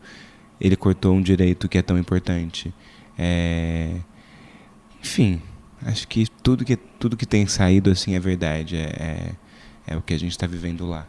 ele 0.60 0.76
cortou 0.76 1.14
um 1.14 1.22
direito 1.22 1.68
que 1.68 1.78
é 1.78 1.82
tão 1.82 1.98
importante. 1.98 2.72
É... 3.16 3.96
Enfim, 5.00 5.40
acho 5.86 6.06
que 6.08 6.26
tudo 6.42 6.64
que 6.64 6.76
tudo 6.76 7.16
que 7.16 7.26
tem 7.26 7.46
saído 7.46 7.90
assim 7.90 8.14
é 8.14 8.20
verdade, 8.20 8.76
é, 8.76 9.34
é, 9.88 9.92
é 9.94 9.96
o 9.96 10.02
que 10.02 10.14
a 10.14 10.18
gente 10.18 10.32
está 10.32 10.46
vivendo 10.46 10.86
lá. 10.88 11.06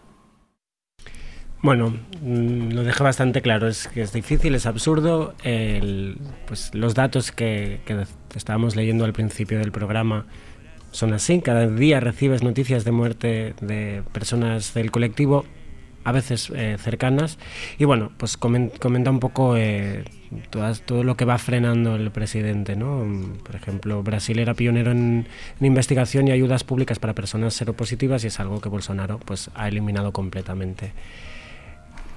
Bueno, 1.62 1.90
mm, 2.22 2.72
lo 2.72 2.84
deja 2.84 3.04
bastante 3.04 3.42
claro, 3.42 3.68
es 3.68 3.88
que 3.90 4.02
es 4.02 4.14
difícil, 4.14 4.56
es 4.56 4.66
absurdo. 4.66 5.34
el- 5.44 6.18
pues 6.48 6.74
los 6.74 6.94
datos 6.94 7.32
que, 7.34 7.82
que 7.86 8.06
estábamos 8.36 8.76
leyendo 8.78 9.04
al 9.04 9.12
principio 9.14 9.60
del 9.60 9.72
programa 9.72 10.26
son 10.92 11.14
así. 11.14 11.42
Cada 11.42 11.68
día 11.68 12.00
recibes 12.00 12.44
noticias 12.44 12.86
de 12.86 12.92
muerte 12.92 13.56
de 13.62 14.04
personas 14.14 14.74
del 14.74 14.90
colectivo, 14.92 15.46
a 16.04 16.12
veces 16.12 16.52
eh, 16.56 16.78
cercanas. 16.80 17.38
Y 17.78 17.86
bueno, 17.86 18.12
pues 18.18 18.40
comen- 18.40 18.72
comenta 18.80 19.10
un 19.12 19.20
poco 19.20 19.56
eh, 19.58 20.04
todas- 20.50 20.82
todo 20.82 21.04
lo 21.04 21.16
que 21.18 21.26
va 21.26 21.38
frenando 21.38 21.96
el 21.96 22.10
presidente. 22.12 22.76
¿no? 22.76 23.04
Mm, 23.06 23.38
Por 23.44 23.56
ejemplo, 23.56 24.02
Brasil 24.04 24.40
era 24.40 24.54
pionero 24.54 24.92
en, 24.92 25.28
en 25.60 25.66
investigación 25.66 26.28
y 26.28 26.32
ayudas 26.32 26.64
públicas 26.64 27.00
para 27.00 27.14
personas 27.14 27.54
seropositivas 27.54 28.24
y 28.24 28.28
es 28.28 28.40
algo 28.40 28.62
que 28.62 28.70
Bolsonaro 28.70 29.20
pues, 29.20 29.50
ha 29.56 29.68
eliminado 29.68 30.12
completamente 30.14 30.94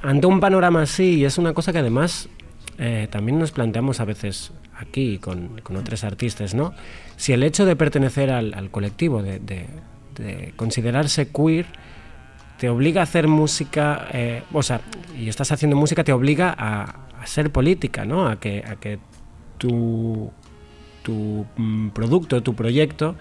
ante 0.03 0.26
un 0.26 0.41
panorama 0.41 0.83
así, 0.83 1.14
y 1.20 1.24
es 1.24 1.39
una 1.39 1.55
cosa 1.55 1.72
que 1.72 1.78
además 1.78 2.28
eh, 2.78 3.07
también 3.11 3.39
nos 3.39 3.53
planteamos 3.53 4.01
a 4.01 4.05
veces 4.05 4.51
aquí 4.76 5.18
con, 5.18 5.61
con 5.62 5.76
otros 5.76 6.03
artistas, 6.03 6.55
¿no? 6.55 6.74
Si 7.16 7.33
el 7.33 7.45
hecho 7.45 7.64
de 7.66 7.76
pertenecer 7.76 8.30
al, 8.30 8.53
al 8.55 8.70
colectivo, 8.70 9.22
de, 9.22 9.39
de- 9.39 9.66
de 10.16 10.53
considerarse 10.57 11.28
queer, 11.28 11.66
te 12.62 12.68
obliga 12.68 13.00
a 13.00 13.02
hacer 13.02 13.26
música, 13.26 14.06
eh, 14.12 14.44
o 14.52 14.62
sea, 14.62 14.82
y 15.18 15.28
estás 15.28 15.50
haciendo 15.50 15.76
música, 15.76 16.04
te 16.04 16.12
obliga 16.12 16.54
a, 16.56 17.08
a 17.20 17.26
ser 17.26 17.50
política, 17.50 18.04
¿no? 18.04 18.28
A 18.28 18.38
que, 18.38 18.62
a 18.64 18.76
que 18.76 19.00
tu, 19.58 20.30
tu 21.02 21.44
mm, 21.56 21.88
producto, 21.88 22.40
tu 22.40 22.54
proyecto 22.54 23.16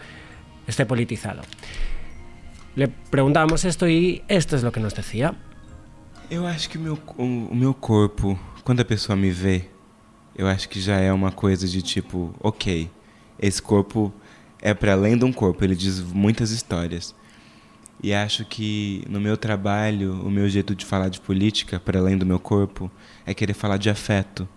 esté 0.68 0.86
politizado. 0.86 1.42
Le 2.76 2.88
preguntábamos 2.88 3.66
esto 3.66 3.90
y 3.90 4.22
esto 4.28 4.56
es 4.56 4.62
lo 4.62 4.72
que 4.72 4.80
nos 4.80 4.94
decía. 4.94 5.34
Eu 6.30 6.46
acho 6.46 6.70
que 6.70 6.78
o 6.78 6.82
meu, 6.82 7.00
o, 7.18 7.56
meu 7.56 7.74
corpo, 7.74 8.40
quando 8.64 8.82
a 8.82 8.86
pessoa 8.86 9.16
me 9.16 9.32
vê, 9.32 9.66
eu 10.36 10.46
acho 10.46 10.70
que 10.70 10.80
já 10.80 11.00
é 11.00 11.12
uma 11.12 11.32
coisa 11.32 11.68
de 11.68 11.82
tipo, 11.82 12.36
ok, 12.40 12.92
esse 13.40 13.60
corpo 13.60 14.14
é 14.62 14.76
para 14.76 14.94
além 14.94 15.18
de 15.18 15.26
um 15.26 15.34
corpo, 15.34 15.64
ele 15.64 15.76
diz 15.76 16.00
muitas 16.00 16.52
histórias. 16.52 17.16
E 18.04 18.14
acho 18.14 18.44
que 18.46 19.04
no 19.08 19.22
meu 19.22 19.38
trabalho, 19.38 20.14
o 20.26 20.32
meu 20.32 20.50
jeito 20.50 20.74
de 20.74 20.84
falar 20.84 21.10
de 21.10 21.20
política, 21.20 21.80
para 21.80 22.00
além 22.00 22.18
do 22.18 22.26
meu 22.26 22.40
corpo, 22.40 22.90
é 23.26 23.34
querer 23.34 23.54
falar 23.54 23.78
de 23.78 23.92
afeto, 23.92 24.50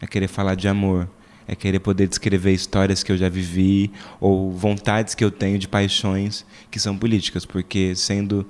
é 0.00 0.06
querer 0.06 0.26
falar 0.26 0.56
de 0.56 0.66
amor, 0.66 1.08
é 1.46 1.54
querer 1.54 1.78
poder 1.78 2.08
descrever 2.08 2.52
histórias 2.52 3.04
que 3.04 3.12
eu 3.12 3.16
já 3.16 3.28
vivi 3.28 3.92
ou 4.20 4.50
vontades 4.50 5.14
que 5.14 5.24
eu 5.24 5.30
tenho 5.30 5.58
de 5.60 5.68
paixões 5.68 6.44
que 6.70 6.80
são 6.80 6.98
políticas, 6.98 7.46
porque 7.46 7.94
sendo 7.94 8.44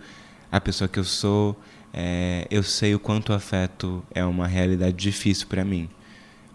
a 0.51 0.59
pessoa 0.59 0.89
que 0.89 0.99
eu 0.99 1.05
sou, 1.05 1.55
é, 1.93 2.47
eu 2.51 2.63
sei 2.63 2.95
o 2.95 2.99
quanto 2.99 3.31
o 3.31 3.35
afeto 3.35 4.03
é 4.15 4.25
uma 4.25 4.47
realidade 4.47 4.97
difícil 4.97 5.47
para 5.47 5.63
mim. 5.63 5.91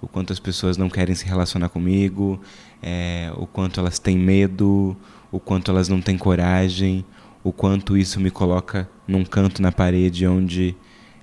O 0.02 0.08
quanto 0.08 0.34
as 0.34 0.40
pessoas 0.40 0.78
não 0.78 0.90
querem 0.90 1.14
se 1.16 1.26
relacionar 1.26 1.70
comigo, 1.70 2.42
é, 2.82 3.32
o 3.38 3.46
quanto 3.46 3.80
elas 3.80 4.00
têm 4.00 4.18
medo, 4.18 4.98
o 5.32 5.40
quanto 5.40 5.72
elas 5.72 5.88
não 5.88 6.02
têm 6.02 6.18
coragem, 6.18 7.06
o 7.44 7.52
quanto 7.52 7.98
isso 7.98 8.20
me 8.20 8.32
coloca 8.32 8.90
num 9.08 9.26
canto 9.26 9.62
na 9.62 9.72
parede 9.72 10.26
onde 10.26 10.76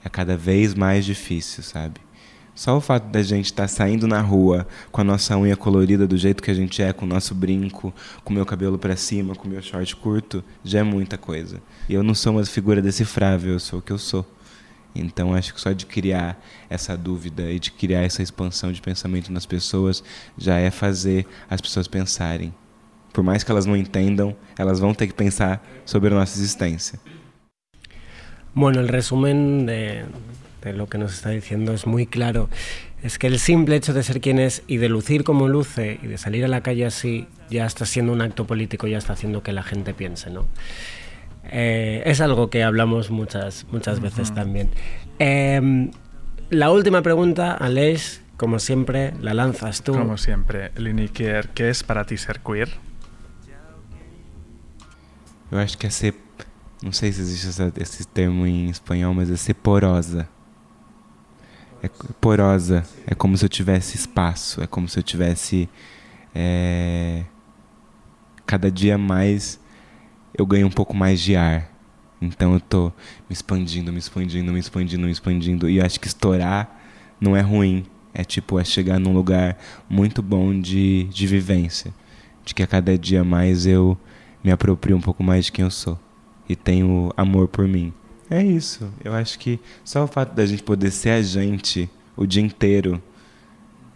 é 0.04 0.08
cada 0.08 0.36
vez 0.36 0.74
mais 0.74 1.04
difícil, 1.04 1.62
sabe? 1.62 2.00
Só 2.54 2.76
o 2.76 2.80
fato 2.80 3.08
da 3.08 3.22
gente 3.22 3.46
estar 3.46 3.62
tá 3.62 3.68
saindo 3.68 4.06
na 4.06 4.20
rua 4.20 4.66
com 4.92 5.00
a 5.00 5.04
nossa 5.04 5.38
unha 5.38 5.56
colorida 5.56 6.06
do 6.06 6.18
jeito 6.18 6.42
que 6.42 6.50
a 6.50 6.54
gente 6.54 6.82
é, 6.82 6.92
com 6.92 7.06
o 7.06 7.08
nosso 7.08 7.34
brinco, 7.34 7.94
com 8.22 8.32
o 8.32 8.36
meu 8.36 8.44
cabelo 8.44 8.78
para 8.78 8.96
cima, 8.96 9.34
com 9.34 9.46
o 9.46 9.50
meu 9.50 9.62
short 9.62 9.96
curto, 9.96 10.44
já 10.62 10.80
é 10.80 10.82
muita 10.82 11.16
coisa. 11.16 11.62
E 11.88 11.94
eu 11.94 12.02
não 12.02 12.14
sou 12.14 12.34
uma 12.34 12.44
figura 12.44 12.82
decifrável, 12.82 13.54
eu 13.54 13.60
sou 13.60 13.78
o 13.78 13.82
que 13.82 13.92
eu 13.92 13.98
sou. 13.98 14.26
Então 14.94 15.32
acho 15.32 15.54
que 15.54 15.60
só 15.60 15.72
de 15.72 15.86
criar 15.86 16.38
essa 16.68 16.96
dúvida 16.96 17.50
e 17.50 17.58
de 17.58 17.70
criar 17.70 18.02
essa 18.02 18.22
expansão 18.22 18.72
de 18.72 18.82
pensamento 18.82 19.32
nas 19.32 19.46
pessoas 19.46 20.02
já 20.36 20.58
é 20.58 20.70
fazer 20.70 21.26
as 21.48 21.60
pessoas 21.60 21.88
pensarem 21.88 22.52
por 23.12 23.24
más 23.24 23.44
que 23.44 23.52
elas 23.52 23.66
no 23.66 23.76
entendam, 23.76 24.34
elas 24.58 24.80
vão 24.80 24.94
ter 24.94 25.06
que 25.08 25.14
pensar 25.14 25.62
sobre 25.84 26.14
nuestra 26.14 26.40
existencia. 26.40 26.98
Bueno, 28.54 28.80
el 28.80 28.88
resumen 28.88 29.66
de, 29.66 30.04
de, 30.62 30.72
lo 30.72 30.88
que 30.88 30.98
nos 30.98 31.14
está 31.14 31.30
diciendo 31.30 31.72
es 31.72 31.86
muy 31.86 32.06
claro. 32.06 32.48
Es 33.02 33.18
que 33.18 33.28
el 33.28 33.38
simple 33.38 33.76
hecho 33.76 33.94
de 33.94 34.02
ser 34.02 34.20
quien 34.20 34.38
es 34.38 34.62
y 34.66 34.76
de 34.76 34.88
lucir 34.88 35.24
como 35.24 35.48
luce 35.48 35.98
y 36.02 36.06
de 36.06 36.18
salir 36.18 36.44
a 36.44 36.48
la 36.48 36.62
calle 36.62 36.84
así 36.84 37.28
ya 37.48 37.64
está 37.64 37.86
siendo 37.86 38.12
un 38.12 38.20
acto 38.20 38.46
político, 38.46 38.86
ya 38.86 38.98
está 38.98 39.14
haciendo 39.14 39.42
que 39.42 39.52
la 39.52 39.62
gente 39.62 39.94
piense, 39.94 40.30
¿no? 40.30 40.46
Eh, 41.44 42.02
es 42.04 42.20
algo 42.20 42.50
que 42.50 42.62
hablamos 42.62 43.10
muchas, 43.10 43.66
muchas 43.70 44.00
veces 44.00 44.34
también. 44.34 44.68
Eh, 45.18 45.90
la 46.50 46.70
última 46.70 47.02
pregunta, 47.02 47.54
Aleix, 47.54 48.22
como 48.36 48.58
siempre, 48.58 49.12
la 49.20 49.34
lanzas 49.34 49.82
tú. 49.82 49.92
Como 49.92 50.18
siempre, 50.18 50.72
Liniker, 50.76 51.48
¿qué 51.50 51.70
es 51.70 51.82
para 51.84 52.04
ti 52.04 52.16
ser 52.16 52.40
queer? 52.40 52.70
Eu 55.50 55.58
acho 55.58 55.76
que 55.76 55.86
é 55.86 55.90
ser. 55.90 56.14
Não 56.82 56.92
sei 56.92 57.12
se 57.12 57.20
existe 57.20 57.48
essa, 57.48 57.72
esse 57.76 58.06
termo 58.06 58.46
em 58.46 58.70
espanhol, 58.70 59.12
mas 59.12 59.30
é 59.30 59.36
ser 59.36 59.54
porosa. 59.54 60.28
É 61.82 61.88
porosa. 62.20 62.84
É 63.06 63.14
como 63.14 63.36
se 63.36 63.44
eu 63.44 63.48
tivesse 63.48 63.96
espaço. 63.96 64.62
É 64.62 64.66
como 64.66 64.88
se 64.88 64.98
eu 64.98 65.02
tivesse. 65.02 65.68
É, 66.34 67.24
cada 68.46 68.70
dia 68.70 68.96
mais 68.96 69.60
eu 70.36 70.46
ganho 70.46 70.66
um 70.66 70.70
pouco 70.70 70.94
mais 70.94 71.20
de 71.20 71.36
ar. 71.36 71.68
Então 72.22 72.54
eu 72.54 72.60
tô 72.60 72.92
me 73.28 73.32
expandindo, 73.32 73.92
me 73.92 73.98
expandindo, 73.98 74.52
me 74.52 74.58
expandindo, 74.58 75.06
me 75.06 75.12
expandindo. 75.12 75.68
E 75.68 75.78
eu 75.78 75.84
acho 75.84 75.98
que 75.98 76.06
estourar 76.06 76.80
não 77.20 77.36
é 77.36 77.40
ruim. 77.40 77.86
É 78.12 78.24
tipo, 78.24 78.58
é 78.58 78.64
chegar 78.64 78.98
num 78.98 79.12
lugar 79.12 79.58
muito 79.88 80.22
bom 80.22 80.58
de, 80.58 81.04
de 81.04 81.26
vivência. 81.26 81.92
De 82.44 82.54
que 82.54 82.62
a 82.62 82.66
cada 82.66 82.96
dia 82.96 83.24
mais 83.24 83.66
eu 83.66 83.98
me 84.42 84.50
aproprio 84.50 84.96
um 84.96 85.00
pouco 85.00 85.22
mais 85.22 85.46
de 85.46 85.52
quem 85.52 85.64
eu 85.64 85.70
sou 85.70 85.98
e 86.48 86.56
tenho 86.56 87.12
amor 87.16 87.46
por 87.46 87.68
mim. 87.68 87.92
É 88.28 88.42
isso. 88.42 88.92
Eu 89.04 89.12
acho 89.12 89.38
que 89.38 89.60
só 89.84 90.04
o 90.04 90.06
fato 90.06 90.34
da 90.34 90.44
gente 90.44 90.62
poder 90.62 90.90
ser 90.90 91.10
a 91.10 91.22
gente 91.22 91.88
o 92.16 92.26
dia 92.26 92.42
inteiro, 92.42 93.02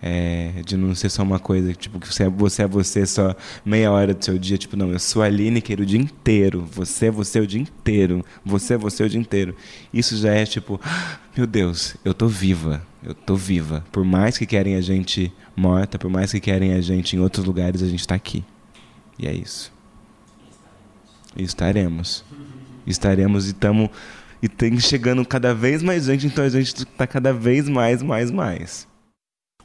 é, 0.01 0.63
de 0.65 0.77
não 0.77 0.95
ser 0.95 1.09
só 1.09 1.23
uma 1.23 1.39
coisa, 1.39 1.73
tipo, 1.73 1.99
que 1.99 2.07
você 2.07 2.25
é, 2.25 2.29
você 2.29 2.63
é 2.63 2.67
você 2.67 3.07
só 3.07 3.35
meia 3.65 3.91
hora 3.91 4.15
do 4.15 4.25
seu 4.25 4.39
dia. 4.39 4.57
Tipo, 4.57 4.77
não, 4.77 4.93
eu 4.93 4.99
sou 5.01 5.23
a 5.23 5.29
Lineker 5.29 5.81
o 5.81 5.87
dia 5.87 5.99
inteiro. 5.99 6.65
Você 6.73 7.07
é 7.07 7.11
você 7.11 7.41
o 7.41 7.47
dia 7.47 7.61
inteiro. 7.61 8.25
Você 8.45 8.75
é 8.75 8.77
você 8.79 9.03
o 9.03 9.09
dia 9.09 9.21
inteiro. 9.21 9.57
Isso 9.93 10.17
já 10.17 10.33
é 10.33 10.45
tipo, 10.45 10.81
meu 11.37 11.47
Deus, 11.47 11.97
eu 12.05 12.15
tô 12.15 12.29
viva. 12.29 12.87
Eu 13.03 13.15
tô 13.15 13.35
viva. 13.35 13.85
Por 13.91 14.05
mais 14.05 14.39
que 14.39 14.47
querem 14.47 14.77
a 14.77 14.81
gente 14.81 15.33
morta, 15.57 15.99
por 15.99 16.11
mais 16.11 16.31
que 16.31 16.41
querem 16.41 16.75
a 16.75 16.81
gente 16.81 17.17
em 17.17 17.19
outros 17.19 17.45
lugares, 17.45 17.83
a 17.83 17.89
gente 17.89 18.07
tá 18.07 18.15
aqui. 18.15 18.45
E 19.19 19.27
é 19.27 19.33
isso. 19.33 19.74
Estaremos. 21.37 22.25
Estaremos 22.87 23.47
e 23.47 23.49
estamos 23.49 23.91
e 24.43 24.49
tem 24.49 24.77
chegando 24.77 25.25
cada 25.25 25.55
vez 25.55 25.83
más 25.83 26.07
gente, 26.07 26.27
entonces 26.27 26.55
a 26.55 26.59
gente 26.59 26.91
está 26.91 27.07
cada 27.07 27.33
vez 27.33 27.69
más, 27.69 28.03
más, 28.03 28.31
más. 28.31 28.89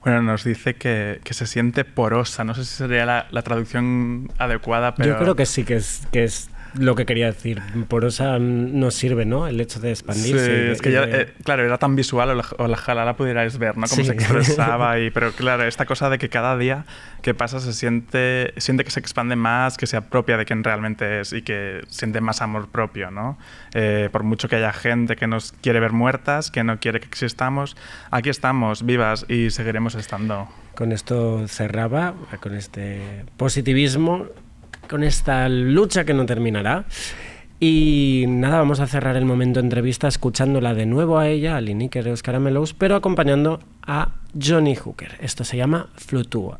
Bueno, 0.01 0.21
nos 0.21 0.45
dice 0.45 0.75
que, 0.75 1.19
que, 1.23 1.33
se 1.33 1.45
siente 1.45 1.83
porosa. 1.83 2.45
No 2.45 2.55
sé 2.55 2.63
si 2.63 2.75
sería 2.75 3.05
la, 3.05 3.27
la 3.31 3.41
traducción 3.41 4.31
adecuada, 4.37 4.95
pero... 4.95 5.09
Yo 5.09 5.19
creo 5.19 5.35
que 5.35 5.45
sí, 5.45 5.65
que 5.65 5.75
es, 5.75 6.07
que 6.13 6.23
es 6.23 6.49
lo 6.77 6.95
que 6.95 7.05
quería 7.05 7.27
decir. 7.27 7.61
Porosa 7.87 8.39
nos 8.39 8.93
sirve, 8.93 9.25
¿no? 9.25 9.47
El 9.47 9.59
hecho 9.59 9.79
de 9.79 9.91
expandirse. 9.91 10.45
Sí, 10.45 10.71
es 10.71 10.81
que 10.81 10.91
ya, 10.91 11.03
eh, 11.03 11.33
claro, 11.43 11.65
era 11.65 11.77
tan 11.77 11.95
visual, 11.95 12.29
o 12.29 12.35
la, 12.35 12.45
ojalá 12.57 13.05
la 13.05 13.15
pudierais 13.15 13.57
ver, 13.57 13.77
¿no? 13.77 13.87
Cómo 13.87 14.03
se 14.03 14.11
expresaba. 14.11 14.99
Y, 14.99 15.09
pero 15.09 15.31
claro, 15.31 15.63
esta 15.63 15.85
cosa 15.85 16.09
de 16.09 16.17
que 16.17 16.29
cada 16.29 16.57
día 16.57 16.85
que 17.21 17.33
pasa 17.33 17.59
se 17.59 17.73
siente, 17.73 18.53
siente 18.57 18.83
que 18.83 18.91
se 18.91 18.99
expande 18.99 19.35
más, 19.35 19.77
que 19.77 19.87
se 19.87 19.97
apropia 19.97 20.37
de 20.37 20.45
quien 20.45 20.63
realmente 20.63 21.21
es 21.21 21.33
y 21.33 21.41
que 21.41 21.81
siente 21.87 22.21
más 22.21 22.41
amor 22.41 22.69
propio, 22.69 23.11
¿no? 23.11 23.37
Eh, 23.73 24.09
por 24.11 24.23
mucho 24.23 24.47
que 24.47 24.55
haya 24.55 24.73
gente 24.73 25.15
que 25.15 25.27
nos 25.27 25.51
quiere 25.51 25.79
ver 25.79 25.91
muertas, 25.91 26.51
que 26.51 26.63
no 26.63 26.79
quiere 26.79 26.99
que 26.99 27.07
existamos, 27.07 27.75
aquí 28.11 28.29
estamos, 28.29 28.85
vivas 28.85 29.25
y 29.27 29.49
seguiremos 29.51 29.95
estando. 29.95 30.47
Con 30.75 30.91
esto 30.91 31.47
cerraba, 31.47 32.13
con 32.39 32.55
este 32.55 33.25
positivismo 33.35 34.27
con 34.89 35.03
esta 35.03 35.47
lucha 35.47 36.03
que 36.03 36.13
no 36.13 36.25
terminará. 36.25 36.85
Y 37.61 38.25
nada, 38.27 38.57
vamos 38.57 38.79
a 38.79 38.87
cerrar 38.87 39.15
el 39.17 39.25
momento 39.25 39.59
entrevista 39.59 40.07
escuchándola 40.07 40.73
de 40.73 40.85
nuevo 40.85 41.19
a 41.19 41.27
ella, 41.27 41.57
a 41.57 41.61
Lineker 41.61 42.05
de 42.05 42.11
los 42.11 42.23
Caramelos, 42.23 42.73
pero 42.73 42.95
acompañando 42.95 43.59
a 43.85 44.15
Johnny 44.41 44.75
Hooker. 44.75 45.17
Esto 45.19 45.43
se 45.43 45.57
llama 45.57 45.89
Flutua. 45.95 46.59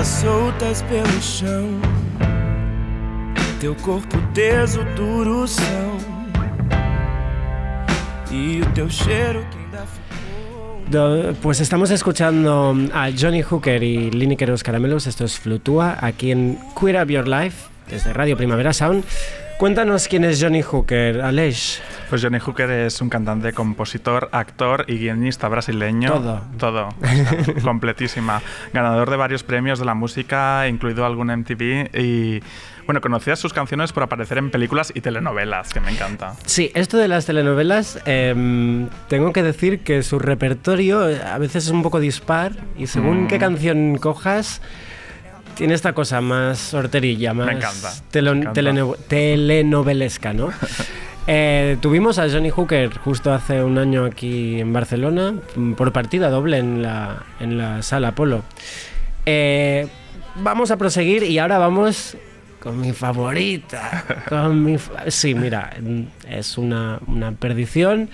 Soltas 0.00 0.82
pelo 0.82 1.20
chão. 1.20 1.80
Teu 3.60 3.74
corpo 3.76 4.16
teso, 4.34 4.82
duro 4.96 5.46
são. 5.46 5.98
E 8.30 8.60
o 8.60 8.66
teu 8.72 8.88
cheiro 8.88 9.44
que 9.50 9.58
ainda 9.58 9.86
ficou. 9.86 11.34
Pues 11.42 11.60
estamos 11.60 11.90
escuchando 11.90 12.74
a 12.92 13.10
Johnny 13.10 13.42
Hooker 13.42 13.82
y 13.82 14.10
Lineker 14.10 14.48
Los 14.48 14.62
Caramelos, 14.62 15.06
esto 15.06 15.24
es 15.24 15.38
Flutúa, 15.38 15.96
aquí 16.00 16.32
en 16.32 16.58
Queer 16.78 17.02
Up 17.02 17.10
Your 17.10 17.28
Life, 17.28 17.68
desde 17.88 18.12
Radio 18.12 18.36
Primavera 18.36 18.72
Sound. 18.72 19.04
Cuéntanos 19.58 20.08
quién 20.08 20.24
es 20.24 20.42
Johnny 20.42 20.62
Hooker, 20.62 21.20
Aleix. 21.20 21.80
Pues 22.12 22.20
Johnny 22.22 22.40
Hooker 22.40 22.70
es 22.70 23.00
un 23.00 23.08
cantante, 23.08 23.54
compositor, 23.54 24.28
actor 24.32 24.84
y 24.86 24.98
guionista 24.98 25.48
brasileño. 25.48 26.12
Todo. 26.12 26.42
Todo. 26.58 26.88
O 26.88 27.06
sea, 27.06 27.54
completísima. 27.64 28.42
Ganador 28.74 29.08
de 29.08 29.16
varios 29.16 29.42
premios 29.42 29.78
de 29.78 29.86
la 29.86 29.94
música, 29.94 30.68
incluido 30.68 31.06
algún 31.06 31.28
MTV. 31.28 31.88
Y 31.98 32.42
bueno, 32.84 33.00
conocías 33.00 33.38
sus 33.38 33.54
canciones 33.54 33.94
por 33.94 34.02
aparecer 34.02 34.36
en 34.36 34.50
películas 34.50 34.92
y 34.94 35.00
telenovelas, 35.00 35.72
que 35.72 35.80
me 35.80 35.90
encanta. 35.90 36.34
Sí, 36.44 36.70
esto 36.74 36.98
de 36.98 37.08
las 37.08 37.24
telenovelas, 37.24 37.98
em, 38.04 38.90
tengo 39.08 39.32
que 39.32 39.42
decir 39.42 39.80
que 39.80 40.02
su 40.02 40.18
repertorio 40.18 41.08
eh, 41.08 41.18
a 41.22 41.38
veces 41.38 41.64
es 41.64 41.70
un 41.70 41.82
poco 41.82 41.98
dispar 41.98 42.52
y 42.76 42.88
según 42.88 43.22
Mm. 43.24 43.28
qué 43.28 43.38
canción 43.38 43.96
cojas, 43.96 44.60
tiene 45.54 45.72
esta 45.72 45.94
cosa 45.94 46.20
más 46.20 46.74
horterilla, 46.74 47.32
más 47.32 47.48
encanta, 47.48 47.90
telo- 48.12 48.32
me 48.34 48.40
encanta. 48.42 48.60
teleno- 48.60 48.96
telenovelesca, 49.08 50.34
¿no? 50.34 50.50
Eh, 51.28 51.76
tuvimos 51.80 52.18
a 52.18 52.28
Johnny 52.28 52.50
Hooker 52.50 52.98
justo 52.98 53.32
hace 53.32 53.62
un 53.62 53.78
año 53.78 54.04
aquí 54.04 54.58
en 54.60 54.72
Barcelona 54.72 55.34
mm, 55.54 55.74
por 55.74 55.92
partida 55.92 56.30
doble 56.30 56.58
en 56.58 56.82
la, 56.82 57.22
en 57.38 57.58
la 57.58 57.82
sala 57.82 58.08
Apolo. 58.08 58.42
Eh, 59.24 59.86
vamos 60.36 60.72
a 60.72 60.76
proseguir 60.78 61.22
y 61.22 61.38
ahora 61.38 61.58
vamos 61.58 62.16
con 62.58 62.80
mi 62.80 62.92
favorita. 62.92 64.04
Con 64.28 64.62
mi 64.64 64.78
fa- 64.78 65.10
sí, 65.10 65.34
mira, 65.34 65.72
mm, 65.80 66.02
es 66.28 66.58
una, 66.58 66.98
una 67.06 67.32
perdición. 67.32 68.08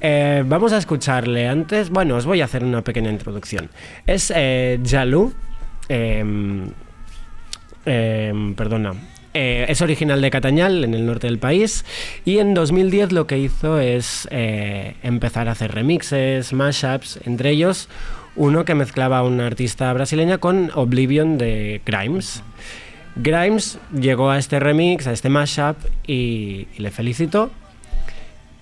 Eh, 0.00 0.42
vamos 0.46 0.72
a 0.72 0.78
escucharle 0.78 1.48
antes. 1.48 1.90
Bueno, 1.90 2.16
os 2.16 2.24
voy 2.26 2.40
a 2.40 2.44
hacer 2.44 2.64
una 2.64 2.82
pequeña 2.82 3.10
introducción. 3.10 3.68
Es 4.06 4.32
eh, 4.34 4.78
Jalou. 4.84 5.32
em, 5.88 6.66
em, 7.86 8.54
perdona. 8.54 8.92
Eh, 9.34 9.66
es 9.68 9.82
original 9.82 10.20
de 10.20 10.30
Catañal, 10.30 10.84
en 10.84 10.94
el 10.94 11.04
norte 11.04 11.26
del 11.26 11.38
país, 11.38 11.84
y 12.24 12.38
en 12.38 12.54
2010 12.54 13.12
lo 13.12 13.26
que 13.26 13.38
hizo 13.38 13.78
es 13.78 14.26
eh, 14.30 14.94
empezar 15.02 15.48
a 15.48 15.52
hacer 15.52 15.72
remixes, 15.72 16.52
mashups, 16.52 17.20
entre 17.24 17.50
ellos 17.50 17.88
uno 18.36 18.64
que 18.64 18.74
mezclaba 18.74 19.18
a 19.18 19.22
una 19.22 19.46
artista 19.46 19.92
brasileña 19.92 20.38
con 20.38 20.70
Oblivion 20.74 21.38
de 21.38 21.82
Grimes. 21.84 22.42
Grimes 23.16 23.78
llegó 23.92 24.30
a 24.30 24.38
este 24.38 24.60
remix, 24.60 25.08
a 25.08 25.12
este 25.12 25.28
mashup, 25.28 25.76
y, 26.06 26.68
y 26.76 26.78
le 26.78 26.90
felicitó. 26.90 27.50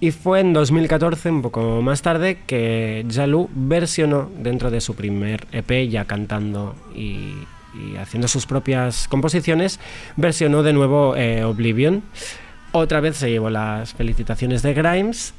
Y 0.00 0.10
fue 0.10 0.40
en 0.40 0.52
2014, 0.52 1.30
un 1.30 1.42
poco 1.42 1.80
más 1.82 2.02
tarde, 2.02 2.38
que 2.46 3.04
Jalou 3.10 3.48
versionó 3.54 4.30
dentro 4.38 4.70
de 4.70 4.80
su 4.80 4.94
primer 4.94 5.46
EP, 5.52 5.88
ya 5.88 6.06
cantando 6.06 6.74
y, 6.94 7.32
y 7.78 7.96
haciendo 7.96 8.28
sus 8.28 8.46
propias 8.46 9.08
composiciones, 9.08 9.80
versionó 10.16 10.62
de 10.62 10.72
nuevo 10.72 11.14
eh, 11.16 11.44
Oblivion. 11.44 12.02
Otra 12.72 13.00
vez 13.00 13.16
se 13.16 13.30
llevó 13.30 13.50
las 13.50 13.94
felicitaciones 13.94 14.62
de 14.62 14.74
Grimes. 14.74 15.34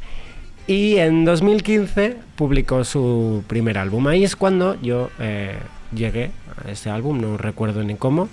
Y 0.67 0.97
en 0.97 1.23
2015 1.23 2.17
publicó 2.35 2.83
su 2.83 3.43
primer 3.47 3.77
álbum. 3.77 4.05
Ahí 4.07 4.25
es 4.25 4.35
cuando 4.35 4.79
yo 4.81 5.09
eh, 5.17 5.57
llegué 5.95 6.31
a 6.65 6.69
este 6.69 6.89
álbum, 6.89 7.21
no 7.21 7.37
recuerdo 7.37 7.83
ni 7.83 7.95
cómo. 7.95 8.27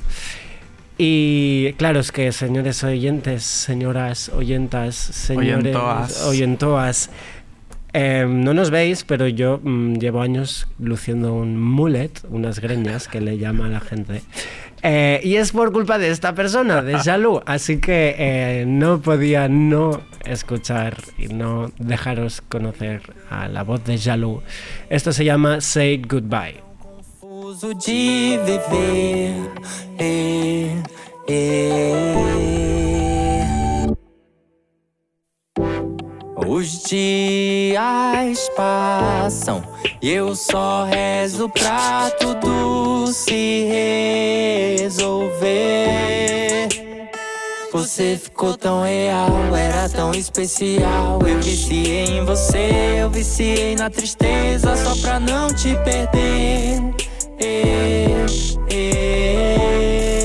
Y 0.97 1.73
claro, 1.73 1.99
es 1.99 2.13
que 2.13 2.31
señores 2.31 2.85
oyentes, 2.85 3.43
señoras 3.43 4.29
oyentas, 4.29 4.95
señores 4.95 5.75
Oyentoas. 5.75 6.23
oyentoas, 6.23 7.11
eh, 7.97 8.27
no 8.29 8.55
nos 8.55 8.71
veis, 8.71 9.05
pero 9.05 9.29
yo 9.29 9.61
mm, 9.63 9.95
llevo 9.95 10.21
años 10.21 10.67
luciendo 10.81 11.33
un 11.33 11.57
mullet, 11.57 12.11
unas 12.29 12.59
greñas 12.59 13.07
que 13.07 13.21
le 13.21 13.39
llama 13.39 13.67
a 13.67 13.69
la 13.69 13.81
gente. 13.81 14.23
Eh, 14.83 15.21
y 15.23 15.37
es 15.37 15.53
por 15.53 15.73
culpa 15.73 15.97
de 15.97 16.11
esta 16.11 16.35
persona, 16.35 16.83
de 16.83 16.99
Jalou. 17.05 17.41
Así 17.47 17.79
que 17.79 18.17
eh, 18.19 18.65
no 18.67 19.01
podía 19.01 19.49
no 19.49 20.03
escuchar 20.25 20.97
y 21.17 21.29
no 21.29 21.71
dejaros 21.79 22.41
conocer 22.41 23.01
a 23.31 23.47
la 23.47 23.63
voz 23.63 23.85
de 23.85 23.97
Jalou. 23.97 24.43
Esto 24.91 25.13
se 25.13 25.25
llama 25.25 25.61
Say 25.61 26.03
Goodbye. 26.07 26.63
Os 36.47 36.83
dias 36.83 38.51
passam 38.57 39.63
e 40.01 40.11
eu 40.11 40.37
só 40.37 40.85
rezo 40.85 41.49
pra 41.49 42.11
tudo 42.21 43.07
se 43.13 43.67
resolver. 44.79 45.55
Você 47.73 48.17
ficou 48.23 48.57
tão 48.57 48.83
real, 48.83 49.31
era 49.57 49.89
tão 49.89 50.13
especial. 50.13 51.19
Eu 51.27 51.41
viciei 51.41 52.19
em 52.19 52.25
você, 52.25 52.99
eu 52.99 53.11
viciei 53.11 53.75
na 53.75 53.89
tristeza 53.89 54.77
só 54.77 54.95
pra 54.97 55.19
não 55.19 55.49
te 55.49 55.75
perder. 55.85 56.79
É, 57.41 58.27
é. 58.71 60.24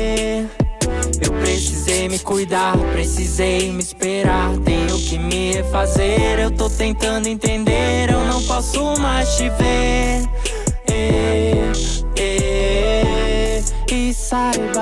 Me 2.09 2.17
cuidar, 2.17 2.75
precisei 2.91 3.71
me 3.71 3.83
esperar. 3.83 4.57
Tenho 4.65 4.97
que 4.97 5.19
me 5.19 5.53
refazer, 5.53 6.39
eu 6.39 6.49
tô 6.49 6.67
tentando 6.67 7.27
entender. 7.27 8.09
Eu 8.09 8.25
não 8.25 8.41
posso 8.41 8.99
mais 8.99 9.35
te 9.35 9.47
ver. 9.49 10.27
É, 10.89 11.71
é. 12.17 13.63
E 13.91 14.11
saiba. 14.11 14.81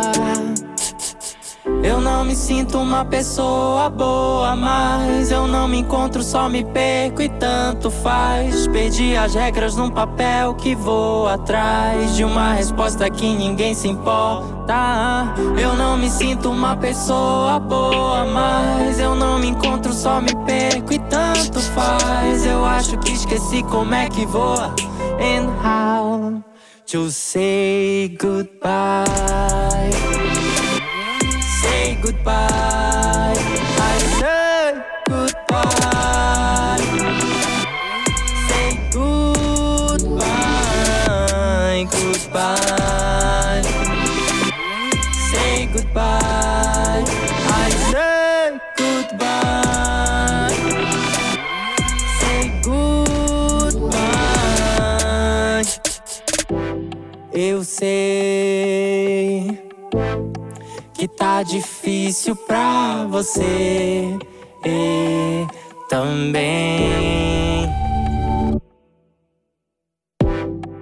Eu 1.83 2.01
não 2.01 2.25
me 2.25 2.35
sinto 2.35 2.77
uma 2.79 3.05
pessoa 3.05 3.89
boa, 3.89 4.55
mas 4.55 5.31
eu 5.31 5.47
não 5.47 5.67
me 5.67 5.79
encontro, 5.79 6.23
só 6.23 6.49
me 6.49 6.63
perco 6.63 7.21
e 7.21 7.29
tanto 7.29 7.89
faz. 7.89 8.67
Perdi 8.67 9.15
as 9.15 9.35
regras 9.35 9.75
num 9.75 9.89
papel 9.89 10.53
que 10.55 10.75
vou 10.75 11.27
atrás 11.27 12.15
de 12.15 12.23
uma 12.23 12.53
resposta 12.53 13.09
que 13.09 13.25
ninguém 13.25 13.73
se 13.73 13.87
importa. 13.87 15.33
Eu 15.59 15.75
não 15.75 15.97
me 15.97 16.09
sinto 16.09 16.49
uma 16.49 16.75
pessoa 16.75 17.59
boa, 17.59 18.25
mas 18.25 18.99
eu 18.99 19.15
não 19.15 19.39
me 19.39 19.47
encontro, 19.47 19.93
só 19.93 20.19
me 20.19 20.35
perco 20.45 20.93
e 20.93 20.99
tanto 20.99 21.59
faz. 21.59 22.45
Eu 22.45 22.65
acho 22.65 22.97
que 22.97 23.11
esqueci 23.11 23.63
como 23.63 23.93
é 23.93 24.09
que 24.09 24.25
voa 24.25 24.73
and 25.19 25.47
how 25.63 26.43
to 26.85 27.09
say 27.09 28.15
goodbye. 28.19 29.05
Goodbye. 32.01 33.35
I 33.79 33.97
say 34.19 34.73
goodbye. 35.07 36.81
Say 38.47 38.69
goodbye. 38.93 40.27
Goodbye. 41.91 43.63
Say 45.31 45.55
goodbye. 45.73 47.03
I 47.49 47.69
say 47.91 48.59
goodbye. 48.77 50.55
Say 52.19 52.43
goodbye. 52.63 54.17
Eu 57.33 57.63
sei 57.63 58.96
que 60.97 61.07
tá 61.07 61.43
difícil 61.43 62.35
pra 62.35 63.05
você 63.07 64.17
e 64.65 65.45
também. 65.87 67.69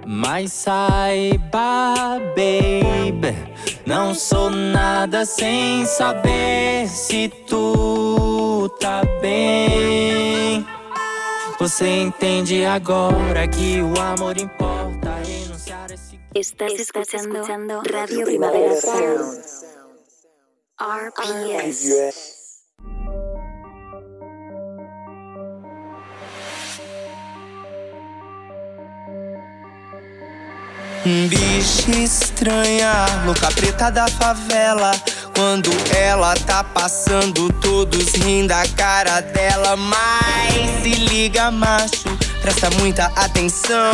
Mas 0.05 0.53
saiba, 0.53 2.19
baby, 2.33 3.35
não 3.85 4.15
sou 4.15 4.49
nada 4.49 5.25
sem 5.25 5.85
saber 5.85 6.87
se 6.87 7.27
tu 7.47 8.69
tá 8.79 9.01
bem. 9.21 10.65
Você 11.59 11.87
entende 12.03 12.63
agora 12.63 13.47
que 13.47 13.81
o 13.81 14.01
amor 14.01 14.37
importa, 14.37 15.15
renunciar 15.25 15.91
a 15.91 15.93
esse 15.93 16.19
Estás, 16.33 16.79
escuchando, 16.79 17.81
Radio 17.91 18.25
Primavera 18.25 18.79
Sound. 18.79 19.74
RPS. 20.77 21.87
Bicha 31.29 31.91
estranha, 31.91 32.91
louca 33.25 33.47
preta 33.51 33.89
da 33.89 34.05
favela. 34.09 34.91
Quando 35.33 35.69
ela 35.95 36.33
tá 36.45 36.61
passando, 36.61 37.53
todos 37.61 38.13
riem 38.15 38.45
da 38.45 38.67
cara 38.75 39.21
dela. 39.21 39.77
Mas 39.77 40.83
se 40.83 40.89
liga, 40.89 41.51
macho, 41.51 42.17
presta 42.41 42.69
muita 42.71 43.05
atenção. 43.15 43.93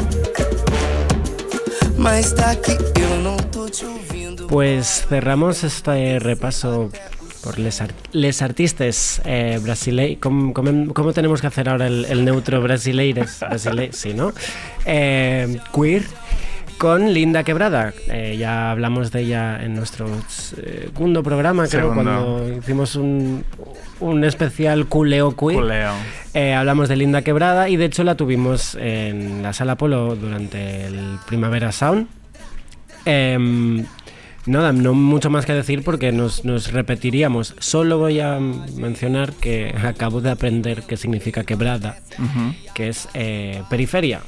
Pues 4.49 5.05
cerramos 5.07 5.63
este 5.63 6.19
repaso 6.19 6.89
por 7.43 7.57
les, 7.59 7.81
ar- 7.81 7.93
les 8.11 8.41
artistas 8.41 9.21
eh, 9.25 9.59
brasileiros. 9.61 10.19
¿Cómo, 10.21 11.13
tenemos 11.13 11.41
que 11.41 11.47
hacer 11.47 11.69
ahora 11.69 11.87
el, 11.87 12.05
el 12.05 12.25
neutro 12.25 12.61
brasileires? 12.61 13.39
Brasile 13.39 13.93
sí, 13.93 14.13
¿no? 14.13 14.33
Eh, 14.85 15.59
queer 15.73 16.03
con 16.81 17.13
Linda 17.13 17.43
Quebrada. 17.43 17.93
Eh, 18.07 18.37
ya 18.39 18.71
hablamos 18.71 19.11
de 19.11 19.21
ella 19.21 19.63
en 19.63 19.75
nuestro 19.75 20.07
segundo 20.27 21.21
programa, 21.21 21.67
creo, 21.67 21.91
Segundo. 21.91 22.03
cuando 22.03 22.57
hicimos 22.57 22.95
un, 22.95 23.45
un 23.99 24.23
especial 24.23 24.87
culeo 24.87 25.35
queer. 25.35 25.59
Culeo. 25.59 25.91
Eh, 26.33 26.55
hablamos 26.55 26.89
de 26.89 26.95
Linda 26.95 27.21
Quebrada 27.21 27.69
y 27.69 27.77
de 27.77 27.85
hecho 27.85 28.03
la 28.03 28.15
tuvimos 28.15 28.73
en 28.81 29.43
la 29.43 29.53
sala 29.53 29.75
Polo 29.75 30.15
durante 30.15 30.87
el 30.87 31.19
Primavera 31.27 31.71
Sound. 31.71 32.07
Em, 33.05 33.85
nada, 34.47 34.73
no 34.73 34.95
mucho 34.95 35.29
más 35.29 35.45
que 35.45 35.53
decir 35.53 35.83
porque 35.83 36.11
nos, 36.11 36.45
nos 36.45 36.71
repetiríamos. 36.73 37.53
Solo 37.59 37.99
voy 37.99 38.21
a 38.21 38.39
mencionar 38.39 39.33
que 39.33 39.75
acabo 39.85 40.19
de 40.19 40.31
aprender 40.31 40.81
qué 40.87 40.97
significa 40.97 41.43
quebrada, 41.43 41.99
que 42.73 42.89
es 42.89 43.07
eh, 43.13 43.61
periferia. 43.69 44.21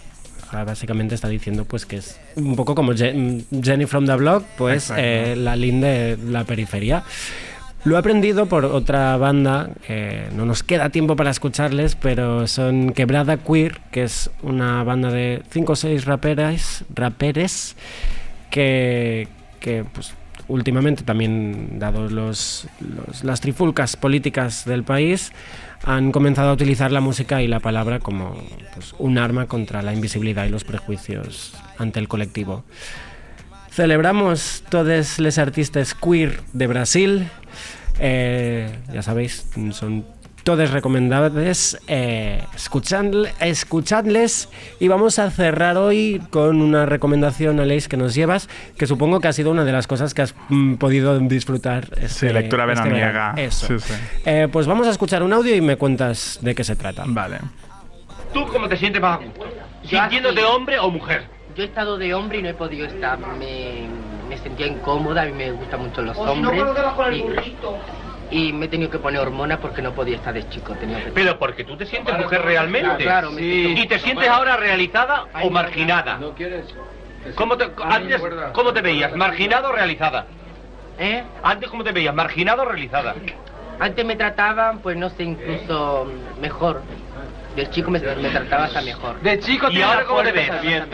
Sea, 0.54 0.64
básicamente 0.66 1.16
está 1.16 1.30
diciendo 1.30 1.66
pues 1.66 1.88
que 1.88 1.96
es 1.98 2.20
un 2.36 2.56
poco 2.56 2.76
como 2.76 2.94
Je- 2.94 3.44
Jenny 3.64 3.88
from 3.88 4.06
the 4.06 4.14
Block, 4.16 4.44
pues 4.56 4.94
eh, 4.96 5.34
la 5.36 5.56
linda 5.56 5.88
de 5.88 6.18
la 6.30 6.44
periferia. 6.44 7.02
Lo 7.86 7.96
he 7.96 7.98
aprendido 8.00 8.46
por 8.46 8.64
otra 8.66 9.18
banda, 9.18 9.72
no 10.36 10.46
nos 10.46 10.62
queda 10.62 10.90
tiempo 10.90 11.16
para 11.16 11.32
escucharles, 11.32 11.96
pero 11.96 12.46
son 12.48 12.94
Quebrada 12.94 13.38
Queer, 13.38 13.82
que 13.92 14.04
es 14.04 14.30
una 14.44 14.84
banda 14.84 15.10
de 15.12 15.42
5 15.50 15.74
o 15.74 15.76
6 15.76 16.06
raperas, 16.06 16.86
raperes 16.94 17.76
que, 18.52 19.28
que 19.60 19.84
pues, 19.92 20.14
últimamente 20.48 21.04
también, 21.04 21.80
dado 21.80 22.08
los, 22.10 22.68
los- 22.80 23.24
las 23.24 23.42
trifulcas 23.42 23.96
políticas 23.98 24.66
del 24.66 24.84
país, 24.84 25.32
han 25.84 26.12
comenzado 26.12 26.50
a 26.50 26.54
utilizar 26.54 26.92
la 26.92 27.02
música 27.02 27.42
y 27.42 27.48
la 27.48 27.60
palabra 27.60 28.00
como 28.00 28.36
pues, 28.74 28.96
un 29.00 29.18
arma 29.18 29.48
contra 29.48 29.82
la 29.82 29.94
invisibilidad 29.94 30.46
y 30.46 30.50
los 30.50 30.64
prejuicios 30.64 31.54
ante 31.78 32.00
el 32.00 32.08
colectivo. 32.08 32.64
Celebramos 33.70 34.64
todos 34.70 35.20
los 35.20 35.38
artistas 35.38 35.94
queer 35.94 36.42
de 36.54 36.68
Brasil. 36.68 37.28
Eh, 38.00 38.72
ya 38.94 39.02
sabéis, 39.02 39.48
son 39.72 40.06
todos 40.44 40.72
recomendables. 40.72 41.80
Eh, 41.88 42.44
escuchadle- 42.56 43.32
escuchadles. 43.40 44.50
Y 44.80 44.88
vamos 44.88 45.20
a 45.20 45.30
cerrar 45.32 45.78
hoy 45.78 46.22
con 46.30 46.62
una 46.62 46.86
recomendación, 46.86 47.60
Aleix, 47.60 47.88
que 47.88 47.98
nos 47.98 48.14
llevas, 48.14 48.50
que 48.78 48.86
supongo 48.88 49.20
que 49.20 49.28
ha 49.28 49.34
sido 49.34 49.52
una 49.52 49.64
de 49.64 49.72
las 49.72 49.88
cosas 49.88 50.14
que 50.14 50.22
has 50.24 50.36
mm, 50.50 50.76
podido 50.76 51.18
disfrutar. 51.20 51.86
Sí, 51.98 52.06
este- 52.06 52.34
lectura 52.34 52.64
este 52.66 52.76
veraniega. 52.84 53.08
verano. 53.34 53.38
Eso. 53.42 53.68
Sí, 53.68 53.80
sí. 53.80 53.94
Eh, 54.26 54.48
pues 54.52 54.68
vamos 54.68 54.88
a 54.88 54.92
escuchar 54.92 55.24
un 55.24 55.34
audio 55.34 55.56
y 55.56 55.62
me 55.62 55.78
cuentas 55.78 56.40
de 56.42 56.54
qué 56.56 56.64
se 56.64 56.76
trata. 56.76 57.04
Vale. 57.08 57.38
¿Tú 58.34 58.46
cómo 58.48 58.68
te 58.68 58.78
sientes 58.78 59.02
más 59.02 59.20
a 59.20 59.24
gusto? 59.24 59.46
¿Sintiéndote 59.88 60.44
hombre 60.44 60.80
o 60.80 60.90
mujer? 60.90 61.24
Yo 61.56 61.64
he 61.64 61.68
estado 61.68 61.98
de 61.98 62.14
hombre 62.16 62.40
y 62.40 62.42
no 62.42 62.50
he 62.50 62.54
podido 62.56 62.86
estar. 62.88 63.20
Me, 63.38 63.86
me 64.28 64.38
sentía 64.40 64.66
incómoda, 64.66 65.22
a 65.22 65.26
mí 65.26 65.34
me 65.34 65.52
gustan 65.52 65.82
mucho 65.82 66.02
los 66.02 66.18
O 66.18 66.34
si 66.34 66.42
no, 66.42 66.50
hombres. 66.50 67.18
y- 67.18 67.22
burrito. 67.22 67.78
Y, 68.30 68.54
me 68.54 68.66
he 68.66 68.70
tenido 68.70 68.90
que 68.90 69.00
poner 69.00 69.22
hormonas 69.22 69.60
porque 69.60 69.82
no 69.82 69.94
podía 69.94 70.16
estar 70.16 70.34
de 70.34 70.48
chico. 70.50 70.74
Tenía 70.76 71.04
que... 71.04 71.12
Pero 71.12 71.38
porque 71.38 71.64
tú 71.64 71.78
te 71.78 71.86
sientes 71.86 72.18
mujer 72.18 72.42
realmente. 72.42 73.04
Claro, 73.04 73.32
me 73.32 73.42
siento- 73.42 73.82
¿Y 73.82 73.88
te 73.88 74.00
sientes 74.00 74.28
ahora 74.28 74.58
realizada 74.58 75.26
o 75.42 75.50
marginada? 75.50 76.18
¿No 76.18 76.34
quieres? 76.34 76.66
¿Cómo 77.36 77.58
te, 77.58 77.70
antes, 77.82 78.22
¿Cómo 78.54 78.74
te 78.74 78.82
veías? 78.82 79.16
¿Marginada 79.16 79.70
o 79.70 79.72
realizada? 79.72 80.26
¿Eh? 81.00 81.24
Antes, 81.42 81.70
¿cómo 81.70 81.84
te 81.84 81.92
veías? 81.92 82.14
¿Marginada 82.14 82.64
o 82.64 82.66
realizada? 82.66 83.16
Antes 83.80 84.06
me 84.06 84.16
trataban, 84.16 84.80
pues 84.80 84.98
no 84.98 85.10
sé, 85.10 85.24
incluso 85.24 86.12
mejor. 86.40 86.82
De 87.56 87.70
chico 87.70 87.92
me, 87.92 88.00
me 88.00 88.30
trataba 88.30 88.66
hasta 88.66 88.82
mejor. 88.82 89.20
De 89.22 89.40
chico 89.40 89.70
¿Y 89.70 89.82
ahora 89.82 90.06
cómo 90.06 90.24
te 90.24 90.32
ves? 90.32 90.62
Bien. 90.62 90.88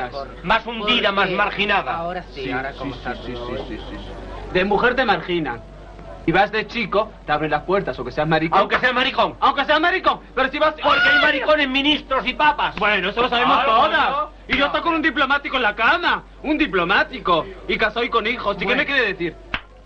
¿Más 0.43 0.65
hundida, 0.65 1.11
más 1.11 1.29
marginada? 1.29 1.95
Ahora 1.95 2.23
sí, 2.33 2.51
ahora 2.51 2.73
como 2.73 2.95
está 2.95 3.13
todo. 3.13 3.57
De 4.53 4.65
mujer 4.65 4.95
te 4.95 5.05
marginan. 5.05 5.61
Si 6.25 6.31
vas 6.31 6.51
de 6.51 6.67
chico, 6.67 7.11
te 7.25 7.31
abren 7.31 7.49
las 7.49 7.63
puertas, 7.63 7.97
o 7.97 8.03
que 8.05 8.11
seas 8.11 8.27
maricón. 8.27 8.59
Aunque 8.59 8.77
seas 8.79 8.93
maricón. 8.93 9.35
Aunque 9.39 9.65
seas 9.65 9.79
maricón. 9.79 10.19
Pero 10.35 10.49
si 10.49 10.59
vas... 10.59 10.73
Porque 10.81 11.09
hay 11.09 11.19
maricones 11.21 11.67
ministros 11.69 12.27
y 12.27 12.33
papas. 12.33 12.75
Bueno, 12.75 13.09
eso 13.09 13.21
lo 13.21 13.29
sabemos 13.29 13.57
Ah, 13.59 13.65
todas. 13.65 14.15
Y 14.47 14.57
yo 14.57 14.67
estoy 14.67 14.81
con 14.81 14.93
un 14.95 15.01
diplomático 15.01 15.55
en 15.55 15.63
la 15.63 15.75
cama. 15.75 16.23
Un 16.43 16.57
diplomático. 16.57 17.45
Y 17.67 17.77
casado 17.77 18.03
y 18.03 18.09
con 18.09 18.27
hijos. 18.27 18.57
¿Y 18.59 18.65
qué 18.67 18.75
me 18.75 18.85
quiere 18.85 19.07
decir? 19.07 19.35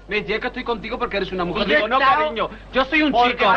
Me 0.09 0.17
decía 0.17 0.39
que 0.39 0.47
estoy 0.47 0.63
contigo 0.65 0.99
porque 0.99 1.17
eres 1.17 1.31
una 1.31 1.45
mujer. 1.45 1.65
Digo, 1.65 1.87
no, 1.87 1.97
cariño. 1.99 2.49
Yo 2.73 2.83
soy 2.85 3.03
un 3.03 3.11
Porque- 3.11 3.37
chico. 3.37 3.51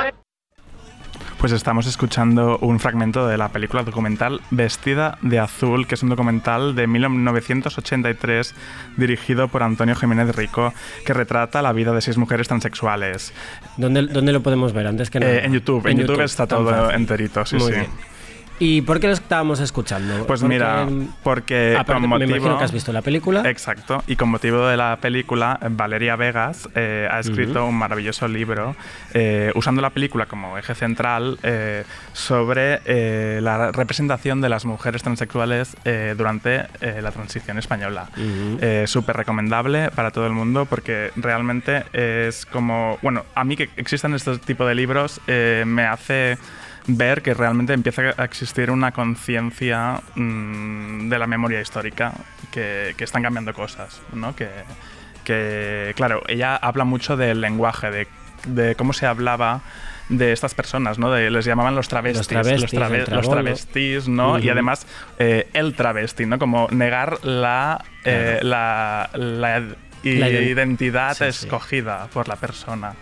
Pues 1.38 1.52
estamos 1.52 1.86
escuchando 1.86 2.58
un 2.58 2.80
fragmento 2.80 3.26
de 3.28 3.36
la 3.36 3.50
película 3.50 3.82
documental 3.82 4.40
Vestida 4.50 5.18
de 5.20 5.38
Azul, 5.38 5.86
que 5.86 5.94
es 5.94 6.02
un 6.02 6.08
documental 6.08 6.74
de 6.74 6.86
1983 6.86 8.54
dirigido 8.96 9.48
por 9.48 9.62
Antonio 9.62 9.94
Jiménez 9.94 10.34
Rico, 10.34 10.72
que 11.04 11.12
retrata 11.12 11.60
la 11.60 11.72
vida 11.72 11.92
de 11.92 12.00
seis 12.00 12.16
mujeres 12.16 12.48
transexuales. 12.48 13.34
¿Dónde, 13.76 14.06
dónde 14.06 14.32
lo 14.32 14.42
podemos 14.42 14.72
ver? 14.72 14.86
Antes 14.86 15.10
que 15.10 15.20
nada. 15.20 15.34
Eh, 15.34 15.44
en 15.44 15.52
YouTube, 15.52 15.86
en, 15.86 15.98
YouTube, 15.98 16.22
está 16.22 16.46
todo 16.46 16.90
enterito, 16.90 17.44
sí, 17.44 17.56
Muy 17.56 17.66
sí. 17.66 17.72
bien. 17.72 18.15
¿Y 18.58 18.80
por 18.82 19.00
qué 19.00 19.06
lo 19.08 19.12
estábamos 19.12 19.60
escuchando? 19.60 20.26
Pues 20.26 20.40
Porque, 20.40 20.54
mira, 20.54 20.86
porque 21.22 21.74
aparte, 21.74 21.92
con 21.92 22.02
me 22.02 22.08
motivo... 22.08 22.36
imagino 22.36 22.58
que 22.58 22.64
has 22.64 22.72
visto 22.72 22.92
la 22.92 23.02
película. 23.02 23.42
Exacto, 23.48 24.02
y 24.06 24.16
con 24.16 24.30
motivo 24.30 24.66
de 24.66 24.76
la 24.76 24.96
película, 25.00 25.58
Valeria 25.70 26.16
Vegas 26.16 26.68
eh, 26.74 27.06
ha 27.10 27.20
escrito 27.20 27.66
un 27.66 27.74
maravilloso 27.76 28.26
libro 28.28 28.74
eh, 29.12 29.52
usando 29.54 29.82
la 29.82 29.90
película 29.90 30.26
como 30.26 30.56
eje 30.56 30.74
central 30.74 31.38
eh, 31.42 31.84
sobre 32.12 32.80
eh, 32.86 33.40
la 33.42 33.72
representación 33.72 34.40
de 34.40 34.48
las 34.48 34.64
mujeres 34.64 35.02
transexuales 35.02 35.76
durante 36.16 36.66
la 36.80 37.10
transición 37.12 37.58
española. 37.58 38.08
Eh, 38.16 38.84
Súper 38.86 39.16
recomendable 39.16 39.90
para 39.90 40.10
todo 40.10 40.26
el 40.26 40.32
mundo 40.32 40.64
porque 40.64 41.10
realmente 41.16 41.84
es 41.92 42.46
como, 42.46 42.98
bueno, 43.02 43.24
a 43.34 43.44
mí 43.44 43.56
que 43.56 43.68
existan 43.76 44.14
este 44.14 44.38
tipo 44.38 44.64
de 44.66 44.74
libros 44.74 45.20
me 45.26 45.84
hace 45.86 46.38
ver 46.88 47.22
que 47.22 47.34
realmente 47.34 47.72
empieza 47.72 48.14
a 48.16 48.24
existir 48.24 48.70
una 48.70 48.92
conciencia 48.92 50.00
mm, 50.14 51.08
de 51.08 51.18
la 51.18 51.26
memoria 51.26 51.60
histórica, 51.60 52.12
que, 52.50 52.94
que 52.96 53.04
están 53.04 53.22
cambiando 53.22 53.52
cosas, 53.54 54.00
¿no? 54.12 54.34
Que, 54.36 54.48
que, 55.24 55.92
claro, 55.96 56.22
ella 56.28 56.56
habla 56.56 56.84
mucho 56.84 57.16
del 57.16 57.40
lenguaje, 57.40 57.90
de, 57.90 58.08
de 58.46 58.74
cómo 58.76 58.92
se 58.92 59.06
hablaba 59.06 59.62
de 60.08 60.32
estas 60.32 60.54
personas, 60.54 60.98
¿no? 60.98 61.10
De, 61.10 61.30
les 61.30 61.44
llamaban 61.44 61.74
los 61.74 61.88
travestis, 61.88 62.18
Los 62.18 62.28
travestis, 62.28 62.62
los, 62.62 62.72
trave- 62.72 63.06
los 63.08 63.28
travestis, 63.28 64.08
¿no? 64.08 64.38
Y 64.38 64.48
además 64.48 64.86
eh, 65.18 65.48
el 65.52 65.74
travesti, 65.74 66.26
¿no? 66.26 66.38
Como 66.38 66.68
negar 66.70 67.24
la, 67.24 67.84
eh, 68.04 68.38
la, 68.42 69.10
la 69.14 69.58
id- 69.58 69.74
La 70.04 70.28
ident- 70.30 70.46
identidad 70.50 71.14
Sí, 71.14 71.24
sí. 71.32 71.46
escogida 71.46 72.06
por 72.12 72.28
la 72.28 72.36
persona. 72.36 72.92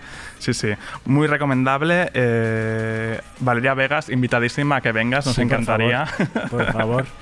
Sí, 0.45 0.53
sí. 0.55 0.69
Muy 1.07 1.27
recomendable. 1.27 2.11
eh, 2.13 3.21
Valeria 3.41 3.75
Vegas, 3.75 4.09
invitadísima 4.11 4.77
a 4.77 4.81
que 4.81 4.93
vengas, 4.93 5.25
nos 5.27 5.35
Sí, 5.35 5.41
por 5.43 5.47
encantaría. 5.53 6.07
favor, 6.07 6.49
Por 6.51 6.73
favor. 6.73 7.07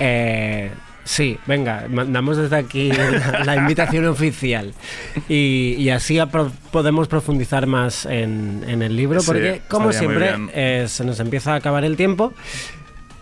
Eh, 0.00 0.70
sí, 1.04 1.38
venga, 1.46 1.84
mandamos 1.90 2.38
desde 2.38 2.56
aquí 2.56 2.90
la, 2.90 3.42
la 3.44 3.56
invitación 3.56 4.06
oficial. 4.06 4.72
Y, 5.28 5.74
y 5.78 5.90
así 5.90 6.18
podemos 6.70 7.06
profundizar 7.06 7.66
más 7.66 8.06
en, 8.06 8.64
en 8.66 8.80
el 8.80 8.96
libro, 8.96 9.20
Sí, 9.20 9.26
porque, 9.26 9.60
como 9.68 9.92
siempre, 9.92 10.32
eh, 10.54 10.86
se 10.88 11.04
nos 11.04 11.20
empieza 11.20 11.52
a 11.52 11.56
acabar 11.56 11.84
el 11.84 11.98
tiempo. 11.98 12.32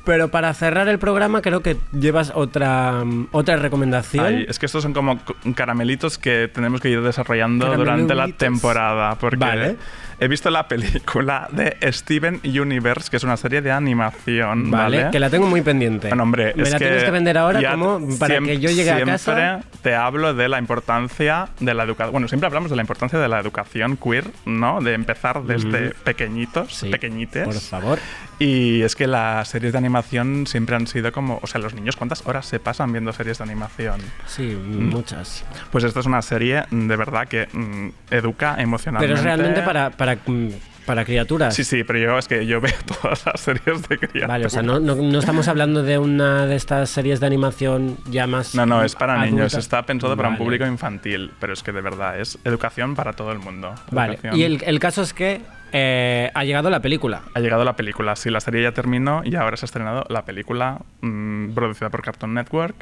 Pero 0.04 0.28
para 0.28 0.52
cerrar 0.54 0.88
el 0.88 0.98
programa 0.98 1.42
creo 1.42 1.62
que 1.62 1.76
llevas 1.92 2.32
otra, 2.34 3.04
otra 3.30 3.56
recomendación. 3.56 4.24
Ay, 4.24 4.46
es 4.48 4.58
que 4.58 4.66
estos 4.66 4.82
son 4.82 4.92
como 4.92 5.20
caramelitos 5.54 6.18
que 6.18 6.50
tenemos 6.52 6.80
que 6.80 6.90
ir 6.90 7.02
desarrollando 7.02 7.74
durante 7.76 8.14
la 8.14 8.28
temporada. 8.28 9.14
Porque 9.16 9.36
Vale. 9.36 9.76
he 10.18 10.26
visto 10.26 10.50
la 10.50 10.66
película 10.66 11.48
de 11.52 11.76
Steven 11.92 12.40
Universe, 12.44 13.10
que 13.10 13.16
es 13.16 13.24
una 13.24 13.36
serie 13.36 13.62
de 13.62 13.70
animación. 13.70 14.70
Vale, 14.70 14.98
Vale, 14.98 15.10
que 15.12 15.20
la 15.20 15.30
tengo 15.30 15.46
muy 15.46 15.62
pendiente. 15.62 16.08
Bueno, 16.08 16.24
hombre, 16.24 16.52
Me 16.56 16.64
es 16.64 16.72
la 16.72 16.78
que 16.78 16.84
tienes 16.84 17.04
que 17.04 17.10
vender 17.10 17.38
ahora 17.38 17.70
como 17.70 18.00
para 18.18 18.40
que 18.40 18.58
yo 18.58 18.70
llegue 18.70 18.90
a 18.90 19.04
casa. 19.04 19.34
Siempre 19.34 19.68
te 19.82 19.94
hablo 19.94 20.34
de 20.34 20.48
la 20.48 20.58
importancia 20.58 21.48
de 21.60 21.74
la 21.74 21.84
educación. 21.84 22.12
Bueno, 22.12 22.26
siempre 22.26 22.48
hablamos 22.48 22.70
de 22.70 22.76
la 22.76 22.82
importancia 22.82 23.20
de 23.20 23.28
la 23.28 23.38
educación 23.38 23.96
queer, 23.96 24.24
¿no? 24.46 24.80
De 24.80 24.94
empezar 24.94 25.44
desde 25.44 25.90
pequeñitos, 26.02 26.84
pequeñites. 26.90 27.44
por 27.44 27.54
favor. 27.60 27.98
Y 28.42 28.82
es 28.82 28.96
que 28.96 29.06
las 29.06 29.48
series 29.48 29.72
de 29.72 29.78
animación 29.78 30.46
siempre 30.46 30.74
han 30.74 30.86
sido 30.86 31.12
como. 31.12 31.38
O 31.42 31.46
sea, 31.46 31.60
los 31.60 31.74
niños, 31.74 31.96
¿cuántas 31.96 32.26
horas 32.26 32.46
se 32.46 32.58
pasan 32.58 32.90
viendo 32.92 33.12
series 33.12 33.38
de 33.38 33.44
animación? 33.44 34.00
Sí, 34.26 34.42
Mm. 34.56 34.88
muchas. 34.88 35.44
Pues 35.70 35.84
esta 35.84 36.00
es 36.00 36.06
una 36.06 36.22
serie 36.22 36.64
de 36.70 36.96
verdad 36.96 37.28
que 37.28 37.46
mm, 37.52 37.88
educa 38.10 38.56
emocionalmente. 38.58 39.06
Pero 39.06 39.18
es 39.18 39.24
realmente 39.24 39.62
para, 39.62 39.90
para, 39.90 40.16
mm, 40.26 40.48
para 40.86 41.04
criaturas. 41.04 41.54
Sí, 41.54 41.62
sí, 41.62 41.84
pero 41.84 41.98
yo 42.00 42.18
es 42.18 42.26
que 42.26 42.44
yo 42.44 42.60
veo 42.60 42.72
todas 43.02 43.24
las 43.26 43.40
series 43.40 43.88
de 43.88 43.98
criaturas. 43.98 44.28
Vale, 44.28 44.46
o 44.46 44.50
sea, 44.50 44.62
no, 44.62 44.80
no, 44.80 44.96
no 44.96 45.18
estamos 45.20 45.46
hablando 45.46 45.82
de 45.84 45.98
una 45.98 46.46
de 46.46 46.56
estas 46.56 46.90
series 46.90 47.20
de 47.20 47.26
animación 47.26 47.96
ya 48.10 48.26
más. 48.26 48.54
No, 48.56 48.66
no, 48.66 48.82
es 48.82 48.96
para 48.96 49.14
adulta. 49.14 49.30
niños, 49.30 49.54
está 49.54 49.86
pensado 49.86 50.16
para 50.16 50.30
un 50.30 50.36
público 50.36 50.66
infantil, 50.66 51.30
pero 51.38 51.52
es 51.52 51.62
que 51.62 51.70
de 51.70 51.80
verdad 51.80 52.18
es 52.18 52.38
educación 52.44 52.96
para 52.96 53.12
todo 53.12 53.30
el 53.30 53.38
mundo. 53.38 53.72
Vale, 53.92 54.14
Educación. 54.14 54.36
y 54.40 54.42
el, 54.42 54.62
el 54.64 54.80
caso 54.80 55.02
es 55.02 55.12
que 55.14 55.40
eh, 55.72 56.30
ha 56.34 56.44
llegado 56.44 56.70
la 56.70 56.80
película. 56.80 57.22
Ha 57.34 57.40
llegado 57.40 57.64
la 57.64 57.76
película, 57.76 58.14
sí, 58.16 58.30
la 58.30 58.40
serie 58.40 58.62
ya 58.62 58.72
terminó 58.72 59.22
y 59.24 59.34
ahora 59.36 59.56
se 59.56 59.64
ha 59.64 59.66
estrenado 59.68 60.04
la 60.08 60.24
película 60.24 60.78
mm, 61.00 61.50
producida 61.54 61.90
por 61.90 62.02
Cartoon 62.02 62.34
Network. 62.34 62.76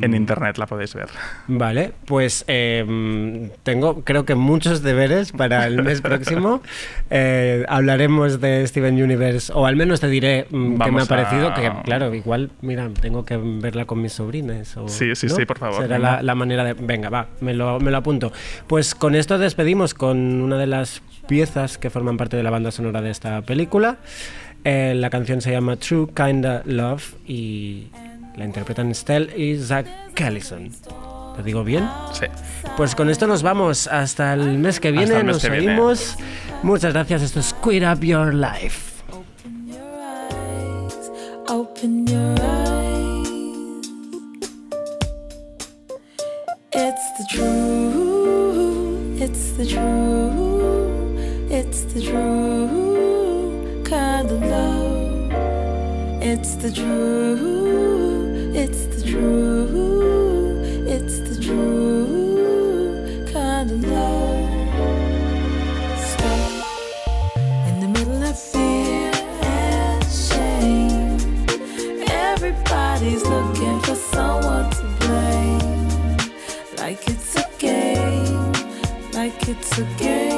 En 0.00 0.12
Mm. 0.12 0.14
internet 0.14 0.56
la 0.56 0.66
podéis 0.66 0.94
ver. 0.94 1.08
Vale, 1.48 1.92
pues 2.06 2.44
eh, 2.46 2.84
mm, 2.86 3.58
tengo 3.64 4.04
creo 4.04 4.24
que 4.24 4.36
muchos 4.36 4.82
deberes 4.84 5.32
para 5.32 5.66
el 5.66 5.82
mes 5.82 6.00
próximo. 6.00 6.62
Eh, 7.10 7.64
hablaremos 7.68 8.40
de 8.40 8.64
Steven 8.68 9.02
Universe, 9.02 9.52
o 9.52 9.66
al 9.66 9.74
menos 9.74 9.98
te 9.98 10.06
diré 10.06 10.46
mm, 10.48 10.80
qué 10.80 10.92
me 10.92 11.02
ha 11.02 11.06
parecido, 11.06 11.48
a- 11.48 11.54
que 11.54 11.72
claro, 11.82 12.14
igual, 12.14 12.50
mira, 12.62 12.88
tengo 13.00 13.24
que 13.24 13.36
verla 13.36 13.84
con 13.84 14.00
mis 14.00 14.12
sobrinas. 14.12 14.76
O, 14.76 14.86
Sí, 14.86 15.16
sí, 15.16 15.26
¿no? 15.26 15.34
sí, 15.34 15.44
por 15.44 15.58
favor, 15.58 15.82
Será 15.82 15.98
la, 15.98 16.22
la 16.22 16.36
manera 16.36 16.62
de... 16.62 16.74
Venga, 16.74 17.08
va, 17.10 17.26
me 17.40 17.52
lo, 17.52 17.80
me 17.80 17.90
lo 17.90 17.96
apunto. 17.96 18.32
Pues 18.68 18.94
con 18.94 19.16
esto 19.16 19.38
despedimos 19.38 19.94
con 19.94 20.18
una 20.40 20.56
de 20.56 20.68
las 20.68 21.02
piezas 21.26 21.78
que 21.78 21.90
forman 21.90 22.16
parte 22.16 22.36
de 22.36 22.42
la 22.42 22.50
banda 22.50 22.70
sonora 22.70 23.00
de 23.02 23.10
esta 23.10 23.42
película. 23.42 23.98
Eh, 24.64 24.94
la 24.96 25.10
canción 25.10 25.40
se 25.40 25.50
llama 25.52 25.76
True 25.76 26.08
Kinda 26.14 26.62
Love 26.66 27.14
y 27.26 27.86
la 28.36 28.44
interpretan 28.44 28.94
Stell 28.94 29.30
y 29.36 29.56
Zach 29.58 29.86
Callison. 30.14 30.70
¿Lo 31.36 31.42
digo 31.42 31.64
bien? 31.64 31.88
Sí. 32.12 32.26
Pues 32.76 32.94
con 32.94 33.08
esto 33.08 33.26
nos 33.26 33.42
vamos 33.42 33.86
hasta 33.86 34.34
el 34.34 34.58
mes 34.58 34.80
que 34.80 34.90
viene. 34.90 35.14
Mes 35.14 35.24
nos 35.24 35.42
que 35.42 35.50
viene. 35.50 35.72
oímos. 35.72 36.16
Muchas 36.62 36.92
gracias. 36.92 37.22
Esto 37.22 37.40
es 37.40 37.54
Queer 37.54 37.84
Up 37.90 38.00
Your 38.04 38.34
Life. 38.34 38.90
Open 41.48 42.06
your 42.06 42.34
eyes. 42.40 43.26
It's 46.72 47.12
the 47.18 47.24
truth. 47.30 49.20
It's 49.20 49.56
the 49.56 49.66
truth. 49.66 50.49
It's 51.62 51.82
the 51.92 52.00
true 52.00 53.82
kind 53.84 54.30
of 54.30 54.40
love. 54.40 55.30
It's 56.22 56.54
the 56.54 56.72
true. 56.72 58.50
It's 58.54 58.86
the 58.86 59.02
true. 59.06 60.84
It's 60.88 61.18
the 61.18 61.36
true 61.44 63.26
kind 63.30 63.70
of 63.70 63.84
love. 63.84 64.48
Stuck 66.08 66.64
in 67.68 67.80
the 67.80 67.88
middle 67.88 68.22
of 68.22 68.38
fear 68.38 69.12
and 69.42 70.02
shame. 70.04 71.18
Everybody's 72.08 73.22
looking 73.22 73.78
for 73.80 73.96
someone 73.96 74.70
to 74.70 74.82
blame. 75.00 76.16
Like 76.78 77.06
it's 77.06 77.36
a 77.36 77.46
game, 77.58 78.52
like 79.12 79.46
it's 79.46 79.78
a 79.78 79.84
game. 79.98 80.29